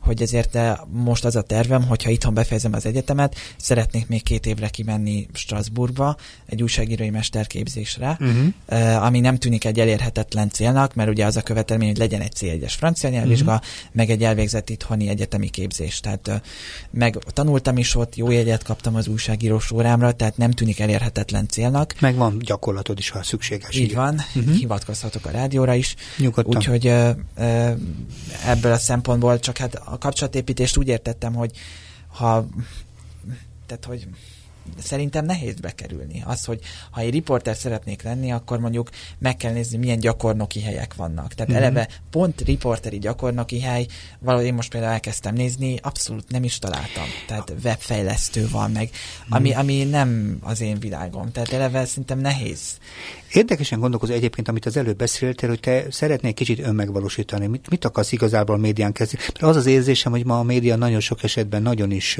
hogy 0.00 0.22
ezért 0.22 0.58
most 0.90 1.24
az 1.24 1.36
a 1.36 1.42
tervem, 1.42 1.86
hogyha 1.86 2.10
itthon 2.10 2.34
befejezem 2.34 2.72
az 2.72 2.86
egyetemet, 2.86 3.34
szeretnék 3.56 4.08
még 4.08 4.22
két 4.22 4.46
évre 4.46 4.68
kimenni 4.68 5.26
Strasbourgba 5.32 6.16
egy 6.46 6.62
újságírói 6.62 7.10
mesterképzésre, 7.10 8.18
uh-huh. 8.20 9.04
ami 9.04 9.20
nem 9.20 9.36
tűnik 9.36 9.64
egy 9.64 9.80
elérhetetlen 9.80 10.50
célnak, 10.50 10.94
mert 10.94 11.08
ugye 11.10 11.24
az 11.24 11.36
a 11.36 11.42
követelmény, 11.42 11.88
hogy 11.88 11.98
legyen 11.98 12.20
egy 12.20 12.32
C1-es 12.40 12.72
francia 12.76 13.08
nyelvvizsga, 13.08 13.52
uh-huh. 13.52 13.66
meg 13.92 14.10
egy 14.10 14.22
elvégzett 14.22 14.70
itthoni 14.70 15.08
egyetemi 15.08 15.48
képzés. 15.48 16.00
Tehát 16.00 16.42
meg 16.90 17.18
tanultam 17.26 17.76
is 17.76 17.94
ott, 17.94 18.16
jó 18.16 18.30
jegyet 18.30 18.62
kaptam 18.62 18.94
az 18.94 19.06
újságírós 19.08 19.70
órámra, 19.70 20.12
tehát 20.12 20.36
nem 20.36 20.50
tűnik 20.50 20.80
elérhetetlen 20.80 21.48
célnak. 21.48 21.94
Meg 22.00 22.14
van 22.14 22.38
gyakorlatod 22.38 22.98
is, 22.98 23.10
ha 23.10 23.22
szükséges. 23.22 23.74
Így 23.76 23.82
igen. 23.82 23.96
van, 23.96 24.20
uh-huh. 24.34 24.54
hivatkozhatok 24.54 25.26
a 25.26 25.30
rádióra 25.30 25.74
is. 25.74 25.94
Nyugodtan. 26.18 26.56
Úgyhogy 26.56 26.92
ebből 28.46 28.72
a 28.72 28.78
szempontból 28.78 29.38
csak 29.38 29.56
hát 29.56 29.74
a 29.74 29.98
kapcsolatépítést 29.98 30.76
úgy 30.76 30.88
értettem, 30.88 31.34
hogy 31.34 31.50
ha 32.08 32.46
tehát, 33.66 33.84
hogy 33.84 34.08
szerintem 34.78 35.24
nehéz 35.24 35.54
bekerülni. 35.60 36.22
Az, 36.26 36.44
hogy 36.44 36.60
ha 36.90 37.00
egy 37.00 37.10
riporter 37.10 37.56
szeretnék 37.56 38.02
lenni, 38.02 38.32
akkor 38.32 38.58
mondjuk 38.58 38.90
meg 39.18 39.36
kell 39.36 39.52
nézni, 39.52 39.78
milyen 39.78 39.98
gyakornoki 39.98 40.60
helyek 40.60 40.94
vannak. 40.94 41.34
Tehát 41.34 41.52
mm-hmm. 41.52 41.62
eleve 41.62 41.88
pont 42.10 42.40
riporteri 42.40 42.98
gyakornoki 42.98 43.60
hely, 43.60 43.86
valahogy 44.18 44.46
én 44.46 44.54
most 44.54 44.70
például 44.70 44.92
elkezdtem 44.92 45.34
nézni, 45.34 45.78
abszolút 45.82 46.30
nem 46.30 46.44
is 46.44 46.58
találtam. 46.58 47.04
Tehát 47.26 47.52
webfejlesztő 47.64 48.48
van 48.48 48.70
meg, 48.70 48.90
ami, 49.28 49.50
mm. 49.50 49.58
ami 49.58 49.84
nem 49.84 50.38
az 50.40 50.60
én 50.60 50.78
világom. 50.78 51.32
Tehát 51.32 51.52
eleve 51.52 51.84
szerintem 51.84 52.18
nehéz. 52.18 52.78
Érdekesen 53.36 53.80
gondolkozó 53.80 54.12
egyébként, 54.12 54.48
amit 54.48 54.66
az 54.66 54.76
előbb 54.76 54.96
beszéltél, 54.96 55.48
hogy 55.48 55.60
te 55.60 55.84
szeretnél 55.90 56.32
kicsit 56.32 56.58
önmegvalósítani. 56.58 57.46
Mit, 57.46 57.70
mit 57.70 57.84
akarsz 57.84 58.12
igazából 58.12 58.54
a 58.54 58.58
médián 58.58 58.92
kezdeni? 58.92 59.22
Mert 59.22 59.42
az 59.42 59.56
az 59.56 59.66
érzésem, 59.66 60.12
hogy 60.12 60.24
ma 60.24 60.38
a 60.38 60.42
média 60.42 60.76
nagyon 60.76 61.00
sok 61.00 61.22
esetben 61.22 61.62
nagyon 61.62 61.90
is, 61.90 62.18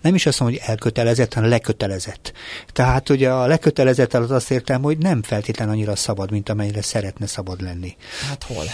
nem 0.00 0.14
is 0.14 0.26
azt 0.26 0.40
mondom, 0.40 0.58
hogy 0.58 0.68
elkötelezett, 0.68 1.34
hanem 1.34 1.48
lekötelezett. 1.50 2.32
Tehát 2.72 3.08
ugye 3.08 3.30
a 3.30 3.46
lekötelezett 3.46 4.14
alatt 4.14 4.30
azt 4.30 4.50
értem, 4.50 4.82
hogy 4.82 4.98
nem 4.98 5.22
feltétlen 5.22 5.68
annyira 5.68 5.96
szabad, 5.96 6.30
mint 6.30 6.48
amennyire 6.48 6.82
szeretne 6.82 7.26
szabad 7.26 7.62
lenni. 7.62 7.96
Hát 8.28 8.42
hol? 8.42 8.64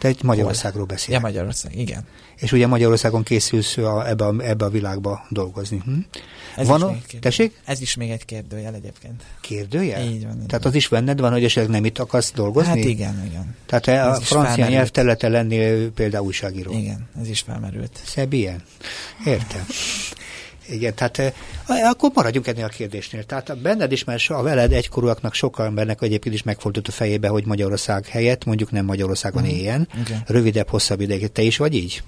Te 0.00 0.08
egy 0.08 0.22
Magyarországról 0.22 0.84
beszélsz. 0.84 1.12
Ja, 1.12 1.20
Magyarország, 1.20 1.78
igen. 1.78 2.04
És 2.36 2.52
ugye 2.52 2.66
Magyarországon 2.66 3.22
készülsz 3.22 3.76
a, 3.76 4.08
ebbe, 4.08 4.24
a, 4.24 4.34
ebbe 4.38 4.64
a 4.64 4.68
világba 4.68 5.26
dolgozni. 5.28 5.82
Hm? 5.84 5.98
Ez 6.56 6.66
van 6.66 6.82
a... 6.82 6.96
Tessék? 7.20 7.60
Ez 7.64 7.80
is 7.80 7.94
még 7.94 8.10
egy 8.10 8.24
kérdőjel 8.24 8.74
egyébként. 8.74 9.22
Kérdőjel? 9.40 10.02
Így 10.02 10.26
van. 10.26 10.40
Így 10.40 10.46
Tehát 10.46 10.64
az 10.64 10.74
is 10.74 10.88
benned 10.88 11.20
van, 11.20 11.32
hogy 11.32 11.44
esetleg 11.44 11.72
nem 11.72 11.84
itt 11.84 11.98
akarsz 11.98 12.32
dolgozni? 12.32 12.68
Hát 12.68 12.78
igen, 12.78 13.22
igen. 13.26 13.56
Tehát 13.66 13.86
ez 13.86 14.18
a 14.18 14.20
francia 14.20 14.68
nyelvterülete 14.68 15.28
lenni 15.28 15.88
például 15.88 16.26
újságíró. 16.26 16.72
Igen, 16.72 17.08
ez 17.20 17.28
is 17.28 17.40
felmerült. 17.40 18.00
Szebb 18.04 18.32
ilyen? 18.32 18.62
Értem. 19.24 19.66
Igen, 20.70 20.94
tehát 20.94 21.18
eh, 21.18 21.32
akkor 21.90 22.10
maradjunk 22.14 22.46
ennél 22.46 22.64
a 22.64 22.68
kérdésnél. 22.68 23.24
Tehát 23.24 23.58
benned 23.58 23.92
is, 23.92 24.04
mert 24.04 24.28
a 24.28 24.42
veled 24.42 24.72
egykorúaknak 24.72 25.34
sokkal 25.34 25.66
embernek 25.66 26.02
egyébként 26.02 26.34
is 26.34 26.42
megfordult 26.42 26.88
a 26.88 26.92
fejébe, 26.92 27.28
hogy 27.28 27.46
Magyarország 27.46 28.06
helyett 28.06 28.44
mondjuk 28.44 28.70
nem 28.70 28.84
Magyarországon 28.84 29.42
mm. 29.42 29.46
éljen. 29.46 29.88
Okay. 30.00 30.16
Rövidebb, 30.26 30.68
hosszabb 30.68 31.00
ideig. 31.00 31.32
Te 31.32 31.42
is 31.42 31.56
vagy 31.56 31.74
így? 31.74 32.02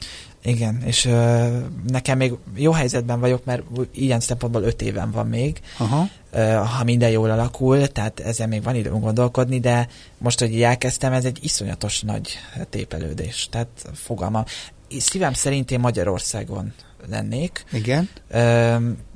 Igen, 0.44 0.82
és 0.84 1.04
uh, 1.04 1.48
nekem 1.86 2.18
még 2.18 2.32
jó 2.54 2.72
helyzetben 2.72 3.20
vagyok, 3.20 3.44
mert 3.44 3.62
ilyen 3.94 4.20
szempontból 4.20 4.62
öt 4.62 4.82
éven 4.82 5.10
van 5.10 5.26
még, 5.26 5.60
Aha. 5.78 6.08
Uh, 6.32 6.54
ha 6.54 6.84
minden 6.84 7.10
jól 7.10 7.30
alakul, 7.30 7.86
tehát 7.86 8.20
ezzel 8.20 8.46
még 8.46 8.62
van 8.62 8.74
időm 8.74 9.00
gondolkodni, 9.00 9.60
de 9.60 9.88
most, 10.18 10.38
hogy 10.38 10.52
így 10.52 10.62
elkezdtem, 10.62 11.12
ez 11.12 11.24
egy 11.24 11.38
iszonyatos 11.42 12.00
nagy 12.00 12.38
tépelődés. 12.70 13.48
Tehát 13.50 13.68
fogalmam. 13.94 14.44
Szívem 14.98 15.32
szerint 15.32 15.70
én 15.70 15.80
Magyarországon 15.80 16.72
lennék. 17.11 17.64
Igen. 17.72 18.09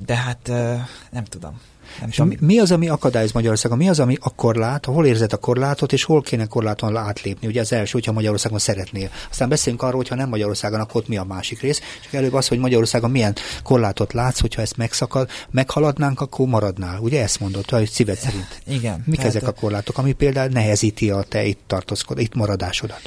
De 0.05 0.15
hát 0.15 0.47
nem 1.11 1.23
tudom. 1.23 1.59
Nem 1.99 2.09
és 2.09 2.15
tudom. 2.15 2.33
Mi 2.39 2.59
az, 2.59 2.71
ami 2.71 2.89
akadályoz 2.89 3.31
Magyarországon? 3.31 3.77
Mi 3.77 3.89
az, 3.89 3.99
ami 3.99 4.17
a 4.19 4.29
korlát, 4.29 4.85
hol 4.85 5.05
érzed 5.05 5.33
a 5.33 5.37
korlátot, 5.37 5.93
és 5.93 6.03
hol 6.03 6.21
kéne 6.21 6.45
korláton 6.45 6.97
átlépni? 6.97 7.47
Ugye 7.47 7.61
az 7.61 7.73
első, 7.73 7.91
hogyha 7.91 8.11
Magyarországon 8.11 8.59
szeretnél. 8.59 9.09
Aztán 9.29 9.49
beszéljünk 9.49 9.83
arról, 9.83 9.97
hogyha 9.97 10.15
nem 10.15 10.29
Magyarországon, 10.29 10.79
akkor 10.79 11.01
ott 11.01 11.07
mi 11.07 11.17
a 11.17 11.23
másik 11.23 11.61
rész. 11.61 11.81
Csak 12.03 12.13
előbb 12.13 12.33
az, 12.33 12.47
hogy 12.47 12.59
Magyarországon 12.59 13.11
milyen 13.11 13.35
korlátot 13.63 14.13
látsz, 14.13 14.39
hogyha 14.39 14.61
ezt 14.61 14.77
megszakad, 14.77 15.29
meghaladnánk, 15.51 16.21
akkor 16.21 16.47
maradnál. 16.47 16.99
Ugye 16.99 17.21
ezt 17.21 17.39
mondott, 17.39 17.69
hogy 17.69 17.89
szíved 17.89 18.17
szerint. 18.17 18.61
Igen. 18.77 19.03
Mik 19.05 19.23
ezek 19.23 19.47
a 19.47 19.51
korlátok, 19.51 19.97
ami 19.97 20.11
például 20.11 20.49
nehezíti 20.49 21.09
a 21.09 21.23
te 21.23 21.43
itt 21.43 21.61
tartózkod, 21.67 22.19
itt 22.19 22.35
maradásodat? 22.35 23.01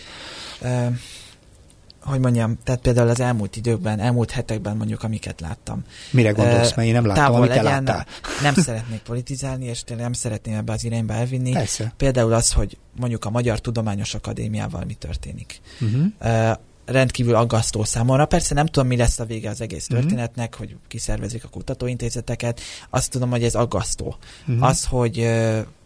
Hogy 2.10 2.20
mondjam, 2.20 2.58
tehát 2.64 2.80
például 2.80 3.08
az 3.08 3.20
elmúlt 3.20 3.56
időkben, 3.56 3.98
elmúlt 3.98 4.30
hetekben 4.30 4.76
mondjuk, 4.76 5.02
amiket 5.02 5.40
láttam. 5.40 5.84
Mire 6.10 6.30
gondolsz, 6.30 6.74
mert 6.74 6.88
én 6.88 6.94
nem 6.94 7.06
láttam, 7.06 7.34
amit 7.34 7.48
legyen, 7.48 7.64
láttál. 7.64 8.06
Nem 8.42 8.54
szeretnék 8.64 9.00
politizálni, 9.00 9.64
és 9.64 9.84
tényleg 9.84 10.04
nem 10.04 10.12
szeretném 10.12 10.56
ebbe 10.56 10.72
az 10.72 10.84
irányba 10.84 11.12
elvinni. 11.12 11.52
Persze. 11.52 11.92
Például 11.96 12.32
az, 12.32 12.52
hogy 12.52 12.78
mondjuk 12.96 13.24
a 13.24 13.30
Magyar 13.30 13.60
Tudományos 13.60 14.14
Akadémiával 14.14 14.84
mi 14.86 14.94
történik. 14.94 15.60
Uh-huh. 15.80 16.04
Uh, 16.20 16.52
rendkívül 16.84 17.34
aggasztó 17.34 17.84
számomra. 17.84 18.26
Persze 18.26 18.54
nem 18.54 18.66
tudom, 18.66 18.88
mi 18.88 18.96
lesz 18.96 19.18
a 19.18 19.24
vége 19.24 19.50
az 19.50 19.60
egész 19.60 19.86
uh-huh. 19.88 20.00
történetnek, 20.00 20.54
hogy 20.54 20.76
kiszervezik 20.88 21.44
a 21.44 21.48
kutatóintézeteket. 21.48 22.60
Azt 22.90 23.10
tudom, 23.10 23.30
hogy 23.30 23.44
ez 23.44 23.54
aggasztó. 23.54 24.16
Uh-huh. 24.46 24.66
Az, 24.66 24.84
hogy 24.84 25.30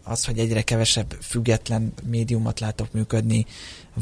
az, 0.05 0.25
hogy 0.25 0.37
egyre 0.37 0.61
kevesebb 0.61 1.15
független 1.21 1.93
médiumot 2.03 2.59
látok 2.59 2.91
működni, 2.91 3.45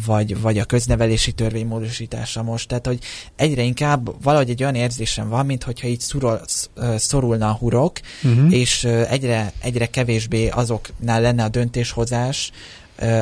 vagy, 0.06 0.42
vagy 0.42 0.58
a 0.58 0.66
köznevelési 0.66 1.32
törvény 1.32 1.66
módosítása 1.66 2.44
most. 2.44 2.68
Tehát, 2.68 2.88
hogy 2.88 3.00
egyre 3.36 3.62
inkább 3.62 4.24
valahogy 4.24 4.50
egy 4.50 4.62
olyan 4.62 4.76
érzésem 4.76 5.30
van, 5.30 5.46
mint 5.46 5.64
hogyha 5.64 5.88
így 5.88 6.00
szurol, 6.00 6.42
szorulna 6.96 7.50
a 7.50 7.54
hurok, 7.54 8.00
uh-huh. 8.24 8.54
és 8.54 8.84
egyre, 8.84 9.54
egyre 9.60 9.86
kevésbé 9.86 10.48
azoknál 10.50 11.22
lenne 11.22 11.44
a 11.44 11.50
döntéshozás, 11.50 12.52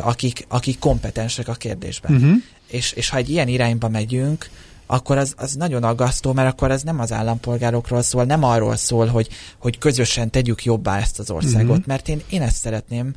akik, 0.01 0.45
akik 0.47 0.79
kompetensek 0.79 1.47
a 1.47 1.53
kérdésben. 1.53 2.15
Uh-huh. 2.15 2.35
És, 2.67 2.91
és 2.91 3.09
ha 3.09 3.17
egy 3.17 3.29
ilyen 3.29 3.47
irányba 3.47 3.89
megyünk, 3.89 4.49
akkor 4.91 5.17
az, 5.17 5.33
az 5.37 5.53
nagyon 5.53 5.83
aggasztó, 5.83 6.33
mert 6.33 6.51
akkor 6.51 6.71
ez 6.71 6.83
nem 6.83 6.99
az 6.99 7.11
állampolgárokról 7.11 8.01
szól, 8.01 8.23
nem 8.23 8.43
arról 8.43 8.75
szól, 8.75 9.07
hogy, 9.07 9.27
hogy 9.57 9.77
közösen 9.77 10.29
tegyük 10.29 10.63
jobbá 10.63 10.97
ezt 10.97 11.19
az 11.19 11.31
országot, 11.31 11.69
uh-huh. 11.69 11.85
mert 11.85 12.07
én, 12.07 12.21
én 12.29 12.41
ezt 12.41 12.55
szeretném, 12.55 13.15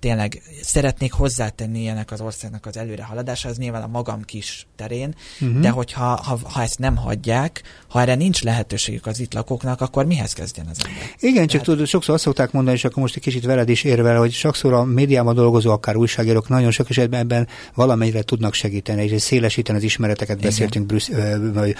tényleg 0.00 0.42
szeretnék 0.62 1.12
hozzátenni 1.12 1.80
ilyenek 1.80 2.10
az 2.10 2.20
országnak 2.20 2.66
az 2.66 2.76
előrehaladásához, 2.76 3.58
nyilván 3.58 3.82
a 3.82 3.86
magam 3.86 4.22
kis 4.22 4.66
terén, 4.76 5.14
uh-huh. 5.40 5.60
de 5.60 5.70
hogyha 5.70 6.04
ha, 6.04 6.38
ha 6.42 6.62
ezt 6.62 6.78
nem 6.78 6.96
hagyják, 6.96 7.62
ha 7.88 8.00
erre 8.00 8.14
nincs 8.14 8.42
lehetőségük 8.42 9.06
az 9.06 9.20
itt 9.20 9.34
lakóknak, 9.34 9.80
akkor 9.80 10.06
mihez 10.06 10.32
kezdjen 10.32 10.66
az 10.70 10.78
ember? 10.84 11.02
Igen, 11.18 11.34
Tehát... 11.34 11.50
csak 11.50 11.62
tudod, 11.62 11.86
sokszor 11.86 12.14
azt 12.14 12.22
szokták 12.22 12.52
mondani, 12.52 12.76
és 12.76 12.84
akkor 12.84 13.02
most 13.02 13.16
egy 13.16 13.22
kicsit 13.22 13.44
veled 13.44 13.68
is 13.68 13.84
érvel, 13.84 14.18
hogy 14.18 14.32
sokszor 14.32 14.72
a 14.72 14.84
médiában 14.84 15.34
dolgozó, 15.34 15.70
akár 15.70 15.96
újságírók 15.96 16.48
nagyon 16.48 16.70
sok 16.70 16.90
esetben 16.90 17.20
ebben 17.20 17.48
valamennyire 17.74 18.22
tudnak 18.22 18.54
segíteni, 18.54 19.04
és 19.04 19.22
szélesíteni 19.22 19.78
az 19.78 19.84
ismereteket, 19.84 20.36
Igen. 20.36 20.48
beszéltünk 20.48 20.86
Brüssz, 20.86 21.10
vagy 21.52 21.74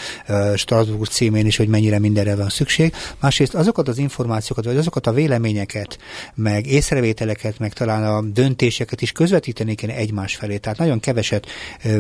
Strasbourg 0.55 1.11
címén 1.11 1.47
is, 1.47 1.57
hogy 1.57 1.69
mennyire 1.69 1.99
mindenre 1.99 2.37
van 2.37 2.49
szükség. 2.49 2.95
Másrészt 3.21 3.55
azokat 3.55 3.89
az 3.89 3.99
információkat, 3.99 4.65
vagy 4.65 4.77
azokat 4.77 5.07
a 5.07 5.13
véleményeket, 5.13 5.99
meg 6.35 6.67
észrevételeket, 6.67 7.59
meg 7.59 7.73
talán 7.73 8.05
a 8.17 8.23
döntéseket 8.23 9.03
is 9.03 9.13
közvetíteni 9.13 9.75
kéne 9.75 9.95
egymás 9.95 10.37
felé. 10.37 10.57
Tehát 10.57 10.79
nagyon 10.79 11.01
keveset 11.01 11.47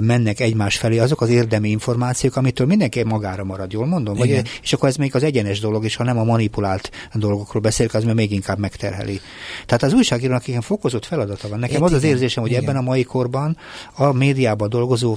mennek 0.00 0.40
egymás 0.40 0.76
felé 0.76 0.98
azok 0.98 1.20
az 1.20 1.28
érdemi 1.28 1.68
információk, 1.70 2.36
amitől 2.36 2.66
mindenki 2.66 3.02
magára 3.02 3.44
marad, 3.44 3.72
jól 3.72 3.86
mondom? 3.86 4.16
Vagy, 4.16 4.42
és 4.62 4.72
akkor 4.72 4.88
ez 4.88 4.96
még 4.96 5.14
az 5.14 5.22
egyenes 5.22 5.60
dolog, 5.60 5.84
és 5.84 5.96
ha 5.96 6.04
nem 6.04 6.18
a 6.18 6.24
manipulált 6.24 6.90
dolgokról 7.14 7.62
beszélünk, 7.62 7.94
az 7.94 8.04
még 8.04 8.32
inkább 8.32 8.58
megterheli. 8.58 9.20
Tehát 9.66 9.82
az 9.82 9.92
újságírónak 9.92 10.48
ilyen 10.48 10.60
fokozott 10.60 11.04
feladata 11.04 11.48
van. 11.48 11.58
Nekem 11.58 11.76
Én 11.76 11.82
az 11.82 11.90
igen, 11.90 12.02
az 12.02 12.08
érzésem, 12.08 12.42
hogy 12.42 12.52
igen. 12.52 12.62
ebben 12.62 12.76
a 12.76 12.80
mai 12.80 13.04
korban 13.04 13.56
a 13.94 14.12
médiában 14.12 14.68
dolgozó 14.68 15.16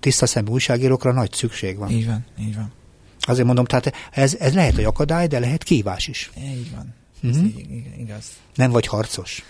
tiszta 0.00 0.26
szemű 0.26 0.50
újságírókra 0.50 1.12
nagy 1.12 1.32
szükség 1.32 1.76
van. 1.78 1.90
Így 1.90 2.06
van, 2.06 2.24
így 2.40 2.54
van. 2.54 2.72
Azért 3.20 3.46
mondom, 3.46 3.64
tehát 3.64 3.92
ez, 4.10 4.36
ez 4.38 4.54
lehet, 4.54 4.74
hogy 4.74 4.84
akadály, 4.84 5.26
de 5.26 5.38
lehet 5.38 5.62
kívás 5.62 6.06
is. 6.08 6.30
Így 6.38 6.70
van. 6.74 6.94
Mm-hmm. 7.26 7.46
igaz. 7.98 8.24
Nem 8.54 8.70
vagy 8.70 8.86
harcos. 8.86 9.44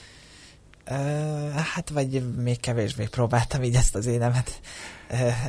Uh, 0.91 1.55
hát 1.55 1.91
vagy 1.91 2.23
még 2.37 2.61
kevésbé 2.61 3.07
próbáltam 3.07 3.63
így 3.63 3.75
ezt 3.75 3.95
az 3.95 4.07
énemet 4.07 4.61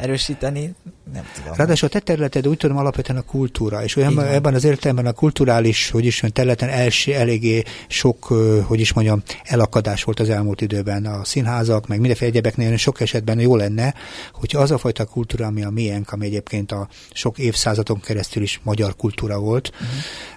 erősíteni, 0.01 0.75
nem 1.13 1.23
tudom. 1.35 1.53
Ráadásul 1.55 1.87
a 1.87 1.91
te 1.91 1.99
területed 1.99 2.47
úgy 2.47 2.57
tudom 2.57 2.77
alapvetően 2.77 3.19
a 3.19 3.21
kultúra, 3.21 3.83
és 3.83 3.95
olyan, 3.95 4.19
ebben 4.19 4.53
az 4.53 4.63
értelemben 4.63 5.05
a 5.05 5.11
kulturális, 5.11 5.89
hogy 5.89 6.05
is 6.05 6.23
területen 6.33 6.69
els, 6.69 7.07
eléggé 7.07 7.63
sok, 7.87 8.29
uh, 8.29 8.59
hogy 8.61 8.79
is 8.79 8.93
mondjam, 8.93 9.23
elakadás 9.43 10.03
volt 10.03 10.19
az 10.19 10.29
elmúlt 10.29 10.61
időben 10.61 11.05
a 11.05 11.23
színházak, 11.23 11.87
meg 11.87 11.99
mindenféle 11.99 12.29
egyebeknél 12.29 12.77
sok 12.77 13.01
esetben 13.01 13.39
jó 13.39 13.55
lenne, 13.55 13.93
hogy 14.33 14.55
az 14.55 14.71
a 14.71 14.77
fajta 14.77 15.05
kultúra, 15.05 15.45
ami 15.45 15.63
a 15.63 15.69
miénk, 15.69 16.11
ami 16.11 16.25
egyébként 16.25 16.71
a 16.71 16.87
sok 17.13 17.37
évszázadon 17.37 17.99
keresztül 17.99 18.43
is 18.43 18.59
magyar 18.63 18.95
kultúra 18.95 19.39
volt, 19.39 19.71
uh-huh. 19.73 19.87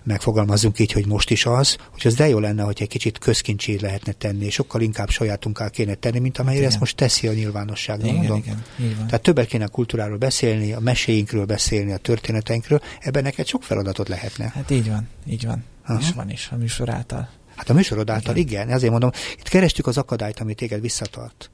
megfogalmazzunk 0.02 0.78
így, 0.78 0.92
hogy 0.92 1.06
most 1.06 1.30
is 1.30 1.46
az, 1.46 1.76
hogy 1.92 2.06
az 2.06 2.14
de 2.14 2.28
jó 2.28 2.38
lenne, 2.38 2.62
hogy 2.62 2.76
egy 2.80 2.88
kicsit 2.88 3.18
közkincsé 3.18 3.78
lehetne 3.80 4.12
tenni, 4.12 4.50
sokkal 4.50 4.80
inkább 4.80 5.10
sajátunká 5.10 5.68
kéne 5.68 5.94
tenni, 5.94 6.18
mint 6.18 6.38
amelyre 6.38 6.58
igen. 6.58 6.70
ezt 6.70 6.80
most 6.80 6.96
teszi 6.96 7.26
a 7.26 7.32
nyilvánosság. 7.32 8.00
Igen, 8.00 8.14
mondom. 8.14 8.38
igen, 8.38 8.64
igen. 8.78 9.06
Tehát 9.08 9.22
többet 9.22 9.46
kéne 9.46 9.64
a 9.64 9.68
kultúráról 9.68 10.16
beszélni, 10.16 10.72
a 10.72 10.80
meséinkről 10.80 11.44
beszélni, 11.44 11.92
a 11.92 11.96
történeteinkről, 11.96 12.80
ebben 13.00 13.22
neked 13.22 13.46
sok 13.46 13.62
feladatot 13.62 14.08
lehetne. 14.08 14.52
Hát 14.54 14.70
így 14.70 14.88
van, 14.88 15.08
így 15.26 15.46
van. 15.46 15.64
Aha. 15.86 15.98
És 16.00 16.12
van 16.12 16.30
is 16.30 16.48
a 16.52 16.56
műsor 16.56 16.88
által. 16.88 17.28
Hát 17.56 17.70
a 17.70 17.74
műsorod 17.74 18.10
által 18.10 18.36
igen. 18.36 18.62
igen, 18.62 18.74
ezért 18.74 18.90
mondom, 18.90 19.10
itt 19.38 19.48
kerestük 19.48 19.86
az 19.86 19.98
akadályt, 19.98 20.40
ami 20.40 20.54
téged 20.54 20.80
visszatart 20.80 21.50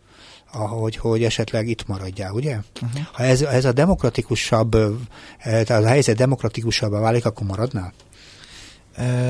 ahogy 0.57 0.97
hogy 0.97 1.25
esetleg 1.25 1.69
itt 1.69 1.87
maradjál, 1.87 2.33
ugye? 2.33 2.59
Uh-huh. 2.83 3.01
Ha 3.13 3.23
ez, 3.23 3.43
ez 3.43 3.65
a 3.65 3.73
demokratikusabb, 3.73 4.75
eh, 4.75 4.93
tehát 5.39 5.85
a 5.85 5.87
helyzet 5.87 6.17
demokratikusabbá 6.17 6.99
válik, 6.99 7.25
akkor 7.25 7.47
maradnál? 7.47 7.93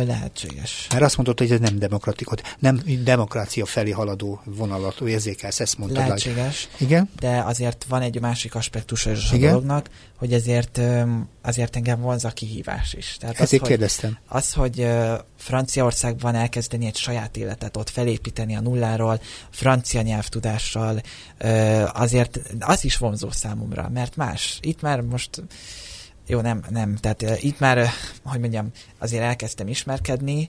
Lehetséges. 0.07 0.87
Mert 0.91 1.03
azt 1.03 1.17
mondod, 1.17 1.39
hogy 1.39 1.51
ez 1.51 1.61
nem 1.61 1.79
demokratikus, 1.79 2.39
nem 2.59 2.83
demokrácia 3.05 3.67
felé 3.67 3.91
haladó 3.91 4.41
vonalat 4.45 5.01
érzékelsz, 5.01 5.61
ezt 5.61 5.79
mondtad. 5.79 6.03
Lehetséges. 6.03 6.69
Igen? 6.79 7.11
De 7.21 7.43
azért 7.47 7.85
van 7.89 8.03
egy 8.03 8.21
másik 8.21 8.55
aspektus 8.55 9.07
a 9.07 9.11
Igen? 9.33 9.51
dolognak, 9.51 9.89
hogy 10.19 10.33
ezért, 10.33 10.81
azért 11.43 11.77
engem 11.77 12.01
vonz 12.01 12.25
a 12.25 12.31
kihívás 12.31 12.93
is. 12.93 13.17
Tehát 13.21 13.41
Ezért 13.41 13.63
az, 13.63 13.69
kérdeztem. 13.69 14.19
Hogy, 14.27 14.39
az, 14.39 14.53
hogy 14.53 14.89
Franciaországban 15.37 16.35
elkezdeni 16.35 16.87
egy 16.87 16.97
saját 16.97 17.37
életet, 17.37 17.77
ott 17.77 17.91
felépíteni 17.91 18.57
a 18.57 18.61
nulláról, 18.61 19.21
francia 19.51 20.03
nyelvtudással, 20.03 21.01
azért 21.93 22.41
az 22.61 22.85
is 22.85 22.97
vonzó 22.97 23.31
számomra, 23.31 23.89
mert 23.93 24.17
más. 24.17 24.59
Itt 24.61 24.81
már 24.81 25.01
most 25.01 25.43
jó, 26.27 26.41
nem, 26.41 26.63
nem. 26.71 26.97
Tehát 26.97 27.23
uh, 27.23 27.45
itt 27.45 27.59
már, 27.59 27.79
uh, 27.79 27.89
hogy 28.25 28.41
mondjam, 28.41 28.71
azért 28.99 29.23
elkezdtem 29.23 29.69
ismerkedni, 29.69 30.49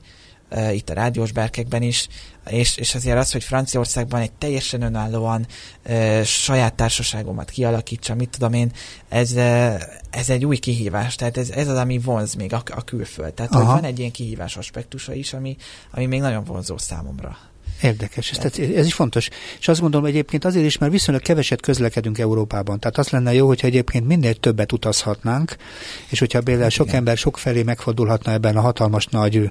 uh, 0.51 0.75
itt 0.75 0.89
a 0.89 0.93
rádiós 0.93 1.31
berkekben 1.31 1.81
is, 1.81 2.07
és, 2.49 2.77
és 2.77 2.95
azért 2.95 3.17
az, 3.17 3.31
hogy 3.31 3.43
Franciaországban 3.43 4.21
egy 4.21 4.31
teljesen 4.31 4.81
önállóan 4.81 5.47
uh, 5.85 6.21
saját 6.21 6.73
társaságomat 6.73 7.49
kialakítsa, 7.49 8.15
mit 8.15 8.29
tudom 8.29 8.53
én, 8.53 8.71
ez, 9.09 9.31
uh, 9.31 9.81
ez 10.09 10.29
egy 10.29 10.45
új 10.45 10.57
kihívás, 10.57 11.15
tehát 11.15 11.37
ez, 11.37 11.49
ez 11.49 11.67
az, 11.67 11.77
ami 11.77 11.97
vonz 11.97 12.33
még 12.33 12.53
a, 12.53 12.63
a 12.65 12.83
külföld. 12.83 13.33
Tehát 13.33 13.53
hogy 13.53 13.65
van 13.65 13.83
egy 13.83 13.99
ilyen 13.99 14.11
kihívás 14.11 14.57
aspektusa 14.57 15.13
is, 15.13 15.33
ami, 15.33 15.55
ami 15.91 16.05
még 16.05 16.19
nagyon 16.19 16.43
vonzó 16.43 16.77
számomra. 16.77 17.37
Érdekes, 17.81 18.31
ez, 18.31 18.37
tehát 18.37 18.75
ez 18.75 18.85
is 18.85 18.93
fontos. 18.93 19.29
És 19.59 19.67
azt 19.67 19.81
gondolom 19.81 20.05
egyébként 20.05 20.45
azért 20.45 20.65
is, 20.65 20.77
mert 20.77 20.91
viszonylag 20.91 21.23
keveset 21.23 21.61
közlekedünk 21.61 22.17
Európában. 22.17 22.79
Tehát 22.79 22.97
az 22.97 23.09
lenne 23.09 23.33
jó, 23.33 23.47
hogyha 23.47 23.67
egyébként 23.67 24.07
minél 24.07 24.33
többet 24.33 24.71
utazhatnánk, 24.71 25.55
és 26.09 26.19
hogyha 26.19 26.41
például 26.41 26.69
sok 26.69 26.85
Igen. 26.85 26.97
ember 26.97 27.17
sok 27.17 27.37
felé 27.37 27.63
megfordulhatna 27.63 28.31
ebben 28.31 28.57
a 28.57 28.61
hatalmas 28.61 29.05
nagy 29.05 29.49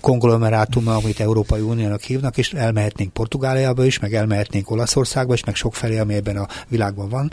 konglomerátumban, 0.00 0.96
amit 0.96 1.20
Európai 1.20 1.60
Uniónak 1.60 2.02
hívnak, 2.02 2.38
és 2.38 2.52
elmehetnénk 2.52 3.12
Portugáliába 3.12 3.84
is, 3.84 3.98
meg 3.98 4.14
elmehetnénk 4.14 4.70
Olaszországba 4.70 5.34
is, 5.34 5.44
meg 5.44 5.54
sok 5.54 5.74
felé, 5.74 5.98
ami 5.98 6.14
ebben 6.14 6.36
a 6.36 6.46
világban 6.68 7.08
van, 7.08 7.32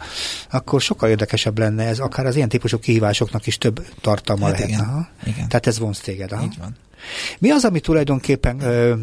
akkor 0.51 0.81
sokkal 0.81 1.09
érdekesebb 1.09 1.57
lenne 1.57 1.83
ez, 1.83 1.99
akár 1.99 2.25
az 2.25 2.35
ilyen 2.35 2.49
típusú 2.49 2.79
kihívásoknak 2.79 3.47
is 3.47 3.57
több 3.57 3.85
tartalma 4.01 4.45
hát 4.45 4.53
lehetne. 4.53 4.75
Igen. 4.75 5.07
Igen. 5.25 5.47
Tehát 5.47 5.67
ez 5.67 5.79
vonz 5.79 5.99
téged. 5.99 6.31
Aha. 6.31 6.43
Így 6.43 6.57
van. 6.59 6.75
Mi 7.39 7.49
az, 7.49 7.65
ami 7.65 7.79
tulajdonképpen 7.79 8.61
ö, 8.61 8.93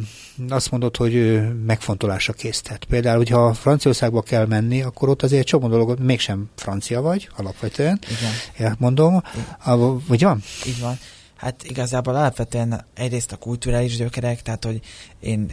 azt 0.48 0.70
mondod, 0.70 0.96
hogy 0.96 1.14
ö, 1.14 1.48
megfontolásra 1.66 2.32
késztet? 2.32 2.84
Például, 2.84 3.16
hogyha 3.16 3.54
Franciaországba 3.54 4.22
kell 4.22 4.46
menni, 4.46 4.82
akkor 4.82 5.08
ott 5.08 5.22
azért 5.22 5.46
csomó 5.46 5.68
dolgot, 5.68 5.98
mégsem 5.98 6.50
francia 6.56 7.00
vagy, 7.00 7.28
alapvetően. 7.36 7.98
Igen. 8.56 8.76
Mondom. 8.78 9.22
Igen. 9.34 10.02
Vagy 10.06 10.22
van? 10.22 10.42
Így 10.66 10.80
van. 10.80 10.98
Hát 11.44 11.64
igazából 11.68 12.14
alapvetően 12.14 12.84
egyrészt 12.94 13.32
a 13.32 13.36
kulturális 13.36 13.96
gyökerek, 13.96 14.42
tehát 14.42 14.64
hogy 14.64 14.80
én 15.20 15.50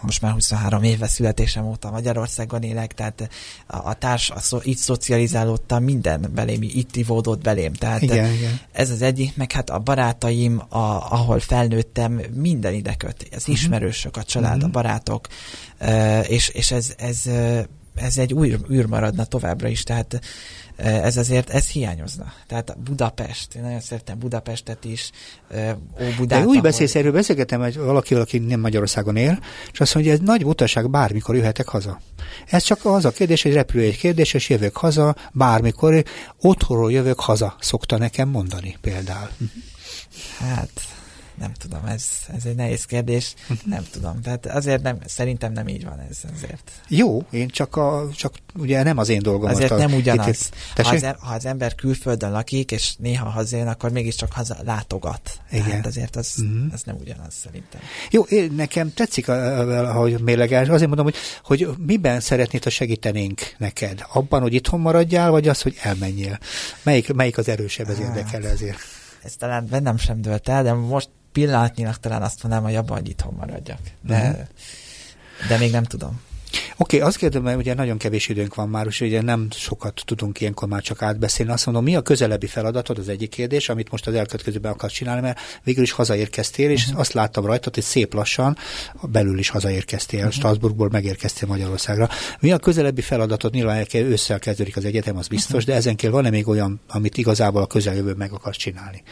most 0.00 0.20
már 0.20 0.32
23 0.32 0.82
éve 0.82 1.06
születésem 1.06 1.64
óta 1.64 1.90
Magyarországon 1.90 2.62
élek, 2.62 2.92
tehát 2.92 3.28
a, 3.66 3.88
a 3.88 3.94
társ, 3.94 4.30
a 4.30 4.38
szo, 4.38 4.58
itt 4.62 4.76
szocializálódtam, 4.76 5.84
minden 5.84 6.30
belém, 6.34 6.62
itt 6.62 6.96
ivódott 6.96 7.42
belém. 7.42 7.72
Tehát 7.72 8.02
igen, 8.02 8.32
igen. 8.32 8.60
ez 8.72 8.90
az 8.90 9.02
egyik, 9.02 9.36
meg 9.36 9.52
hát 9.52 9.70
a 9.70 9.78
barátaim, 9.78 10.62
a, 10.68 11.12
ahol 11.12 11.40
felnőttem, 11.40 12.20
minden 12.34 12.74
ide 12.74 12.94
köt. 12.94 13.28
Az 13.30 13.38
uh-huh. 13.38 13.54
ismerősök, 13.54 14.16
a 14.16 14.22
család, 14.22 14.50
uh-huh. 14.50 14.64
a 14.64 14.66
mhm. 14.66 14.74
barátok, 14.74 15.28
és, 16.28 16.48
és 16.48 16.70
ez, 16.70 16.94
ez, 16.96 17.22
ez 17.94 18.18
egy 18.18 18.32
új 18.32 18.56
űr 18.70 18.86
maradna 18.86 19.24
továbbra 19.24 19.68
is, 19.68 19.82
tehát 19.82 20.20
ez 20.76 21.16
azért, 21.16 21.50
ez 21.50 21.68
hiányozna. 21.68 22.32
Tehát 22.46 22.78
Budapest, 22.78 23.54
én 23.54 23.62
nagyon 23.62 23.80
szeretem 23.80 24.18
Budapestet 24.18 24.84
is, 24.84 25.10
Óbudát. 26.02 26.40
De 26.40 26.46
úgy 26.46 26.60
beszélsz, 26.60 26.94
erről 26.94 27.12
beszélgetem 27.12 27.60
hogy 27.60 27.76
valaki, 27.76 28.14
aki 28.14 28.38
nem 28.38 28.60
Magyarországon 28.60 29.16
él, 29.16 29.38
és 29.72 29.80
azt 29.80 29.94
mondja, 29.94 30.12
hogy 30.12 30.20
ez 30.20 30.26
nagy 30.26 30.42
butaság, 30.42 30.90
bármikor 30.90 31.36
jöhetek 31.36 31.68
haza. 31.68 32.00
Ez 32.46 32.62
csak 32.62 32.84
az 32.84 33.04
a 33.04 33.10
kérdés, 33.10 33.42
hogy 33.42 33.52
repülő 33.52 33.82
egy 33.82 33.96
kérdés, 33.96 34.34
és 34.34 34.48
jövök 34.48 34.76
haza, 34.76 35.16
bármikor, 35.32 36.04
otthonról 36.40 36.92
jövök 36.92 37.20
haza, 37.20 37.56
szokta 37.60 37.98
nekem 37.98 38.28
mondani 38.28 38.76
például. 38.80 39.28
Hát, 40.38 40.70
nem 41.38 41.52
tudom, 41.52 41.84
ez, 41.84 42.04
ez 42.36 42.44
egy 42.44 42.54
nehéz 42.54 42.84
kérdés, 42.84 43.34
nem 43.64 43.84
tudom. 43.90 44.20
Tehát 44.20 44.46
azért 44.46 44.82
nem, 44.82 44.98
szerintem 45.06 45.52
nem 45.52 45.68
így 45.68 45.84
van 45.84 45.98
ez 46.10 46.18
azért. 46.36 46.70
Jó, 46.88 47.22
én 47.30 47.48
csak, 47.48 47.76
a, 47.76 48.08
csak 48.16 48.34
ugye 48.54 48.82
nem 48.82 48.98
az 48.98 49.08
én 49.08 49.22
dolgom. 49.22 49.50
Azért 49.50 49.70
a, 49.70 49.76
nem 49.76 49.92
ugyanaz. 49.92 50.50
Ha 50.74 50.88
az, 50.88 51.06
ha 51.18 51.34
az 51.34 51.46
ember 51.46 51.74
külföldön 51.74 52.30
lakik, 52.30 52.70
és 52.70 52.94
néha 52.98 53.28
hazajön, 53.28 53.68
akkor 53.68 53.90
mégiscsak 53.90 54.32
haza 54.32 54.56
látogat. 54.64 55.40
Igen. 55.50 55.64
Tehát 55.64 55.86
azért 55.86 56.16
az, 56.16 56.34
uh-huh. 56.38 56.72
az 56.72 56.82
nem 56.82 56.96
ugyanaz 57.00 57.34
szerintem. 57.34 57.80
Jó, 58.10 58.22
én, 58.22 58.52
nekem 58.52 58.94
tetszik, 58.94 59.28
ahogy 59.28 60.20
mérlegelsz. 60.20 60.68
Azért 60.68 60.88
mondom, 60.88 61.04
hogy, 61.04 61.16
hogy 61.42 61.68
miben 61.86 62.20
szeretnéd, 62.20 62.64
ha 62.64 62.70
segítenénk 62.70 63.40
neked? 63.58 64.04
Abban, 64.12 64.40
hogy 64.40 64.54
itthon 64.54 64.80
maradjál, 64.80 65.30
vagy 65.30 65.48
az, 65.48 65.62
hogy 65.62 65.76
elmenjél? 65.82 66.38
Melyik, 66.82 67.12
melyik 67.12 67.38
az 67.38 67.48
erősebb, 67.48 67.88
ez 67.88 67.98
hát, 67.98 68.16
érdekel 68.16 68.46
ezért? 68.46 68.78
Ez 69.22 69.36
talán 69.36 69.66
bennem 69.70 69.96
sem 69.96 70.20
dölt 70.20 70.48
el, 70.48 70.62
de 70.62 70.72
most 70.72 71.08
pillanatnyilag 71.34 71.96
talán 71.96 72.22
azt 72.22 72.42
mondanám, 72.42 72.66
hogy 72.66 72.76
abban, 72.76 72.96
hogy 72.96 73.08
itthon 73.08 73.34
maradjak. 73.38 73.80
De, 74.06 74.18
uh-huh. 74.18 74.46
de 75.48 75.58
még 75.58 75.70
nem 75.70 75.84
tudom. 75.84 76.20
Oké, 76.76 76.96
okay, 76.96 77.08
azt 77.08 77.16
kérdem, 77.16 77.42
mert 77.42 77.58
ugye 77.58 77.74
nagyon 77.74 77.98
kevés 77.98 78.28
időnk 78.28 78.54
van 78.54 78.68
már, 78.68 78.86
ugye 79.00 79.22
nem 79.22 79.46
sokat 79.50 80.02
tudunk 80.04 80.40
ilyenkor 80.40 80.68
már 80.68 80.82
csak 80.82 81.02
átbeszélni. 81.02 81.52
Azt 81.52 81.66
mondom, 81.66 81.84
mi 81.84 81.96
a 81.96 82.00
közelebbi 82.00 82.46
feladatod, 82.46 82.98
az 82.98 83.08
egyik 83.08 83.30
kérdés, 83.30 83.68
amit 83.68 83.90
most 83.90 84.06
az 84.06 84.14
elkövetkezőben 84.14 84.72
akarsz 84.72 84.92
csinálni, 84.92 85.20
mert 85.20 85.38
végül 85.62 85.82
is 85.82 85.90
hazaérkeztél, 85.90 86.70
és 86.70 86.84
uh-huh. 86.84 87.00
azt 87.00 87.12
láttam 87.12 87.46
rajtad, 87.46 87.74
hogy 87.74 87.82
szép 87.82 88.14
lassan 88.14 88.56
belül 89.02 89.38
is 89.38 89.48
hazaérkeztél, 89.48 90.18
uh-huh. 90.18 90.34
Strasbourgból 90.34 90.88
megérkeztél 90.92 91.48
Magyarországra. 91.48 92.08
Mi 92.40 92.52
a 92.52 92.58
közelebbi 92.58 93.00
feladatod? 93.00 93.52
Nyilván 93.52 93.86
ősszel 93.92 94.38
kezdődik 94.38 94.76
az 94.76 94.84
egyetem, 94.84 95.16
az 95.16 95.28
biztos, 95.28 95.54
uh-huh. 95.54 95.68
de 95.68 95.74
ezen 95.74 95.96
kívül 95.96 96.14
van-e 96.14 96.30
még 96.30 96.48
olyan, 96.48 96.80
amit 96.88 97.16
igazából 97.16 97.62
a 97.62 97.66
közeljövőben 97.66 98.16
meg 98.16 98.32
akarsz 98.32 98.56
csinálni? 98.56 99.02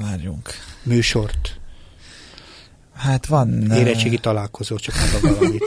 Várjunk. 0.00 0.50
Műsort. 0.82 1.60
Hát 2.96 3.26
van... 3.26 3.70
Érettségi 3.72 4.18
találkozó, 4.18 4.76
csak 4.76 4.94
mondom 5.12 5.38
valamit. 5.38 5.64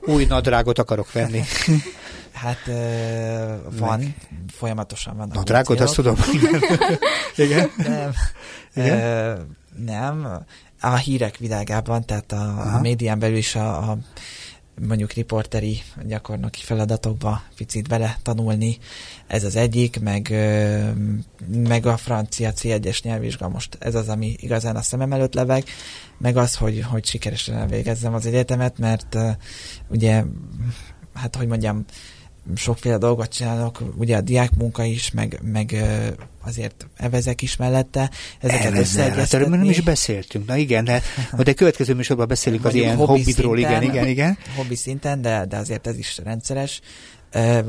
Új 0.00 0.24
nadrágot 0.24 0.78
akarok 0.78 1.12
venni. 1.12 1.42
Hát 2.32 2.58
uh, 2.66 3.78
van, 3.78 3.98
Meg. 3.98 4.16
folyamatosan 4.52 5.16
van. 5.16 5.30
Nadrágot, 5.32 5.80
azt 5.80 5.94
tudom. 5.94 6.16
Igen? 7.36 7.70
Nem. 7.76 8.12
Igen? 8.74 9.32
Uh, 9.32 9.38
nem. 9.84 10.44
A 10.80 10.96
hírek 10.96 11.36
világában, 11.36 12.04
tehát 12.04 12.32
a, 12.32 12.74
a 12.74 12.80
médián 12.80 13.18
belül 13.18 13.36
is 13.36 13.54
a, 13.54 13.90
a 13.90 13.98
mondjuk 14.86 15.12
riporteri 15.12 15.82
gyakornoki 16.06 16.60
feladatokba 16.62 17.42
picit 17.56 17.88
bele 17.88 18.18
tanulni. 18.22 18.78
Ez 19.26 19.44
az 19.44 19.56
egyik, 19.56 20.00
meg, 20.00 20.28
meg 21.48 21.86
a 21.86 21.96
francia 21.96 22.52
C1-es 22.52 23.02
nyelvvizsga 23.02 23.48
most 23.48 23.76
ez 23.80 23.94
az, 23.94 24.08
ami 24.08 24.34
igazán 24.38 24.76
a 24.76 24.82
szemem 24.82 25.12
előtt 25.12 25.34
leveg, 25.34 25.64
meg 26.18 26.36
az, 26.36 26.54
hogy, 26.54 26.84
hogy 26.90 27.04
sikeresen 27.04 27.56
elvégezzem 27.56 28.14
az 28.14 28.26
egyetemet, 28.26 28.78
mert 28.78 29.16
ugye, 29.88 30.24
hát 31.14 31.36
hogy 31.36 31.46
mondjam, 31.46 31.84
sokféle 32.54 32.98
dolgot 32.98 33.28
csinálok, 33.28 33.82
ugye 33.96 34.16
a 34.16 34.20
diák 34.20 34.50
munka 34.56 34.84
is, 34.84 35.10
meg, 35.10 35.40
meg 35.42 35.84
azért 36.44 36.86
evezek 36.96 37.42
is 37.42 37.56
mellette, 37.56 38.10
ezeket 38.40 38.78
összeegyeztetni. 38.78 39.46
Hát, 39.46 39.56
nem 39.56 39.70
is 39.70 39.80
beszéltünk, 39.80 40.46
na 40.46 40.56
igen, 40.56 40.84
de 40.84 41.02
majd 41.36 41.48
a 41.48 41.54
következő 41.54 41.94
műsorban 41.94 42.28
beszélünk 42.28 42.64
az 42.64 42.74
ilyen 42.74 42.96
hobbidról, 42.96 43.58
igen, 43.58 43.82
igen, 43.82 44.06
igen. 44.06 44.38
Hobbi 44.56 44.74
szinten, 44.74 45.22
de, 45.22 45.44
de 45.44 45.56
azért 45.56 45.86
ez 45.86 45.98
is 45.98 46.18
rendszeres 46.24 46.80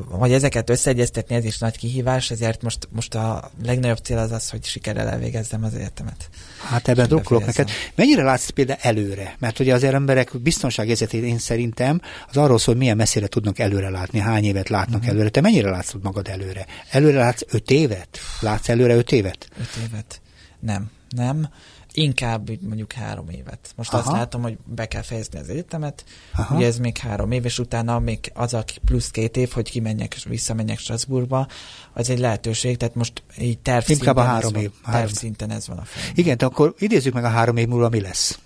hogy 0.10 0.34
ezeket 0.34 0.70
összeegyeztetni, 0.70 1.36
ez 1.36 1.46
is 1.46 1.58
nagy 1.58 1.78
kihívás, 1.78 2.32
ezért 2.32 2.62
most, 2.62 2.88
most 2.92 3.16
a 3.16 3.52
legnagyobb 3.64 3.98
cél 3.98 4.18
az 4.18 4.32
az, 4.32 4.50
hogy 4.50 4.64
sikerrel 4.64 5.08
elvégezzem 5.08 5.64
az 5.64 5.74
egyetemet. 5.74 6.30
Hát 6.70 6.88
ebben 6.88 7.08
drukkolok 7.08 7.46
neked. 7.46 7.70
Mennyire 7.96 8.24
látsz 8.24 8.50
például 8.50 8.80
előre? 8.82 9.36
Mert 9.40 9.60
ugye 9.60 9.74
az 9.74 9.84
emberek 9.84 10.42
biztonságérzetét 10.42 11.24
én 11.24 11.38
szerintem 11.38 12.02
az 12.30 12.38
arról 12.38 12.58
szól, 12.58 12.74
hogy 12.74 12.84
milyen 12.84 12.98
messzire 12.98 13.28
tudnak 13.28 13.60
előre 13.60 13.90
látni, 13.90 14.20
hány 14.20 14.44
évet 14.44 14.70
látnak 14.70 15.00
uh-huh. 15.00 15.14
előre. 15.14 15.30
Te 15.30 15.42
mennyire 15.42 15.70
látszod 15.70 16.04
magad 16.04 16.28
előre? 16.28 16.66
Előre 16.90 17.18
látsz 17.18 17.42
öt 17.50 17.72
évet? 17.72 18.20
Látsz 18.40 18.70
előre 18.70 18.96
öt 18.96 19.12
évet? 19.12 19.48
Öt 19.60 19.86
évet. 19.86 20.22
Nem, 20.60 20.92
nem. 21.10 21.50
Inkább 21.94 22.50
mondjuk 22.62 22.92
három 22.92 23.30
évet. 23.30 23.74
Most 23.76 23.94
Aha. 23.94 24.02
azt 24.02 24.18
látom, 24.18 24.42
hogy 24.42 24.58
be 24.66 24.86
kell 24.86 25.02
fejezni 25.02 25.40
az 25.40 25.50
egyetemet, 25.50 26.06
Aha. 26.36 26.56
ugye 26.56 26.66
ez 26.66 26.78
még 26.78 26.98
három 26.98 27.32
év, 27.32 27.46
és 27.46 27.60
utána 27.60 28.00
még 28.00 28.32
az 28.34 28.54
a 28.54 28.64
plusz 28.86 29.10
két 29.10 29.38
év, 29.38 29.52
hogy 29.52 29.70
kimenjek 29.70 30.14
és 30.14 30.24
visszamenjek 30.24 30.80
Strasbourgba, 30.80 31.48
az 31.94 32.10
egy 32.10 32.20
lehetőség, 32.20 32.78
tehát 32.78 32.96
most 32.96 33.24
így 33.40 33.60
terv 33.60 33.90
Inkább 33.90 34.16
a 34.16 34.22
három 34.22 34.56
év. 34.56 34.70
Van, 34.70 34.80
három. 34.84 35.02
Terv 35.02 35.18
szinten 35.18 35.52
ez 35.52 35.68
van 35.68 35.78
a 35.78 35.84
fejemben. 35.84 36.24
Igen, 36.24 36.38
de 36.38 36.46
akkor 36.46 36.74
idézzük 36.78 37.14
meg 37.14 37.24
a 37.24 37.30
három 37.30 37.58
év 37.58 37.68
múlva, 37.68 37.90
mi 37.90 38.02
lesz. 38.02 38.40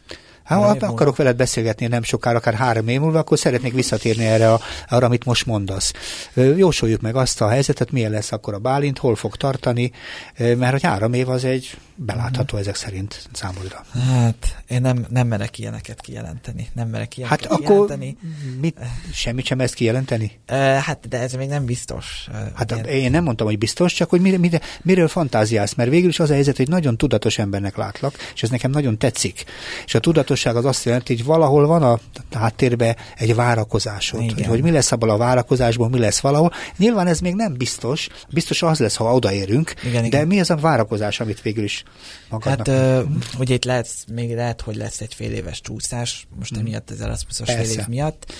Hát, 0.46 0.60
ha 0.60 0.66
akarok 0.68 0.98
múlva. 0.98 1.14
veled 1.16 1.36
beszélgetni 1.36 1.88
nem 1.88 2.04
sokára, 2.04 2.38
akár 2.38 2.54
három 2.54 2.88
év 2.88 3.00
múlva, 3.00 3.20
akkor 3.20 3.40
szeretnék 3.40 3.74
visszatérni 3.74 4.26
erre, 4.26 4.54
a, 4.54 4.60
arra, 4.90 5.06
amit 5.06 5.26
most 5.26 5.46
mondasz. 5.46 5.94
Jósoljuk 6.34 7.02
meg 7.02 7.16
azt 7.16 7.42
a 7.42 7.50
helyzetet, 7.50 7.92
milyen 7.92 8.12
lesz 8.12 8.32
akkor 8.32 8.54
a 8.54 8.60
Bálint, 8.60 8.98
hol 8.98 9.16
fog 9.16 9.36
tartani, 9.36 9.92
mert 10.38 10.72
hogy 10.72 10.84
három 10.84 11.14
év 11.14 11.30
az 11.30 11.44
egy 11.44 11.78
belátható 11.96 12.44
uh-huh. 12.44 12.60
ezek 12.60 12.76
szerint 12.76 13.30
számodra. 13.32 13.86
Hát, 13.92 14.64
én 14.68 14.82
nem, 14.82 15.06
nem 15.10 15.28
merek 15.28 15.60
ilyeneket 15.60 16.02
kijelenteni. 16.02 16.68
Nem 16.74 16.88
merek 16.88 17.18
ilyeneket 17.18 17.48
hát 17.48 17.60
kijelenteni. 17.60 18.16
akkor 18.20 18.36
mit, 18.60 18.80
semmit 19.14 19.46
sem 19.46 19.60
ezt 19.60 19.74
kijelenteni? 19.74 20.40
Hát, 20.48 21.08
de 21.08 21.20
ez 21.20 21.34
még 21.34 21.48
nem 21.48 21.66
biztos. 21.66 22.28
Hát 22.56 22.72
én, 22.72 22.84
én 22.84 23.12
nem 23.12 23.24
mondtam, 23.24 23.48
hogy 23.48 23.58
biztos, 23.58 23.94
csak 23.94 24.10
hogy 24.10 24.22
mire, 24.22 24.38
mire, 24.38 24.62
miről 24.82 25.08
fantáziálsz, 25.08 25.74
mert 25.74 25.90
végül 25.90 26.10
is 26.10 26.20
az 26.20 26.30
a 26.30 26.34
helyzet, 26.34 26.58
hogy 26.58 26.68
nagyon 26.68 26.98
tudatos 26.98 27.38
embernek 27.38 27.76
látlak, 27.76 28.16
és 28.34 28.44
ez 28.44 28.50
nekem 28.50 28.72
nagyon 28.72 28.98
tetszik. 28.98 29.44
És 29.86 29.96
a 29.96 30.00
tudatosság 30.36 30.56
az 30.56 30.66
azt 30.66 30.86
jelenti, 30.86 31.16
hogy 31.16 31.26
valahol 31.26 31.68
van 31.68 31.84
a 31.84 32.00
háttérben 32.32 32.96
egy 33.16 33.36
várakozásod, 33.36 34.32
hogy, 34.32 34.46
hogy 34.46 34.62
mi 34.62 34.72
lesz 34.72 34.92
abban 34.92 35.10
a 35.10 35.18
várakozásból, 35.18 35.90
mi 35.90 36.00
lesz 36.00 36.20
valahol. 36.20 36.52
Nyilván 36.78 37.08
ez 37.08 37.20
még 37.20 37.36
nem 37.36 37.54
biztos, 37.54 38.08
biztos 38.30 38.62
az 38.62 38.80
lesz, 38.80 38.96
ha 38.96 39.14
odaérünk, 39.14 39.74
igen, 39.84 40.02
de 40.02 40.08
igen. 40.08 40.28
mi 40.28 40.40
ez 40.40 40.50
a 40.50 40.56
várakozás, 40.56 41.20
amit 41.20 41.42
végül 41.42 41.64
is 41.64 41.84
magadnak. 42.30 42.68
Hát 42.68 43.04
uh, 43.04 43.40
ugye 43.40 43.54
itt 43.54 43.66
lehet, 43.66 43.90
még 44.14 44.36
lehet, 44.36 44.62
hogy 44.62 44.76
lesz 44.76 45.02
egy 45.02 45.14
fél 45.14 45.32
éves 45.32 45.62
csúszás, 45.62 46.28
most 46.40 46.52
hmm. 46.52 46.60
emiatt 46.60 46.90
az 46.90 47.02
Erasmusos 47.02 47.54
fél 47.54 47.80
év 47.80 47.88
miatt. 47.88 48.34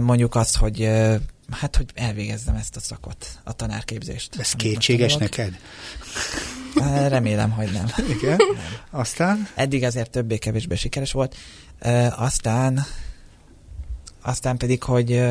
Mondjuk 0.00 0.34
azt, 0.34 0.56
hogy 0.56 0.88
hát, 1.50 1.76
hogy 1.76 1.86
elvégezzem 1.94 2.54
ezt 2.54 2.76
a 2.76 2.80
szakot, 2.80 3.26
a 3.44 3.52
tanárképzést. 3.52 4.36
Ez 4.38 4.52
kétséges 4.52 5.16
neked? 5.16 5.52
Remélem, 7.08 7.50
hogy 7.50 7.70
nem. 7.72 7.84
Igen? 8.18 8.36
Nem. 8.36 9.00
Aztán? 9.00 9.48
Eddig 9.54 9.84
azért 9.84 10.10
többé-kevésbé 10.10 10.74
sikeres 10.74 11.12
volt. 11.12 11.36
Aztán 12.16 12.84
aztán 14.22 14.56
pedig, 14.56 14.82
hogy 14.82 15.22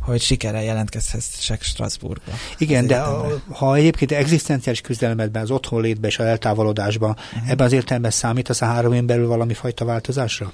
hogy 0.00 0.20
sikerrel 0.20 0.62
jelentkezhessek 0.62 1.62
Strasbourgba. 1.62 2.32
Igen, 2.58 2.86
de 2.86 2.96
a, 2.96 3.42
ha 3.48 3.74
egyébként 3.74 4.12
egzisztenciális 4.12 4.80
küzdelemedben, 4.80 5.42
az 5.42 5.50
otthonlétben 5.50 6.10
és 6.10 6.18
a 6.18 6.26
eltávolodásban, 6.26 7.10
uh-huh. 7.10 7.50
ebben 7.50 7.66
az 7.66 7.72
értelemben 7.72 8.10
számít 8.10 8.48
az 8.48 8.62
a 8.62 8.64
három 8.64 8.92
év 8.92 9.04
belül 9.04 9.26
valami 9.26 9.54
fajta 9.54 9.84
változásra? 9.84 10.52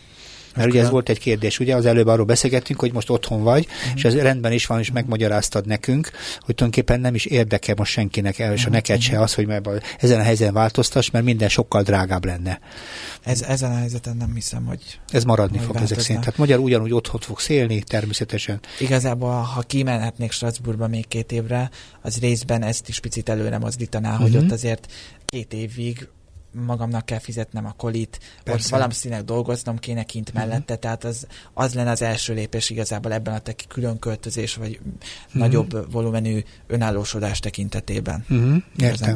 Mert 0.57 0.69
ugye 0.69 0.81
ez 0.83 0.91
volt 0.91 1.09
egy 1.09 1.19
kérdés, 1.19 1.59
ugye 1.59 1.75
az 1.75 1.87
előbb 1.87 2.07
arról 2.07 2.25
beszélgettünk, 2.25 2.81
hogy 2.81 2.93
most 2.93 3.11
otthon 3.11 3.43
vagy, 3.43 3.67
uh-huh. 3.67 3.93
és 3.95 4.05
ez 4.05 4.15
rendben 4.15 4.53
is 4.53 4.67
van, 4.67 4.79
és 4.79 4.91
megmagyaráztad 4.91 5.67
nekünk, 5.67 6.11
hogy 6.41 6.55
tulajdonképpen 6.55 7.01
nem 7.01 7.15
is 7.15 7.25
érdeke 7.25 7.75
most 7.77 7.93
senkinek, 7.93 8.39
el, 8.39 8.53
és 8.53 8.63
a 8.63 8.65
mhm, 8.65 8.75
neked 8.75 9.01
se 9.01 9.13
mhm. 9.13 9.23
az, 9.23 9.35
hogy 9.35 9.49
ezen 9.99 10.21
a 10.21 10.23
helyzeten 10.23 10.55
változtass, 10.55 11.11
mert 11.11 11.25
minden 11.25 11.49
sokkal 11.49 11.83
drágább 11.83 12.25
lenne. 12.25 12.61
Ez, 13.23 13.43
ezen 13.43 13.71
a 13.71 13.77
helyzeten 13.77 14.17
nem 14.17 14.35
hiszem, 14.35 14.65
hogy 14.65 15.01
Ez 15.11 15.25
maradni 15.25 15.59
fog 15.59 15.77
ezek 15.77 16.01
szerint. 16.01 16.21
Tehát 16.21 16.39
magyar 16.39 16.59
ugyanúgy 16.59 16.93
otthon 16.93 17.21
fog 17.21 17.41
szélni, 17.41 17.83
természetesen. 17.83 18.61
Igazából, 18.81 19.31
ha 19.31 19.61
kimenhetnék 19.61 20.33
Strasbourgba 20.33 20.89
még 20.89 21.09
két 21.09 21.33
évre, 21.33 21.71
az 22.03 22.19
részben 22.19 22.63
ezt 22.63 22.89
is 22.89 23.01
picit 23.01 23.29
előre 23.29 23.59
mozdítaná, 23.59 24.13
uh-huh. 24.13 24.31
hogy 24.31 24.37
ott 24.37 24.53
azért 24.53 24.93
két 25.27 25.53
évig 25.53 26.09
magamnak 26.65 27.07
kell 27.07 27.19
fizetnem 27.19 27.67
a 27.67 27.73
kolit, 27.73 28.19
Persze. 28.45 28.65
ott 28.65 28.71
valamiszínűleg 28.71 29.25
dolgoznom 29.25 29.79
kéne 29.79 30.03
kint 30.03 30.29
uh-huh. 30.29 30.45
mellette, 30.45 30.77
tehát 30.77 31.05
az, 31.05 31.27
az 31.55 31.75
lenne 31.75 31.91
az 31.91 32.03
első 32.03 32.35
lépés 32.35 32.71
igazából 32.71 33.13
ebben 33.13 33.35
a 33.35 33.39
teki 33.39 33.65
külön 33.69 33.99
költözés, 33.99 34.55
vagy 34.55 34.79
uh-huh. 34.79 34.93
nagyobb 35.33 35.93
volumenű 35.93 36.43
önállósodás 36.67 37.41
tekintetében. 37.41 38.25
Uh-huh. 38.29 38.57
Értem. 38.77 39.15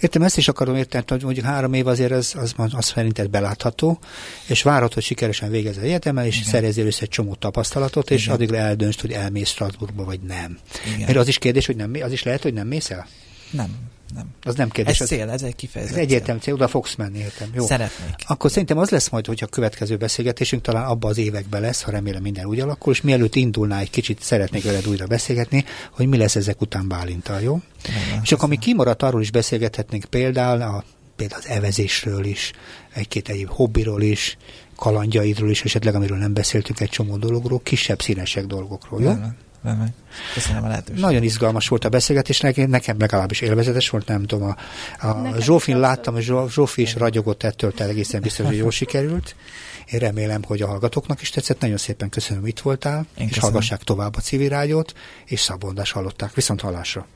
Értem, 0.00 0.22
ezt 0.22 0.36
is 0.36 0.48
akarom 0.48 0.76
érteni, 0.76 1.04
hogy 1.08 1.22
mondjuk 1.22 1.46
három 1.46 1.72
év 1.72 1.86
azért 1.86 2.12
az, 2.12 2.34
az, 2.36 2.54
az 2.70 2.84
szerinted 2.84 3.28
belátható, 3.28 3.98
és 4.46 4.62
várod, 4.62 4.92
hogy 4.92 5.02
sikeresen 5.02 5.50
végez 5.50 5.76
az 5.76 5.82
egyetemen, 5.82 6.24
és 6.24 6.36
Igen. 6.38 6.50
szerezzél 6.50 6.86
össze 6.86 7.02
egy 7.02 7.08
csomó 7.08 7.34
tapasztalatot, 7.34 8.10
és 8.10 8.22
Igen. 8.22 8.34
addigra 8.34 8.56
eldöntsd, 8.56 9.00
hogy 9.00 9.12
elmész 9.12 9.48
Strasbourgba, 9.48 10.04
vagy 10.04 10.20
nem. 10.20 10.58
Igen. 10.86 11.06
Mert 11.06 11.16
az 11.16 11.28
is 11.28 11.38
kérdés, 11.38 11.66
hogy 11.66 11.76
nem, 11.76 11.92
az 12.02 12.12
is 12.12 12.22
lehet, 12.22 12.42
hogy 12.42 12.54
nem 12.54 12.66
mész 12.66 12.90
el? 12.90 13.06
Nem 13.50 13.76
nem. 14.14 14.26
Az 14.42 14.54
nem 14.54 14.68
kérdés. 14.68 15.00
Ez 15.00 15.08
cél, 15.08 15.30
ez 15.30 15.42
egy 15.42 15.56
kifejezett 15.56 15.94
Ez 15.94 16.00
egyértelmű 16.00 16.40
cél, 16.40 16.54
oda 16.54 16.68
fogsz 16.68 16.94
menni, 16.94 17.18
értem. 17.18 17.48
Jó. 17.54 17.66
Szeretnék. 17.66 18.14
Akkor 18.26 18.50
szerintem 18.50 18.78
az 18.78 18.90
lesz 18.90 19.08
majd, 19.08 19.26
hogy 19.26 19.42
a 19.42 19.46
következő 19.46 19.96
beszélgetésünk 19.96 20.62
talán 20.62 20.84
abban 20.84 21.10
az 21.10 21.18
években 21.18 21.60
lesz, 21.60 21.82
ha 21.82 21.90
remélem 21.90 22.22
minden 22.22 22.46
úgy 22.46 22.60
alakul, 22.60 22.92
és 22.92 23.00
mielőtt 23.00 23.34
indulná 23.34 23.80
egy 23.80 23.90
kicsit 23.90 24.22
szeretnék 24.22 24.64
veled 24.64 24.86
újra 24.88 25.06
beszélgetni, 25.06 25.64
hogy 25.90 26.06
mi 26.06 26.16
lesz 26.16 26.36
ezek 26.36 26.60
után 26.60 26.88
Bálintal, 26.88 27.40
jó? 27.40 27.52
Nem, 27.52 28.20
és 28.22 28.32
akkor 28.32 28.44
ami 28.44 28.58
kimaradt, 28.58 29.02
arról 29.02 29.20
is 29.20 29.30
beszélgethetnénk 29.30 30.04
például, 30.04 30.62
a, 30.62 30.84
például 31.16 31.40
az 31.44 31.48
evezésről 31.48 32.24
is, 32.24 32.52
egy-két 32.94 33.28
egyéb 33.28 33.48
hobbiról 33.48 34.02
is, 34.02 34.36
kalandjaidról 34.76 35.50
is, 35.50 35.62
esetleg 35.62 35.94
amiről 35.94 36.18
nem 36.18 36.32
beszéltünk 36.32 36.80
egy 36.80 36.88
csomó 36.88 37.16
dologról, 37.16 37.60
kisebb 37.62 38.02
színesek 38.02 38.46
dolgokról, 38.46 39.02
jó? 39.02 39.12
Köszönöm 40.34 40.64
a 40.64 40.68
lehetőséget. 40.68 41.00
Nagyon 41.02 41.22
izgalmas 41.22 41.68
volt 41.68 41.84
a 41.84 41.88
beszélgetés, 41.88 42.40
nekem, 42.40 42.70
nekem 42.70 42.96
legalábbis 42.98 43.40
élvezetes 43.40 43.90
volt, 43.90 44.06
nem 44.06 44.26
tudom, 44.26 44.54
a, 45.00 45.06
a 45.06 45.40
Zsófin 45.40 45.78
láttam, 45.78 46.14
hogy 46.14 46.32
Zsófi 46.48 46.82
is 46.82 46.94
ragyogott 46.94 47.42
ettől, 47.42 47.72
tehát 47.74 47.92
egészen 47.92 48.20
biztos, 48.20 48.46
hogy 48.46 48.56
jól 48.56 48.70
sikerült. 48.70 49.36
Én 49.86 49.98
remélem, 49.98 50.42
hogy 50.42 50.62
a 50.62 50.66
hallgatóknak 50.66 51.20
is 51.20 51.30
tetszett. 51.30 51.60
Nagyon 51.60 51.76
szépen 51.76 52.08
köszönöm, 52.08 52.46
itt 52.46 52.60
voltál, 52.60 52.96
Én 52.98 53.04
és 53.14 53.24
köszönöm. 53.24 53.40
hallgassák 53.40 53.82
tovább 53.82 54.16
a 54.16 54.20
civil 54.20 54.48
rádiót, 54.48 54.92
és 55.24 55.40
Szabondás 55.40 55.90
hallották. 55.90 56.34
Viszont 56.34 56.60
hallásra! 56.60 57.06